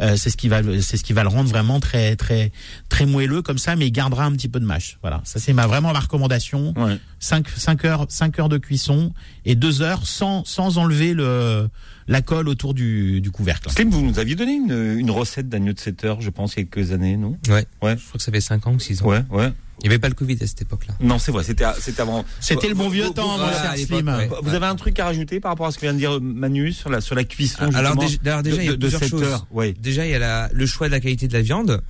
Euh, 0.00 0.16
c'est 0.16 0.28
ce 0.30 0.36
qui 0.36 0.48
va 0.48 0.60
le- 0.62 0.80
c'est 0.82 0.96
ce 0.96 1.04
qui 1.04 1.12
va 1.12 1.22
le 1.22 1.28
rendre 1.28 1.48
vraiment 1.48 1.80
très 1.80 2.14
très 2.16 2.52
très 2.88 3.06
moelleux 3.06 3.40
comme 3.42 3.58
ça 3.58 3.74
mais 3.76 3.86
il 3.86 3.92
gardera 3.92 4.24
un 4.24 4.32
petit 4.32 4.48
peu 4.48 4.60
de 4.60 4.66
mâche. 4.66 4.98
Voilà, 5.02 5.20
ça 5.24 5.38
c'est 5.40 5.52
ma 5.52 5.66
vraiment 5.66 5.92
ma 5.92 6.00
recommandation. 6.00 6.74
Ouais. 6.76 6.98
5 7.20 7.48
5 7.48 7.84
heures 7.84 8.06
5 8.08 8.38
heures 8.38 8.48
de 8.48 8.58
cuisson 8.58 9.12
et 9.44 9.54
2 9.54 9.82
heures 9.82 10.06
sans 10.06 10.44
sans 10.44 10.78
enlever 10.78 11.14
le 11.14 11.68
la 12.08 12.22
colle 12.22 12.48
autour 12.48 12.74
du 12.74 13.20
du 13.20 13.30
couvercle. 13.30 13.70
Slim, 13.70 13.90
vous 13.90 14.02
nous 14.02 14.18
aviez 14.18 14.34
donné 14.34 14.54
une, 14.54 14.98
une 14.98 15.10
recette 15.10 15.48
d'agneau 15.48 15.72
de 15.72 15.78
7 15.78 16.04
heures, 16.04 16.20
je 16.20 16.30
pense, 16.30 16.54
il 16.54 16.60
y 16.60 16.62
a 16.62 16.64
quelques 16.66 16.92
années, 16.92 17.16
non? 17.16 17.36
Ouais. 17.48 17.64
Ouais. 17.82 17.96
Je 17.96 18.04
crois 18.06 18.18
que 18.18 18.22
ça 18.22 18.32
fait 18.32 18.40
5 18.40 18.66
ans 18.66 18.72
ou 18.74 18.80
6 18.80 19.02
ans. 19.02 19.06
Ouais, 19.06 19.22
ouais. 19.30 19.52
Il 19.80 19.84
n'y 19.84 19.90
avait 19.90 20.00
pas 20.00 20.08
le 20.08 20.14
Covid 20.14 20.36
à 20.42 20.46
cette 20.48 20.62
époque-là. 20.62 20.94
Non, 21.00 21.20
c'est 21.20 21.30
vrai, 21.30 21.44
c'était 21.44 21.64
c'était 21.80 22.00
avant. 22.02 22.24
C'était 22.40 22.66
le 22.68 22.74
bon 22.74 22.88
vieux 22.88 23.04
vous- 23.04 23.12
temps, 23.12 23.36
vous- 23.36 23.44
mon 23.44 23.48
voilà, 23.48 23.76
Slim. 23.76 24.08
ouais. 24.08 24.28
Vous 24.42 24.52
avez 24.52 24.66
un 24.66 24.74
truc 24.74 24.98
à 24.98 25.04
rajouter 25.04 25.38
par 25.38 25.52
rapport 25.52 25.66
à 25.66 25.70
ce 25.70 25.76
que 25.76 25.82
vient 25.82 25.92
de 25.92 25.98
dire 25.98 26.20
Manu 26.20 26.72
sur 26.72 26.90
la 26.90 27.00
sur 27.00 27.14
la 27.14 27.22
cuisson 27.22 27.70
Alors 27.72 27.94
déjà, 27.94 28.18
alors 28.26 28.42
déjà, 28.42 28.60
il 28.60 28.66
y 28.66 28.68
a 28.70 28.72
de- 28.72 28.76
plusieurs 28.76 29.00
7 29.02 29.10
choses. 29.10 29.22
heures. 29.22 29.46
Ouais. 29.52 29.74
Déjà, 29.80 30.04
il 30.04 30.10
y 30.10 30.14
a 30.14 30.18
la, 30.18 30.48
le 30.52 30.66
choix 30.66 30.88
de 30.88 30.92
la 30.92 30.98
qualité 30.98 31.28
de 31.28 31.32
la 31.32 31.42
viande. 31.42 31.80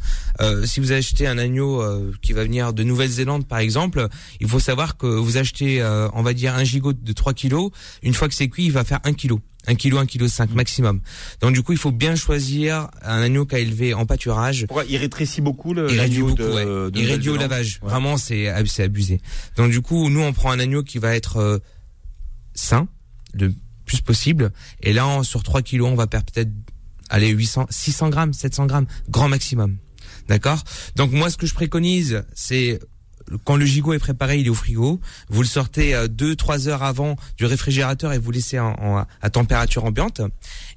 Euh, 0.43 0.67
si 0.67 0.81
vous 0.81 0.93
achetez 0.93 1.27
un 1.27 1.39
agneau 1.39 1.81
euh, 1.81 2.13
qui 2.21 2.35
va 2.35 2.43
venir 2.45 2.75
de 2.75 2.83
Nouvelle-Zélande, 2.83 3.47
par 3.47 3.59
exemple, 3.61 4.07
il 4.41 4.49
faut 4.49 4.61
savoir 4.61 4.99
que 4.99 5.07
vous 5.07 5.39
achetez, 5.39 5.81
euh, 5.81 6.09
on 6.13 6.21
va 6.23 6.35
dire, 6.35 6.55
un 6.57 6.65
gigot 6.65 6.93
de 6.93 7.13
3 7.15 7.33
kilos. 7.33 7.71
Une 8.03 8.13
fois 8.13 8.29
que 8.29 8.35
c'est 8.35 8.49
cuit, 8.51 8.67
il 8.67 8.73
va 8.73 8.85
faire 8.85 9.01
1 9.05 9.15
kilo. 9.15 9.41
1 9.69 9.75
kilo, 9.77 9.99
1 9.99 10.07
kilo 10.07 10.27
5 10.27 10.55
maximum. 10.55 11.01
Donc 11.41 11.53
du 11.53 11.63
coup, 11.63 11.73
il 11.73 11.79
faut 11.79 11.93
bien 11.93 12.17
choisir 12.17 12.89
un 13.03 13.21
agneau 13.23 13.47
qui 13.47 13.55
a 13.55 13.59
élevé 13.59 13.95
en 13.95 14.07
pâturage. 14.07 14.67
Pourquoi 14.67 14.85
il 14.87 14.97
rétrécit 14.97 15.41
beaucoup 15.41 15.75
le 15.75 15.91
Il 15.93 16.01
réduit 16.01 16.23
beaucoup, 16.23 16.37
de, 16.37 16.49
ouais. 16.49 16.65
de 16.91 16.99
Il 16.99 17.07
réduit 17.07 17.31
au 17.31 17.37
lavage. 17.37 17.79
Ouais. 17.83 17.91
Vraiment, 17.91 18.17
c'est 18.17 18.53
c'est 18.67 18.83
abusé. 18.83 19.21
Donc 19.57 19.71
du 19.71 19.81
coup, 19.83 20.09
nous, 20.11 20.21
on 20.21 20.33
prend 20.33 20.51
un 20.51 20.59
agneau 20.59 20.83
qui 20.83 20.99
va 20.99 21.15
être 21.15 21.37
euh, 21.37 21.59
sain, 22.55 22.89
le 23.35 23.53
plus 23.85 24.01
possible. 24.01 24.53
Et 24.83 24.93
là, 24.93 25.07
on- 25.07 25.23
sur 25.23 25.43
3 25.43 25.63
kilos, 25.63 25.89
on 25.91 25.95
va 25.95 26.07
perdre 26.07 26.27
peut-être, 26.33 26.51
allez, 27.11 27.29
800, 27.29 27.67
600 27.71 28.09
grammes, 28.11 28.33
700 28.33 28.67
grammes, 28.67 28.87
grand 29.09 29.29
maximum. 29.29 29.77
D'accord? 30.29 30.63
Donc 30.97 31.13
moi, 31.13 31.31
ce 31.31 31.37
que 31.37 31.47
je 31.47 31.55
préconise, 31.55 32.25
c'est 32.35 32.81
quand 33.45 33.57
le 33.57 33.67
gigot 33.67 33.93
est 33.93 33.99
préparé, 33.99 34.39
il 34.39 34.47
est 34.47 34.51
au 34.51 34.55
frigo. 34.55 35.01
Vous 35.29 35.43
le 35.43 35.49
sortez 35.49 35.95
euh, 35.95 36.09
deux, 36.09 36.35
trois 36.37 36.69
heures 36.69 36.83
avant 36.83 37.17
du 37.37 37.45
réfrigérateur 37.47 38.13
et 38.13 38.19
vous 38.19 38.31
laissez 38.31 38.59
en, 38.59 38.75
en- 38.81 39.07
à 39.21 39.31
température 39.31 39.85
ambiante. 39.85 40.21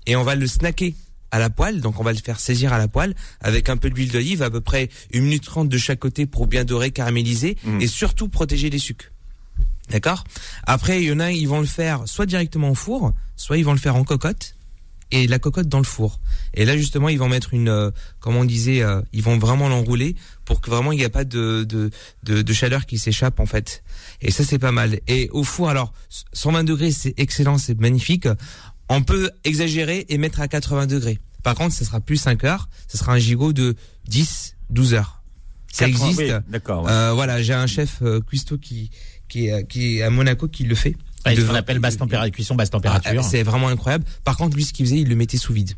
Et 0.08 0.16
on 0.16 0.24
va 0.24 0.36
le 0.36 0.48
snacker 0.48 0.94
à 1.32 1.40
la 1.40 1.50
poêle, 1.50 1.80
donc 1.80 2.00
on 2.00 2.04
va 2.04 2.12
le 2.12 2.18
faire 2.20 2.40
saisir 2.40 2.74
à 2.74 2.78
la 2.78 2.88
poêle 2.90 3.16
avec 3.40 3.70
un 3.70 3.78
peu 3.78 3.90
d'huile 3.90 4.12
d'olive, 4.12 4.44
à 4.44 4.50
peu 4.50 4.60
près 4.60 4.90
une 5.12 5.24
minute 5.24 5.44
trente 5.46 5.70
de 5.70 5.78
chaque 5.78 6.00
côté 6.00 6.26
pour 6.26 6.46
bien 6.48 6.66
dorer, 6.66 6.92
caraméliser 6.92 7.58
Mm. 7.64 7.80
et 7.82 7.88
surtout 7.88 8.28
protéger 8.28 8.70
les 8.70 8.80
sucres. 8.80 9.12
D'accord? 9.90 10.24
Après, 10.68 11.02
il 11.02 11.08
y 11.10 11.12
en 11.12 11.20
a, 11.20 11.32
ils 11.32 11.48
vont 11.48 11.60
le 11.60 11.66
faire 11.66 12.02
soit 12.06 12.26
directement 12.26 12.70
au 12.72 12.76
four, 12.76 13.14
soit 13.36 13.58
ils 13.58 13.64
vont 13.66 13.74
le 13.74 13.80
faire 13.80 13.96
en 13.96 14.04
cocotte 14.04 14.56
et 15.12 15.28
la 15.28 15.40
cocotte 15.40 15.68
dans 15.68 15.78
le 15.78 15.84
four. 15.86 16.20
Et 16.54 16.66
là, 16.66 16.78
justement, 16.78 17.10
ils 17.10 17.20
vont 17.20 17.30
mettre 17.30 17.54
une, 17.54 17.70
euh, 17.70 17.92
comme 18.20 18.36
on 18.36 18.46
disait, 18.46 18.82
euh, 18.82 19.02
ils 19.14 19.22
vont 19.24 19.38
vraiment 19.38 19.70
l'enrouler 19.70 20.16
pour 20.46 20.62
que 20.62 20.70
vraiment 20.70 20.92
il 20.92 20.98
n'y 20.98 21.04
ait 21.04 21.10
pas 21.10 21.24
de, 21.24 21.64
de, 21.64 21.90
de, 22.24 22.42
de 22.42 22.54
chaleur 22.54 22.86
qui 22.86 22.98
s'échappe 22.98 23.40
en 23.40 23.46
fait. 23.46 23.84
Et 24.22 24.32
ça, 24.32 24.44
c'est 24.44 24.60
pas 24.60 24.72
mal. 24.72 25.00
Et 25.08 25.30
au 25.32 25.44
four, 25.44 25.70
alors, 25.70 25.94
120 26.34 26.64
degrés, 26.64 26.92
c'est 26.92 27.14
excellent, 27.18 27.58
c'est 27.58 27.80
magnifique. 27.80 28.28
On 28.90 29.04
peut 29.04 29.32
exagérer 29.44 30.06
et 30.10 30.18
mettre 30.18 30.42
à 30.42 30.48
80 30.48 30.88
degrés. 30.88 31.20
Par 31.44 31.56
contre, 31.56 31.74
ce 31.74 31.84
sera 31.86 32.00
plus 32.00 32.18
5 32.18 32.44
heures, 32.44 32.70
ce 32.88 32.98
sera 32.98 33.14
un 33.14 33.18
gigot 33.18 33.54
de 33.54 33.76
10, 34.08 34.56
12 34.70 34.94
heures. 34.94 35.22
Ça 35.72 35.86
80, 35.88 36.06
existe. 36.10 36.22
oui, 36.22 36.40
D'accord. 36.50 36.84
ouais. 36.84 36.92
Euh, 36.92 37.14
voilà, 37.14 37.42
j'ai 37.42 37.54
un 37.54 37.68
chef 37.68 38.00
euh, 38.02 38.20
cuistot 38.20 38.58
qui 38.58 38.92
qui 39.30 39.48
est, 39.48 39.66
qui 39.68 39.98
est 39.98 40.02
à 40.02 40.10
Monaco 40.10 40.50
qui 40.50 40.66
le 40.66 40.76
fait. 40.76 40.96
Ouais, 41.26 41.36
De 41.36 41.42
ce 41.42 41.48
qu'on 41.48 41.56
appelle 41.56 41.80
basse 41.80 41.98
température, 41.98 42.32
cuisson 42.34 42.56
basse 42.56 42.70
Ah, 42.70 42.78
température. 42.78 43.24
c'est 43.24 43.44
vraiment 43.44 43.68
incroyable. 43.68 44.06
Par 44.24 44.38
contre, 44.38 44.56
lui, 44.56 44.66
ce 44.66 44.74
qu'il 44.74 44.86
faisait, 44.86 45.00
il 45.00 45.08
le 45.10 45.16
mettait 45.16 45.38
sous 45.38 45.54
vide. 45.54 45.74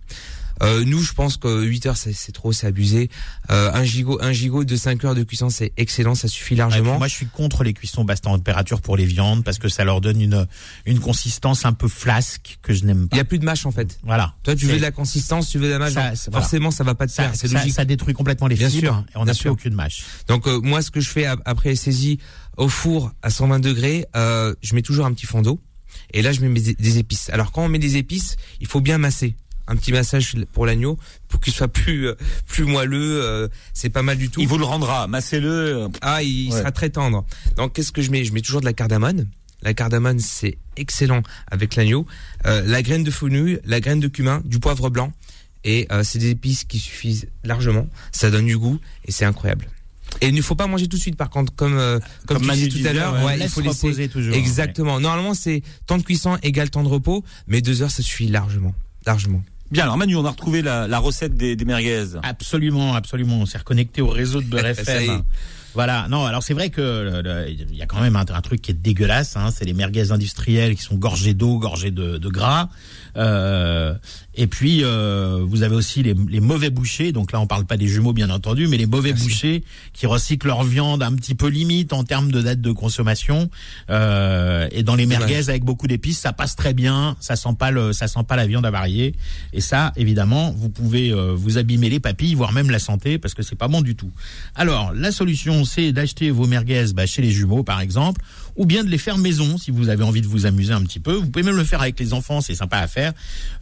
Euh, 0.61 0.83
nous, 0.85 1.01
je 1.01 1.13
pense 1.13 1.35
que 1.37 1.63
8 1.63 1.87
heures, 1.87 1.97
c'est 1.97 2.31
trop, 2.31 2.53
c'est 2.53 2.67
abusé. 2.67 3.09
Euh, 3.49 3.71
un 3.73 3.83
gigot, 3.83 4.19
un 4.21 4.31
gigot 4.31 4.63
de 4.63 4.75
5 4.75 5.03
heures 5.03 5.15
de 5.15 5.23
cuisson, 5.23 5.49
c'est 5.49 5.73
excellent, 5.77 6.13
ça 6.13 6.27
suffit 6.27 6.53
Ouais, 6.53 6.59
largement. 6.59 6.99
moi, 6.99 7.07
je 7.07 7.15
suis 7.15 7.25
contre 7.25 7.63
les 7.63 7.73
cuissons 7.73 8.05
basse 8.05 8.21
température 8.21 8.79
pour 8.79 8.95
les 8.95 9.03
viandes 9.05 9.43
parce 9.43 9.57
que 9.57 9.67
ça 9.67 9.83
leur 9.83 9.99
donne 9.99 10.21
une 10.21 10.47
une 10.85 10.99
consistance 10.99 11.65
un 11.65 11.73
peu 11.73 11.87
flasque 11.87 12.59
que 12.61 12.71
je 12.71 12.85
n'aime 12.85 13.03
Il 13.05 13.09
pas. 13.09 13.17
y 13.17 13.19
a 13.19 13.25
plus 13.25 13.39
de 13.39 13.45
mâche 13.45 13.65
en 13.65 13.71
fait. 13.71 13.97
Voilà. 14.03 14.35
Toi, 14.43 14.55
tu 14.55 14.67
veux 14.67 14.77
de 14.77 14.81
la 14.81 14.91
consistance, 14.91 15.49
tu 15.49 15.57
veux 15.57 15.65
de 15.67 15.71
la 15.73 15.79
mâche. 15.79 15.93
Ça, 15.93 16.09
donc 16.09 16.17
c'est- 16.17 16.29
voilà. 16.31 16.43
Forcément, 16.43 16.71
ça 16.71 16.83
va 16.83 16.93
pas 16.93 17.07
te 17.07 17.11
ça, 17.11 17.23
faire, 17.23 17.31
c'est 17.35 17.47
ça, 17.47 17.57
logique. 17.57 17.73
ça 17.73 17.83
détruit 17.83 18.13
complètement 18.13 18.47
les 18.47 18.55
Bien 18.55 18.69
fibres 18.69 18.81
sûr, 18.93 19.05
et 19.13 19.17
on 19.17 19.25
n'a 19.25 19.33
plus 19.33 19.49
aucune 19.49 19.73
mâche. 19.73 20.03
Donc 20.27 20.47
euh, 20.47 20.61
moi, 20.61 20.83
ce 20.83 20.91
que 20.91 21.01
je 21.01 21.09
fais 21.09 21.25
ap- 21.25 21.41
après 21.45 21.69
les 21.69 21.75
saisies 21.75 22.19
au 22.58 22.68
four 22.70 23.12
à 23.22 23.30
120 23.30 23.60
degrés, 23.60 24.06
euh, 24.16 24.54
je 24.62 24.76
mets 24.76 24.82
toujours 24.82 25.06
un 25.06 25.14
petit 25.14 25.26
fond 25.26 25.41
d'eau. 25.41 25.60
Et 26.14 26.22
là, 26.22 26.32
je 26.32 26.41
mets 26.41 26.49
des 26.60 26.97
épices. 26.97 27.30
Alors 27.30 27.51
quand 27.51 27.64
on 27.64 27.70
met 27.70 27.80
des 27.80 27.97
épices, 27.97 28.36
il 28.60 28.68
faut 28.68 28.82
bien 28.82 28.97
masser. 28.97 29.36
Un 29.66 29.78
petit 29.78 29.93
massage 29.93 30.36
pour 30.51 30.66
l'agneau 30.66 30.99
pour 31.30 31.39
qu'il 31.39 31.54
soit 31.54 31.70
plus 31.70 32.08
euh, 32.10 32.16
plus 32.47 32.66
moelleux. 32.66 33.22
euh, 33.24 33.47
c'est 33.74 33.89
pas 33.89 34.01
mal 34.01 34.18
du 34.18 34.30
tout. 34.30 34.41
Il 34.41 34.47
vous 34.47 34.58
le 34.58 34.66
rendra. 34.66 35.08
Massez-le. 35.08 35.88
Ah, 36.01 36.22
il 36.22 36.51
Ouais. 36.51 36.60
sera 36.60 36.72
très 36.74 36.89
tendre. 36.89 37.26
Donc, 37.56 37.72
qu'est-ce 37.74 37.93
que 37.93 38.01
je 38.01 38.12
mets? 38.12 38.26
Je 38.26 38.34
mets 38.34 38.41
toujours 38.41 38.60
de 38.60 38.66
la 38.66 38.74
cardamone. 38.74 39.28
La 39.62 39.74
cardamone, 39.74 40.20
c'est 40.20 40.58
excellent 40.76 41.22
avec 41.49 41.76
l'agneau. 41.78 42.06
Euh, 42.45 42.62
la 42.66 42.82
graine 42.82 43.04
de 43.06 43.12
fenouil, 43.12 43.60
la 43.64 43.80
graine 43.80 44.01
de 44.01 44.10
cumin, 44.10 44.41
du 44.43 44.60
poivre 44.60 44.89
blanc. 44.89 45.14
Et 45.64 45.88
euh, 45.93 46.04
c'est 46.04 46.20
des 46.20 46.32
épices 46.32 46.66
qui 46.66 46.78
suffisent 46.80 47.28
largement. 47.45 47.88
Ça 48.12 48.30
donne 48.30 48.47
du 48.47 48.58
goût 48.58 48.82
et 49.06 49.14
c'est 49.14 49.24
incroyable. 49.24 49.70
Et 50.22 50.28
il 50.30 50.36
ne 50.36 50.41
faut 50.41 50.55
pas 50.55 50.68
manger 50.68 50.88
tout 50.88 50.97
de 50.97 51.01
suite, 51.01 51.16
par 51.18 51.30
contre, 51.30 51.53
comme 51.55 51.78
euh, 51.78 51.99
comme, 52.28 52.38
Comme 52.38 52.41
tu 52.41 52.47
Manu 52.47 52.68
disais 52.68 52.82
tout 52.84 52.88
à 52.89 52.93
l'heure. 52.93 53.14
ouais. 53.16 53.24
Ouais, 53.24 53.39
il 53.41 53.49
faut 53.49 53.61
laisser 53.61 53.88
reposer 53.88 54.07
toujours. 54.09 54.36
exactement. 54.36 54.99
Normalement, 54.99 55.34
c'est 55.34 55.61
temps 55.86 55.97
de 55.97 56.03
cuisson 56.03 56.38
égale 56.43 56.70
temps 56.70 56.84
de 56.84 56.88
repos, 56.88 57.24
mais 57.47 57.61
deux 57.61 57.82
heures, 57.82 57.91
ça 57.91 58.03
suffit 58.03 58.28
largement, 58.28 58.74
largement. 59.05 59.43
Bien, 59.72 59.84
alors 59.84 59.97
Manu, 59.97 60.16
on 60.16 60.26
a 60.26 60.30
retrouvé 60.30 60.61
la, 60.61 60.88
la 60.88 60.99
recette 60.99 61.36
des, 61.36 61.55
des 61.55 61.66
merguez. 61.66 62.05
Absolument, 62.22 62.93
absolument. 62.93 63.38
On 63.38 63.45
s'est 63.45 63.57
reconnecté 63.57 64.01
au 64.01 64.07
réseau 64.07 64.39
de 64.41 64.45
Beurre. 64.49 64.66
FM. 64.68 65.24
Voilà. 65.74 66.07
Non, 66.09 66.26
alors 66.26 66.43
c'est 66.43 66.53
vrai 66.53 66.70
que 66.70 67.47
il 67.49 67.76
y 67.76 67.82
a 67.82 67.88
quand 67.88 67.99
même 67.99 68.16
un, 68.16 68.24
un 68.32 68.41
truc 68.41 68.61
qui 68.61 68.70
est 68.70 68.76
dégueulasse. 68.76 69.36
Hein, 69.36 69.49
c'est 69.51 69.66
les 69.66 69.74
merguez 69.74 70.11
industrielles 70.11 70.76
qui 70.76 70.84
sont 70.84 70.95
gorgées 70.95 71.34
d'eau, 71.34 71.57
gorgées 71.57 71.89
de, 71.89 72.18
de 72.20 72.30
gras. 72.30 72.70
Euh, 73.16 73.93
et 74.36 74.47
puis 74.47 74.84
euh, 74.84 75.43
vous 75.47 75.61
avez 75.61 75.76
aussi 75.76 76.01
les, 76.01 76.16
les 76.30 76.39
mauvais 76.39 76.70
bouchers. 76.70 77.11
Donc 77.11 77.32
là, 77.32 77.39
on 77.39 77.47
parle 77.47 77.66
pas 77.66 77.78
des 77.78 77.88
jumeaux, 77.88 78.14
bien 78.14 78.30
entendu, 78.30 78.68
mais 78.68 78.78
les 78.78 78.86
mauvais 78.86 79.14
bouchers 79.14 79.64
qui 79.93 80.07
recyclent 80.07 80.47
leur 80.47 80.64
viande 80.64 81.03
un 81.03 81.14
petit 81.14 81.36
peu 81.36 81.47
limite 81.47 81.93
en 81.93 82.03
termes 82.03 82.32
de 82.32 82.41
date 82.41 82.61
de 82.61 82.72
consommation. 82.72 83.49
Euh, 83.89 84.68
et 84.72 84.84
dans 84.84 84.95
les 84.95 85.05
merguez 85.05 85.49
avec 85.49 85.64
beaucoup 85.64 85.88
d'épices, 85.88 86.20
ça 86.20 86.34
passe 86.34 86.55
très 86.55 86.74
bien. 86.74 87.16
Ça 87.20 87.36
sent 87.36 87.55
pas 87.57 87.72
le, 87.72 87.93
ça 87.93 88.07
sent 88.07 88.24
pas 88.28 88.36
la 88.36 88.47
viande 88.47 88.66
avariée. 88.66 89.14
Et 89.53 89.61
ça, 89.61 89.91
évidemment, 89.95 90.51
vous 90.51 90.70
pouvez 90.70 91.11
euh, 91.11 91.34
vous 91.36 91.57
abîmer 91.57 91.89
les 91.89 91.99
papilles, 91.99 92.34
voire 92.34 92.53
même 92.53 92.70
la 92.70 92.80
santé, 92.80 93.18
parce 93.18 93.34
que 93.34 93.43
c'est 93.43 93.55
pas 93.55 93.68
bon 93.68 93.82
du 93.82 93.95
tout. 93.95 94.11
Alors, 94.55 94.93
la 94.93 95.11
solution, 95.11 95.66
c'est 95.66 95.91
d'acheter 95.91 96.32
vos 96.32 96.47
merguez 96.47 96.86
bah, 96.93 97.05
chez 97.05 97.22
les 97.22 97.32
jumeaux, 97.32 97.64
par 97.64 97.82
exemple, 97.82 98.22
ou 98.56 98.66
bien 98.66 98.84
de 98.84 98.89
les 98.89 98.97
faire 98.97 99.18
maison, 99.18 99.58
si 99.58 99.72
vous 99.72 99.89
avez 99.89 100.04
envie 100.04 100.22
de 100.22 100.28
vous 100.28 100.45
amuser 100.45 100.74
un 100.74 100.82
petit 100.82 100.99
peu. 100.99 101.14
Vous 101.14 101.28
pouvez 101.30 101.43
même 101.43 101.56
le 101.58 101.64
faire 101.64 101.82
avec 101.82 101.99
les 101.99 102.14
enfants, 102.14 102.41
c'est 102.41 102.56
sympa 102.56 102.78
à 102.78 102.88
faire. 102.88 103.14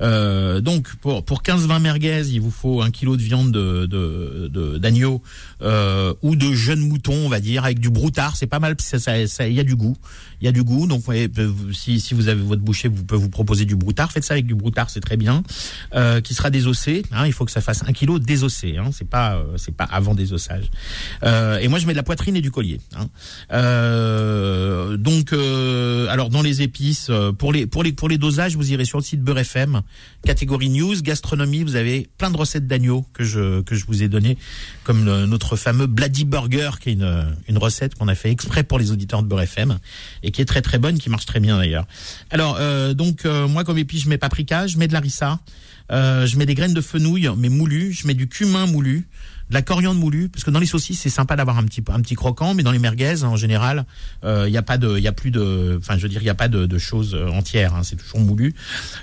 Euh, 0.01 0.61
donc, 0.61 0.95
pour, 0.97 1.23
pour 1.23 1.41
15-20 1.43 1.79
merguez, 1.81 2.23
il 2.31 2.41
vous 2.41 2.51
faut 2.51 2.81
un 2.81 2.91
kilo 2.91 3.15
de 3.17 3.21
viande 3.21 3.51
de, 3.51 3.85
de, 3.85 4.47
de- 4.51 4.77
d'agneau 4.77 5.21
euh, 5.61 6.13
ou 6.21 6.35
de 6.35 6.53
jeunes 6.53 6.79
moutons, 6.81 7.25
on 7.25 7.29
va 7.29 7.39
dire, 7.39 7.63
avec 7.65 7.79
du 7.79 7.89
broutard. 7.89 8.35
C'est 8.35 8.47
pas 8.47 8.59
mal, 8.59 8.75
ça, 8.79 8.99
ça, 8.99 9.27
ça- 9.27 9.47
il 9.47 9.53
y 9.55 9.59
a 9.59 9.63
du 9.63 9.75
goût. 9.75 9.95
Il 10.41 10.45
y 10.45 10.47
a 10.47 10.51
du 10.51 10.63
goût. 10.63 10.87
Donc, 10.87 11.07
ouais, 11.07 11.29
euh, 11.37 11.51
si, 11.73 11.99
si 11.99 12.13
vous 12.13 12.27
avez 12.27 12.41
votre 12.41 12.61
boucher, 12.63 12.87
vous 12.87 13.03
pouvez 13.03 13.21
vous 13.21 13.29
proposer 13.29 13.65
du 13.65 13.75
broutard. 13.75 14.11
Faites 14.11 14.23
ça 14.23 14.33
avec 14.33 14.45
du 14.47 14.55
broutard, 14.55 14.89
c'est 14.89 14.99
très 15.01 15.17
bien. 15.17 15.43
Euh, 15.95 16.19
qui 16.21 16.33
sera 16.33 16.49
désossé. 16.49 17.03
Hein, 17.11 17.27
il 17.27 17.33
faut 17.33 17.45
que 17.45 17.51
ça 17.51 17.61
fasse 17.61 17.83
un 17.87 17.93
kilo 17.93 18.17
désossé. 18.19 18.77
Hein, 18.77 18.89
c'est 18.91 19.07
pas, 19.07 19.35
euh, 19.35 19.43
c'est 19.57 19.75
pas 19.75 19.83
avant 19.83 20.15
désossage. 20.15 20.65
Euh, 21.23 21.59
et 21.59 21.67
moi, 21.67 21.77
je 21.79 21.85
mets 21.85 21.93
de 21.93 21.97
la 21.97 22.03
poitrine 22.03 22.35
et 22.35 22.41
du 22.41 22.49
collier. 22.51 22.79
Hein. 22.97 23.07
Euh, 23.53 24.80
donc, 24.97 25.33
euh, 25.33 26.07
alors 26.09 26.29
dans 26.29 26.41
les 26.41 26.61
épices, 26.61 27.07
euh, 27.09 27.31
pour 27.31 27.53
les 27.53 27.65
pour 27.65 27.83
les 27.83 27.91
pour 27.93 28.09
les 28.09 28.17
dosages, 28.17 28.55
vous 28.55 28.71
irez 28.71 28.85
sur 28.85 28.97
le 28.97 29.03
site 29.03 29.21
Beurre 29.21 29.39
FM, 29.39 29.81
catégorie 30.25 30.69
news, 30.69 31.01
gastronomie. 31.01 31.63
Vous 31.63 31.75
avez 31.75 32.09
plein 32.17 32.31
de 32.31 32.37
recettes 32.37 32.67
d'agneau 32.67 33.05
que 33.13 33.23
je 33.23 33.61
que 33.61 33.75
je 33.75 33.85
vous 33.85 34.03
ai 34.03 34.07
donné, 34.07 34.37
comme 34.83 35.03
notre 35.03 35.55
fameux 35.55 35.87
Bloody 35.87 36.25
Burger, 36.25 36.71
qui 36.81 36.89
est 36.89 36.93
une 36.93 37.35
une 37.47 37.57
recette 37.57 37.95
qu'on 37.95 38.07
a 38.07 38.15
fait 38.15 38.31
exprès 38.31 38.63
pour 38.63 38.79
les 38.79 38.91
auditeurs 38.91 39.23
de 39.23 39.27
Beurre 39.27 39.41
FM 39.41 39.79
et 40.23 40.31
qui 40.31 40.41
est 40.41 40.45
très 40.45 40.61
très 40.61 40.77
bonne, 40.77 40.97
qui 40.97 41.09
marche 41.09 41.25
très 41.25 41.39
bien 41.39 41.57
d'ailleurs. 41.57 41.85
Alors 42.29 42.57
euh, 42.59 42.93
donc 42.93 43.25
euh, 43.25 43.47
moi 43.47 43.63
comme 43.63 43.77
épice, 43.77 44.03
je 44.03 44.09
mets 44.09 44.17
paprika, 44.17 44.67
je 44.67 44.77
mets 44.77 44.87
de 44.87 44.93
larissa, 44.93 45.39
euh, 45.91 46.25
je 46.25 46.37
mets 46.37 46.45
des 46.45 46.55
graines 46.55 46.73
de 46.73 46.81
fenouil 46.81 47.29
mais 47.37 47.49
moulues, 47.49 47.93
je 47.93 48.07
mets 48.07 48.13
du 48.13 48.27
cumin 48.27 48.65
moulu 48.65 49.07
de 49.51 49.55
la 49.55 49.61
coriandre 49.61 49.99
moulue 49.99 50.29
parce 50.29 50.43
que 50.43 50.49
dans 50.49 50.59
les 50.59 50.65
saucisses 50.65 51.01
c'est 51.01 51.09
sympa 51.09 51.35
d'avoir 51.35 51.59
un 51.59 51.63
petit 51.63 51.83
un 51.89 52.01
petit 52.01 52.15
croquant 52.15 52.53
mais 52.53 52.63
dans 52.63 52.71
les 52.71 52.79
merguez 52.79 53.23
en 53.23 53.35
général 53.35 53.85
il 54.23 54.49
y 54.49 54.57
a 54.57 54.61
pas 54.61 54.77
de 54.77 54.97
il 54.97 55.03
y 55.03 55.07
a 55.07 55.11
plus 55.11 55.31
de 55.31 55.77
enfin 55.77 55.97
je 55.97 56.03
veux 56.03 56.09
dire 56.09 56.21
il 56.21 56.25
y 56.25 56.29
a 56.29 56.35
pas 56.35 56.47
de, 56.47 56.65
de 56.65 56.77
choses 56.77 57.13
euh, 57.13 57.27
entières 57.29 57.75
hein, 57.75 57.83
c'est 57.83 57.95
toujours 57.95 58.19
moulu. 58.19 58.53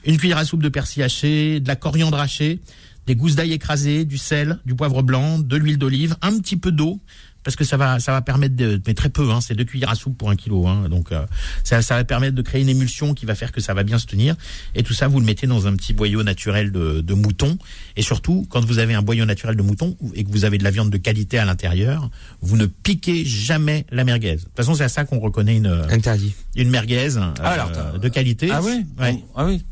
Une 0.05 0.17
cuillère 0.17 0.39
à 0.39 0.45
soupe 0.45 0.63
de 0.63 0.69
persil 0.69 1.03
haché 1.03 1.61
de 1.61 1.69
la 1.69 1.77
coriandre 1.77 2.19
hachée 2.19 2.61
des 3.07 3.15
gousses 3.15 3.37
d'ail 3.37 3.53
écrasées 3.53 4.05
du 4.05 4.19
sel 4.19 4.59
du 4.67 4.75
poivre 4.75 5.03
blanc 5.03 5.39
de 5.39 5.57
l'huile 5.57 5.79
d'olive 5.79 6.17
un 6.23 6.39
petit 6.39 6.57
peu 6.57 6.73
d'eau 6.73 7.01
parce 7.45 7.57
que 7.57 7.65
ça 7.65 7.77
va 7.77 8.01
ça 8.01 8.13
va 8.13 8.21
permettre 8.21 8.57
de 8.57 8.81
mais 8.87 8.95
très 8.95 9.09
peu 9.09 9.31
hein, 9.31 9.41
c'est 9.41 9.55
deux 9.55 9.65
cuillères 9.65 9.91
à 9.91 9.95
soupe 9.95 10.19
pour 10.19 10.31
un 10.31 10.37
kilo 10.37 10.67
hein, 10.67 10.89
donc 10.89 11.13
euh, 11.13 11.25
ça 11.65 11.83
ça 11.83 11.97
va 11.97 12.05
permettre 12.05 12.35
de 12.35 12.43
créer 12.43 12.61
une 12.63 12.69
émulsion 12.69 13.15
qui 13.15 13.27
va 13.27 13.35
faire 13.35 13.53
que 13.53 13.61
ça 13.61 13.75
va 13.75 13.85
bien 13.85 13.99
se 13.99 14.07
tenir. 14.07 14.37
Et 14.75 14.83
tout 14.83 14.93
ça 14.93 15.09
vous 15.09 15.21
le 15.21 15.27
mettez 15.27 15.47
dans 15.47 15.67
un 15.67 15.75
petit 15.77 15.93
boyau 15.93 16.23
naturel 16.23 16.73
de, 16.73 17.01
de 17.01 17.15
mouton. 17.15 17.59
Et 17.97 18.03
surtout 18.03 18.47
quand 18.51 18.65
vous 18.65 18.79
avez 18.79 18.95
un 18.95 19.03
boyau 19.03 19.25
naturel 19.25 19.57
de 19.57 19.63
mouton 19.63 19.97
et 20.15 20.25
que 20.25 20.31
vous 20.31 20.45
avez 20.45 20.59
de 20.59 20.65
la 20.65 20.71
viande 20.71 20.91
de 20.91 20.99
qualité 20.99 21.39
à 21.39 21.45
l'intérieur 21.45 22.11
vous 22.41 22.57
ne 22.57 22.67
piquez 22.67 23.25
jamais 23.25 23.87
la 23.91 24.05
merguez. 24.05 24.37
De 24.37 24.43
toute 24.43 24.57
façon 24.57 24.75
c'est 24.75 24.85
à 24.85 24.89
ça 24.89 25.05
qu'on 25.05 25.19
reconnaît 25.21 25.57
une 25.57 25.85
Interdit. 25.91 26.35
une 26.57 26.71
merguez 26.71 27.17
euh, 27.17 27.33
Ah, 27.41 27.51
alors, 27.51 27.99
de 27.99 28.09
qualité. 28.09 28.51
Ah 28.51 28.63
ouais, 28.63 28.85
ouais. 28.99 29.23
Ah 29.35 29.47
oui. 29.47 29.65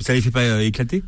Ça 0.00 0.14
les 0.14 0.20
fait 0.20 0.30
pas 0.30 0.40
euh, 0.40 0.60
éclater? 0.60 1.04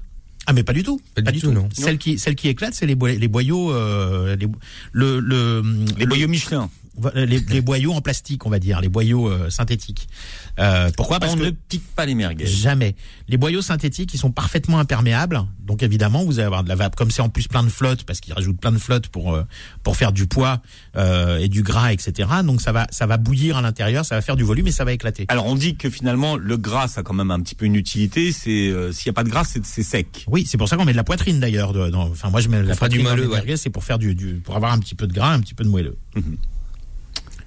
Ah 0.47 0.53
mais 0.53 0.63
pas 0.63 0.73
du 0.73 0.83
tout. 0.83 1.01
Pas 1.15 1.23
du 1.23 1.41
tout, 1.41 1.53
non. 1.53 1.69
Celle 1.73 1.99
qui 1.99 2.19
celle 2.19 2.35
qui 2.37 2.49
éclate, 2.49 2.75
c'est 2.75 2.87
les, 2.87 2.95
boy- 2.95 3.19
les 3.19 3.29
boyaux, 3.29 3.73
euh, 3.73 4.37
les, 4.37 4.47
le, 4.93 5.21
le 5.21 5.63
Les 5.97 6.05
le- 6.05 6.07
boyaux 6.07 6.29
Michelin. 6.29 6.69
les 7.15 7.61
boyaux 7.61 7.93
en 7.93 8.01
plastique, 8.01 8.47
on 8.47 8.51
va 8.51 8.59
dire, 8.59 8.81
les 8.81 8.89
boyaux 8.89 9.29
euh, 9.29 9.51
synthétiques. 9.51 10.09
Euh, 10.59 10.91
pourquoi 10.97 11.19
Parce 11.21 11.33
on 11.35 11.37
que 11.37 11.45
ne 11.45 11.51
pique 11.51 11.85
pas 11.95 12.07
les 12.07 12.15
merguez. 12.15 12.47
jamais. 12.47 12.95
Les 13.29 13.37
boyaux 13.37 13.63
synthétiques, 13.63 14.15
ils 14.15 14.19
sont 14.19 14.31
parfaitement 14.31 14.79
imperméables. 14.79 15.43
Donc 15.61 15.83
évidemment, 15.83 16.25
vous 16.25 16.39
allez 16.39 16.47
avoir 16.47 16.63
de 16.63 16.69
la 16.69 16.75
vapeur. 16.75 16.97
Comme 16.97 17.11
c'est 17.11 17.23
en 17.23 17.29
plus 17.29 17.49
plein 17.49 17.63
de 17.63 17.69
flotte, 17.71 18.05
parce 18.05 18.21
qu'ils 18.21 18.35
rajoutent 18.35 18.61
plein 18.61 18.73
de 18.73 18.79
flotte 18.79 19.09
pour 19.09 19.35
euh, 19.35 19.45
pour 19.83 19.97
faire 19.97 20.13
du 20.13 20.27
poids 20.27 20.61
euh, 20.97 21.39
et 21.39 21.49
du 21.49 21.63
gras, 21.63 21.93
etc. 21.93 22.29
Donc 22.45 22.61
ça 22.61 22.73
va 22.73 22.87
ça 22.91 23.07
va 23.07 23.17
bouillir 23.17 23.57
à 23.57 23.63
l'intérieur, 23.63 24.05
ça 24.05 24.15
va 24.15 24.21
faire 24.21 24.37
du 24.37 24.45
volume 24.45 24.67
et 24.67 24.73
ça 24.73 24.85
va 24.85 24.93
éclater. 24.93 25.25
Alors 25.29 25.47
on 25.47 25.55
dit 25.55 25.77
que 25.77 25.89
finalement 25.91 26.37
le 26.37 26.57
gras 26.57 26.89
ça 26.89 27.01
a 27.01 27.03
quand 27.03 27.15
même 27.15 27.31
un 27.31 27.41
petit 27.41 27.55
peu 27.55 27.65
une 27.65 27.77
utilité. 27.77 28.31
C'est 28.31 28.69
euh, 28.69 28.93
s'il 28.93 29.07
y 29.07 29.11
a 29.11 29.15
pas 29.15 29.25
de 29.25 29.31
gras 29.31 29.45
c'est 29.45 29.65
c'est 29.65 29.83
sec. 29.83 30.25
Oui, 30.29 30.45
c'est 30.47 30.59
pour 30.59 30.69
ça 30.69 30.77
qu'on 30.77 30.85
met 30.85 30.93
de 30.93 30.97
la 30.97 31.05
poitrine 31.05 31.41
d'ailleurs. 31.41 31.73
Enfin, 31.95 32.31
moi 32.31 32.41
je 32.41 32.49
mets 32.49 32.59
de 32.59 32.63
la 32.65 32.75
du 32.75 32.79
poitrine 32.79 33.03
dans 33.03 33.11
moelleux, 33.11 33.23
mes 33.23 33.29
ouais. 33.29 33.35
merguez, 33.37 33.57
c'est 33.57 33.71
pour 33.71 33.85
faire 33.85 33.99
du, 33.99 34.15
du 34.15 34.35
pour 34.35 34.55
avoir 34.57 34.73
un 34.73 34.79
petit 34.79 34.95
peu 34.95 35.07
de 35.07 35.13
gras, 35.13 35.33
un 35.33 35.41
petit 35.41 35.55
peu 35.55 35.65
de 35.65 35.69
moelleux. 35.71 35.97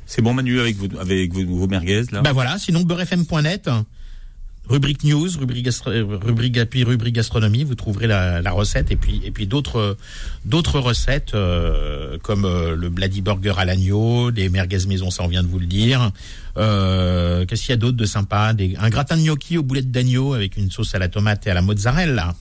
C'est 0.08 0.22
bon 0.22 0.34
Manu 0.34 0.60
avec 0.60 0.78
vos 0.78 0.88
avec 1.00 1.34
vos, 1.34 1.68
merguez 1.68 2.04
là. 2.14 2.22
Bah 2.22 2.32
voilà, 2.32 2.58
sinon 2.58 2.82
beurrefm.net. 2.82 3.70
rubrique 4.70 5.04
news, 5.04 5.30
rubrique, 5.38 5.68
rubrique 5.86 6.66
puis 6.70 6.86
rubrique 6.86 7.16
gastronomie. 7.16 7.66
Vous 7.66 7.76
trouverez 7.76 8.08
la, 8.08 8.52
recette 8.52 8.90
et 8.90 8.96
puis 8.96 9.22
et 9.26 9.32
puis 9.32 9.48
d'autres 9.48 9.98
recettes 10.80 11.34
euh, 11.34 12.18
comme 12.24 12.46
euh, 12.46 12.74
le 12.76 12.90
bloody 12.90 13.20
burger 13.22 13.54
à 13.58 13.66
l'agneau, 13.66 14.32
des 14.32 14.48
merguez 14.48 14.86
maison, 14.88 15.12
ça 15.12 15.24
on 15.24 15.28
vient 15.28 15.44
de 15.44 15.50
vous 15.50 15.60
le 15.60 15.66
dire. 15.66 16.12
Euh, 16.56 17.46
Qu'est-ce 17.46 17.64
qu'il 17.64 17.72
y 17.72 17.74
a 17.74 17.78
d'autre 17.78 17.98
de 17.98 18.06
sympa? 18.06 18.54
Un 18.80 18.90
gratin 18.90 19.18
de 19.18 19.24
gnocchi 19.24 19.58
aux 19.58 19.64
boulettes 19.64 19.92
d'agneau 19.92 20.34
avec 20.34 20.56
une 20.56 20.72
sauce 20.72 20.96
à 20.96 21.00
la 21.00 21.10
tomate 21.10 21.46
et 21.48 21.52
à 21.52 21.54
la 21.54 21.62
mozzarella. 21.62 22.34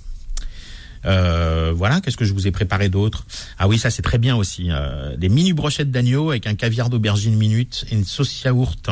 Euh, 1.04 1.72
voilà, 1.74 2.00
qu'est-ce 2.00 2.16
que 2.16 2.24
je 2.24 2.32
vous 2.32 2.46
ai 2.46 2.50
préparé 2.50 2.88
d'autre? 2.88 3.26
Ah 3.58 3.68
oui, 3.68 3.78
ça 3.78 3.90
c'est 3.90 4.02
très 4.02 4.18
bien 4.18 4.36
aussi. 4.36 4.68
Euh, 4.70 5.16
des 5.16 5.28
mini 5.28 5.52
brochettes 5.52 5.90
d'agneau 5.90 6.30
avec 6.30 6.46
un 6.46 6.54
caviar 6.54 6.90
d'aubergine 6.90 7.36
minute 7.36 7.84
et 7.90 7.94
une 7.94 8.04
sauce 8.04 8.42
yaourt. 8.42 8.90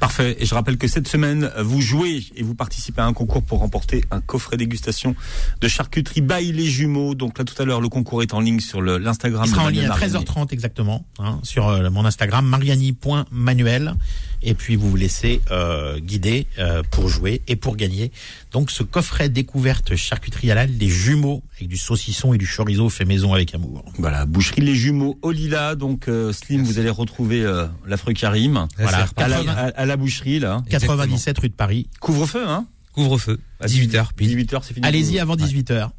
Parfait. 0.00 0.36
Et 0.38 0.46
je 0.46 0.54
rappelle 0.54 0.78
que 0.78 0.86
cette 0.86 1.08
semaine, 1.08 1.50
vous 1.58 1.80
jouez 1.80 2.24
et 2.36 2.42
vous 2.42 2.54
participez 2.54 3.00
à 3.00 3.06
un 3.06 3.12
concours 3.12 3.42
pour 3.42 3.58
remporter 3.58 4.04
un 4.12 4.20
coffret 4.20 4.56
dégustation 4.56 5.16
de 5.60 5.66
charcuterie 5.66 6.20
by 6.20 6.52
les 6.52 6.66
jumeaux. 6.66 7.16
Donc 7.16 7.38
là, 7.38 7.44
tout 7.44 7.60
à 7.60 7.64
l'heure, 7.64 7.80
le 7.80 7.88
concours 7.88 8.22
est 8.22 8.32
en 8.32 8.40
ligne 8.40 8.60
sur 8.60 8.80
l'Instagram. 8.80 9.42
Il 9.44 9.50
sera 9.50 9.64
en 9.64 9.68
ligne 9.68 9.86
à 9.86 9.96
13h30 9.96 10.52
exactement, 10.52 11.04
hein, 11.18 11.40
sur 11.42 11.68
euh, 11.68 11.90
mon 11.90 12.04
Instagram, 12.04 12.46
mariani.manuel. 12.46 13.94
Et 14.42 14.54
puis 14.54 14.76
vous 14.76 14.88
vous 14.90 14.96
laissez 14.96 15.40
euh, 15.50 15.98
guider 15.98 16.46
euh, 16.58 16.82
pour 16.90 17.08
jouer 17.08 17.42
et 17.48 17.56
pour 17.56 17.76
gagner. 17.76 18.12
Donc 18.52 18.70
ce 18.70 18.82
coffret 18.82 19.28
découverte 19.28 19.96
charcuterie 19.96 20.50
halal, 20.50 20.76
des 20.78 20.88
jumeaux 20.88 21.42
avec 21.56 21.68
du 21.68 21.76
saucisson 21.76 22.32
et 22.34 22.38
du 22.38 22.46
chorizo 22.46 22.88
fait 22.88 23.04
maison 23.04 23.34
avec 23.34 23.54
amour. 23.54 23.84
Voilà, 23.98 24.26
boucherie 24.26 24.60
les 24.62 24.74
jumeaux 24.76 25.18
au 25.22 25.32
lilas. 25.32 25.74
Donc 25.74 26.06
euh, 26.08 26.32
Slim, 26.32 26.62
vous 26.62 26.78
allez 26.78 26.90
retrouver 26.90 27.42
euh, 27.42 27.66
l'affreux 27.86 28.12
Karim. 28.12 28.66
Voilà, 28.78 28.98
à 29.16 29.28
la, 29.28 29.38
80 29.44 29.52
à- 29.52 29.56
à 29.80 29.86
la 29.86 29.96
boucherie 29.96 30.38
là. 30.38 30.62
97 30.70 31.38
rue 31.38 31.48
de 31.48 31.54
Paris. 31.54 31.88
Couvre-feu, 32.00 32.44
hein 32.46 32.66
Couvre-feu, 32.92 33.38
à 33.60 33.66
18h. 33.66 34.06
18h, 34.18 34.60
c'est 34.64 34.74
fini. 34.74 34.86
Allez-y 34.86 35.18
avant 35.20 35.36
18h. 35.36 35.90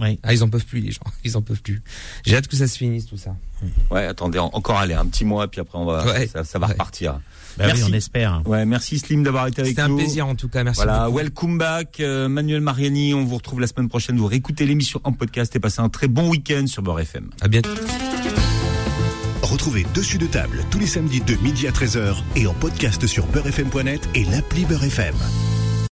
Oui. 0.00 0.18
Ah, 0.24 0.32
ils 0.32 0.42
en 0.42 0.48
peuvent 0.48 0.64
plus, 0.64 0.80
les 0.80 0.90
gens. 0.90 1.02
Ils 1.24 1.36
en 1.36 1.42
peuvent 1.42 1.62
plus. 1.62 1.80
J'ai 2.26 2.34
hâte 2.36 2.48
que 2.48 2.56
ça 2.56 2.66
se 2.66 2.76
finisse, 2.76 3.06
tout 3.06 3.16
ça. 3.18 3.36
Ouais, 3.92 4.04
attendez, 4.04 4.40
en- 4.40 4.50
encore 4.52 4.78
aller 4.78 4.94
un 4.94 5.06
petit 5.06 5.24
mois, 5.24 5.46
puis 5.48 5.60
après 5.60 5.78
on 5.78 5.84
va, 5.84 6.04
Ouais. 6.06 6.26
ça, 6.26 6.42
ça 6.42 6.58
va 6.58 6.66
Ouais. 6.66 6.72
repartir. 6.72 7.20
Bah 7.60 7.66
oui, 7.66 7.72
Merci. 7.78 7.90
on 7.90 7.94
espère. 7.94 8.42
Ouais, 8.46 8.64
merci 8.64 8.98
Slim 8.98 9.22
d'avoir 9.22 9.46
été 9.46 9.60
avec 9.60 9.70
C'était 9.72 9.82
un 9.82 9.88
nous. 9.88 9.96
plaisir, 9.98 10.26
en 10.26 10.34
tout 10.34 10.48
cas. 10.48 10.64
Merci 10.64 10.82
Voilà, 10.82 11.04
beaucoup. 11.06 11.18
welcome 11.18 11.58
back, 11.58 12.00
euh, 12.00 12.26
Manuel 12.28 12.62
Mariani. 12.62 13.12
On 13.12 13.24
vous 13.24 13.36
retrouve 13.36 13.60
la 13.60 13.66
semaine 13.66 13.88
prochaine. 13.90 14.16
Vous 14.16 14.26
réécoutez 14.26 14.64
l'émission 14.64 15.00
en 15.04 15.12
podcast 15.12 15.54
et 15.56 15.60
passez 15.60 15.80
un 15.80 15.90
très 15.90 16.08
bon 16.08 16.30
week-end 16.30 16.66
sur 16.66 16.82
Beurre 16.82 17.00
FM. 17.00 17.28
À 17.42 17.48
bientôt. 17.48 17.68
Retrouvez 19.42 19.84
Dessus 19.94 20.16
de 20.18 20.26
table 20.26 20.64
tous 20.70 20.78
les 20.78 20.86
samedis 20.86 21.20
de 21.20 21.34
midi 21.42 21.66
à 21.66 21.70
13h 21.72 22.16
et 22.36 22.46
en 22.46 22.54
podcast 22.54 23.06
sur 23.06 23.26
beurrefm.net 23.26 24.08
et 24.14 24.24
l'appli 24.24 24.64
Beurre 24.64 24.84
FM. 24.84 25.14